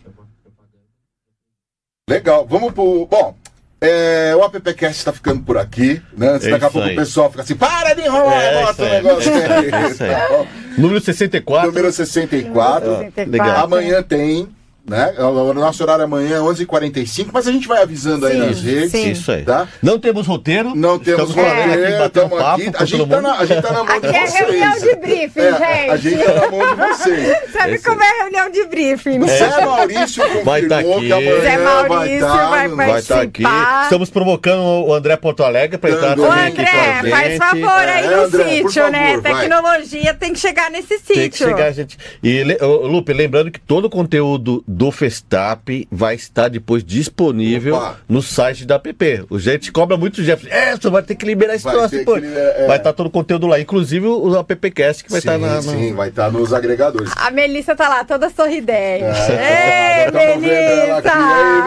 Legal, 2.12 2.46
vamos 2.48 2.72
pro. 2.72 3.06
Bom, 3.06 3.34
é, 3.80 4.34
o 4.36 4.42
AppCast 4.44 4.98
está 4.98 5.12
ficando 5.12 5.42
por 5.42 5.56
aqui, 5.56 6.00
né? 6.16 6.36
É 6.36 6.50
Daqui 6.50 6.52
a 6.52 6.56
isso 6.56 6.70
pouco 6.70 6.88
aí. 6.88 6.92
o 6.94 6.96
pessoal 6.98 7.30
fica 7.30 7.42
assim, 7.42 7.56
para 7.56 7.94
de 7.94 8.02
enrolar, 8.02 8.40
É 8.40 8.62
bota 8.62 8.72
isso 8.72 8.82
o 8.82 8.94
negócio 8.94 9.32
aí. 9.32 9.70
É 9.70 9.88
isso 9.88 10.04
aí. 10.04 10.10
Tá? 10.12 10.46
Número 10.78 11.00
64. 11.00 11.66
Número 11.68 11.92
64. 11.92 13.12
legal. 13.26 13.64
Amanhã 13.64 14.02
tem, 14.02 14.48
né? 14.88 15.14
O 15.18 15.52
nosso 15.54 15.82
horário 15.82 16.04
amanhã 16.04 16.36
é 16.36 16.40
11h45, 16.40 17.28
mas 17.32 17.46
a 17.46 17.52
gente 17.52 17.68
vai 17.68 17.82
avisando 17.82 18.26
aí 18.26 18.32
Sim, 18.34 18.38
nas 18.46 18.62
redes. 18.62 18.90
sim. 18.90 19.10
Isso 19.10 19.30
aí. 19.32 19.42
Tá? 19.44 19.68
Não 19.82 19.98
temos 19.98 20.26
roteiro. 20.26 20.74
Não 20.74 20.98
temos 20.98 21.30
Estamos 21.30 21.34
falando 21.34 21.60
aqui, 21.60 21.68
roteiro, 21.68 21.98
batendo 21.98 22.06
estamos 22.26 22.38
papo 22.38 22.62
aqui. 22.62 22.72
A 22.76 22.84
gente, 22.84 23.06
tá 23.08 23.20
na, 23.20 23.32
a 23.38 23.44
gente 23.46 23.62
tá 23.62 23.72
na 23.72 23.84
mão 23.84 23.96
Aqui 23.96 24.00
de 24.08 24.16
é 24.16 24.26
vocês. 24.26 24.34
reunião 24.34 24.72
de 24.78 24.96
briefing, 24.96 25.40
É, 25.40 25.90
A 25.90 25.96
gente. 25.96 26.16
gente 26.16 26.24
tá 26.24 26.34
na 26.34 26.50
mão 26.50 26.60
de 26.68 26.74
vocês. 26.94 27.52
Sabe 27.52 27.74
Esse- 27.74 27.84
como 27.84 28.02
é 28.02 28.18
reunião 28.22 28.50
de 28.50 28.64
briefing? 28.66 29.18
O 29.20 29.26
Zé 29.28 29.64
Maurício 29.64 30.22
confirmou 30.22 30.44
Vai 30.44 30.62
tá 30.62 30.78
aqui. 30.78 30.88
que 31.06 31.12
amanhã 31.12 31.40
Zé 31.40 31.58
vai 31.58 31.88
Maurício 31.88 32.14
estar 32.16 32.48
vai 32.50 32.68
no- 32.68 32.76
Vai 32.76 32.98
estar 32.98 33.20
aqui. 33.22 33.42
participar. 33.42 33.82
Estamos 33.84 34.10
provocando 34.10 34.62
o 34.86 34.94
André 34.94 35.16
Porto 35.16 35.42
Alegre 35.44 35.78
para 35.78 35.90
entrar 35.90 36.16
também 36.16 36.30
aqui 36.30 36.56
com 36.56 36.60
a 36.62 36.98
André, 37.00 37.10
faz 37.10 37.28
gente. 37.28 37.38
favor 37.38 37.88
aí 37.88 38.04
É, 38.04 38.16
no 38.16 38.22
André, 38.24 38.44
sítio, 38.50 38.88
né? 38.90 39.06
favor, 39.08 39.22
vai. 39.22 39.40
Tecnologia 39.42 40.14
tem 40.14 40.32
que 40.32 40.38
chegar 40.38 40.70
nesse 40.70 40.98
sítio. 40.98 41.14
Tem 41.14 41.30
que 41.30 41.38
chegar, 41.38 41.72
gente. 41.72 41.96
E, 42.22 42.42
Lupe, 42.62 43.12
lembrando 43.12 43.50
que 43.50 43.60
todo 43.60 43.84
o 43.86 43.90
conteúdo 43.90 44.64
do 44.72 44.90
Festap 44.90 45.86
vai 45.90 46.14
estar 46.14 46.48
depois 46.48 46.82
disponível 46.82 47.76
Opa. 47.76 47.96
no 48.08 48.22
site 48.22 48.64
da 48.64 48.76
app. 48.76 49.26
O 49.30 49.38
gente 49.38 49.70
cobra 49.70 49.96
muito, 49.96 50.22
Jeff. 50.22 50.48
É, 50.50 50.74
você 50.76 50.88
vai 50.88 51.02
ter 51.02 51.14
que 51.14 51.26
liberar 51.26 51.54
esse 51.54 51.64
Vai 51.64 51.74
troço 51.74 51.90
que 51.90 51.98
liberar, 51.98 52.40
é. 52.40 52.66
Vai 52.66 52.76
estar 52.78 52.92
todo 52.92 53.06
o 53.06 53.10
conteúdo 53.10 53.46
lá, 53.46 53.60
inclusive 53.60 54.06
o 54.06 54.38
appcast 54.38 55.04
que 55.04 55.10
vai 55.10 55.20
sim, 55.20 55.28
estar 55.28 55.38
na. 55.38 55.54
na- 55.56 55.62
Sim, 55.62 55.94
vai 55.94 56.08
estar 56.08 56.30
nos 56.32 56.52
agregadores. 56.52 57.12
A 57.16 57.30
Melissa 57.30 57.76
tá 57.76 57.88
lá, 57.88 58.04
toda 58.04 58.30
sorridente. 58.30 59.04
É, 59.32 60.06
Ei, 60.06 60.10
tá 60.12 60.22
aqui? 60.22 60.38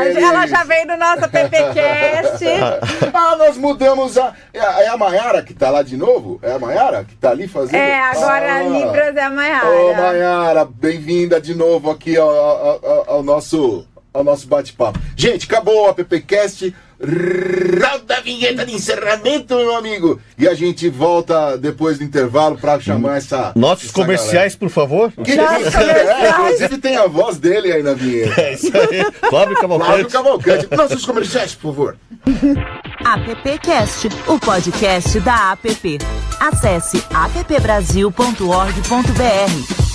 Melissa! 0.03 0.19
Ela 0.25 0.47
já 0.47 0.63
veio 0.63 0.87
no 0.87 0.97
nosso 0.97 1.29
PPCast. 1.29 2.45
Ah, 3.17 3.35
nós 3.37 3.57
mudamos 3.57 4.17
a. 4.17 4.33
É 4.53 4.59
a, 4.59 4.81
é 4.83 4.87
a 4.89 4.97
Maiara 4.97 5.41
que 5.41 5.53
tá 5.53 5.69
lá 5.69 5.81
de 5.81 5.95
novo? 5.95 6.37
É 6.41 6.51
a 6.51 6.59
Maiara 6.59 7.03
que 7.05 7.15
tá 7.15 7.29
ali 7.31 7.47
fazendo? 7.47 7.75
É, 7.75 7.99
agora 7.99 8.45
Ah. 8.53 8.57
a 8.57 8.63
Libras 8.63 9.15
é 9.15 9.21
a 9.23 9.29
Maiara. 9.29 9.69
Ô, 9.69 9.93
Maiara, 9.93 10.65
bem-vinda 10.65 11.39
de 11.39 11.55
novo 11.55 11.89
aqui 11.91 12.17
ao, 12.17 12.29
ao- 12.29 12.79
ao- 12.95 13.15
ao 13.17 13.23
nosso, 13.23 13.85
ao 14.13 14.23
nosso 14.23 14.47
bate-papo. 14.47 14.99
Gente, 15.15 15.45
acabou 15.45 15.85
o 15.85 15.89
AppCast. 15.89 16.73
Roda 16.97 18.17
a 18.17 18.21
vinheta 18.21 18.65
de 18.65 18.73
encerramento, 18.73 19.53
meu 19.53 19.75
amigo. 19.75 20.17
E 20.37 20.47
a 20.47 20.53
gente 20.53 20.87
volta 20.89 21.57
depois 21.57 21.97
do 21.97 22.05
intervalo 22.05 22.57
pra 22.57 22.79
chamar 22.79 23.17
essa. 23.17 23.51
Nossos 23.53 23.85
essa 23.85 23.93
comerciais, 23.93 24.55
por 24.55 24.69
favor. 24.69 25.11
galera. 25.17 25.71
Que- 25.71 25.77
é, 25.77 26.29
inclusive 26.29 26.77
tem 26.77 26.95
a 26.95 27.05
voz 27.05 27.37
dele 27.37 27.73
aí 27.73 27.83
na 27.83 27.93
vinheta. 27.93 28.39
É 28.41 28.53
isso 28.53 28.67
aí. 28.67 29.03
Flávio 29.29 29.29
Flávio 29.29 29.55
Cavalcante. 29.57 30.11
Cavalcante. 30.11 30.67
Nossos 30.73 31.05
comerciais, 31.05 31.53
por 31.53 31.73
favor. 31.75 31.97
AppCast, 33.03 34.07
o 34.27 34.39
podcast 34.39 35.19
da 35.19 35.51
app. 35.51 35.97
Acesse 36.39 37.03
appbrasil.org.br. 37.13 39.94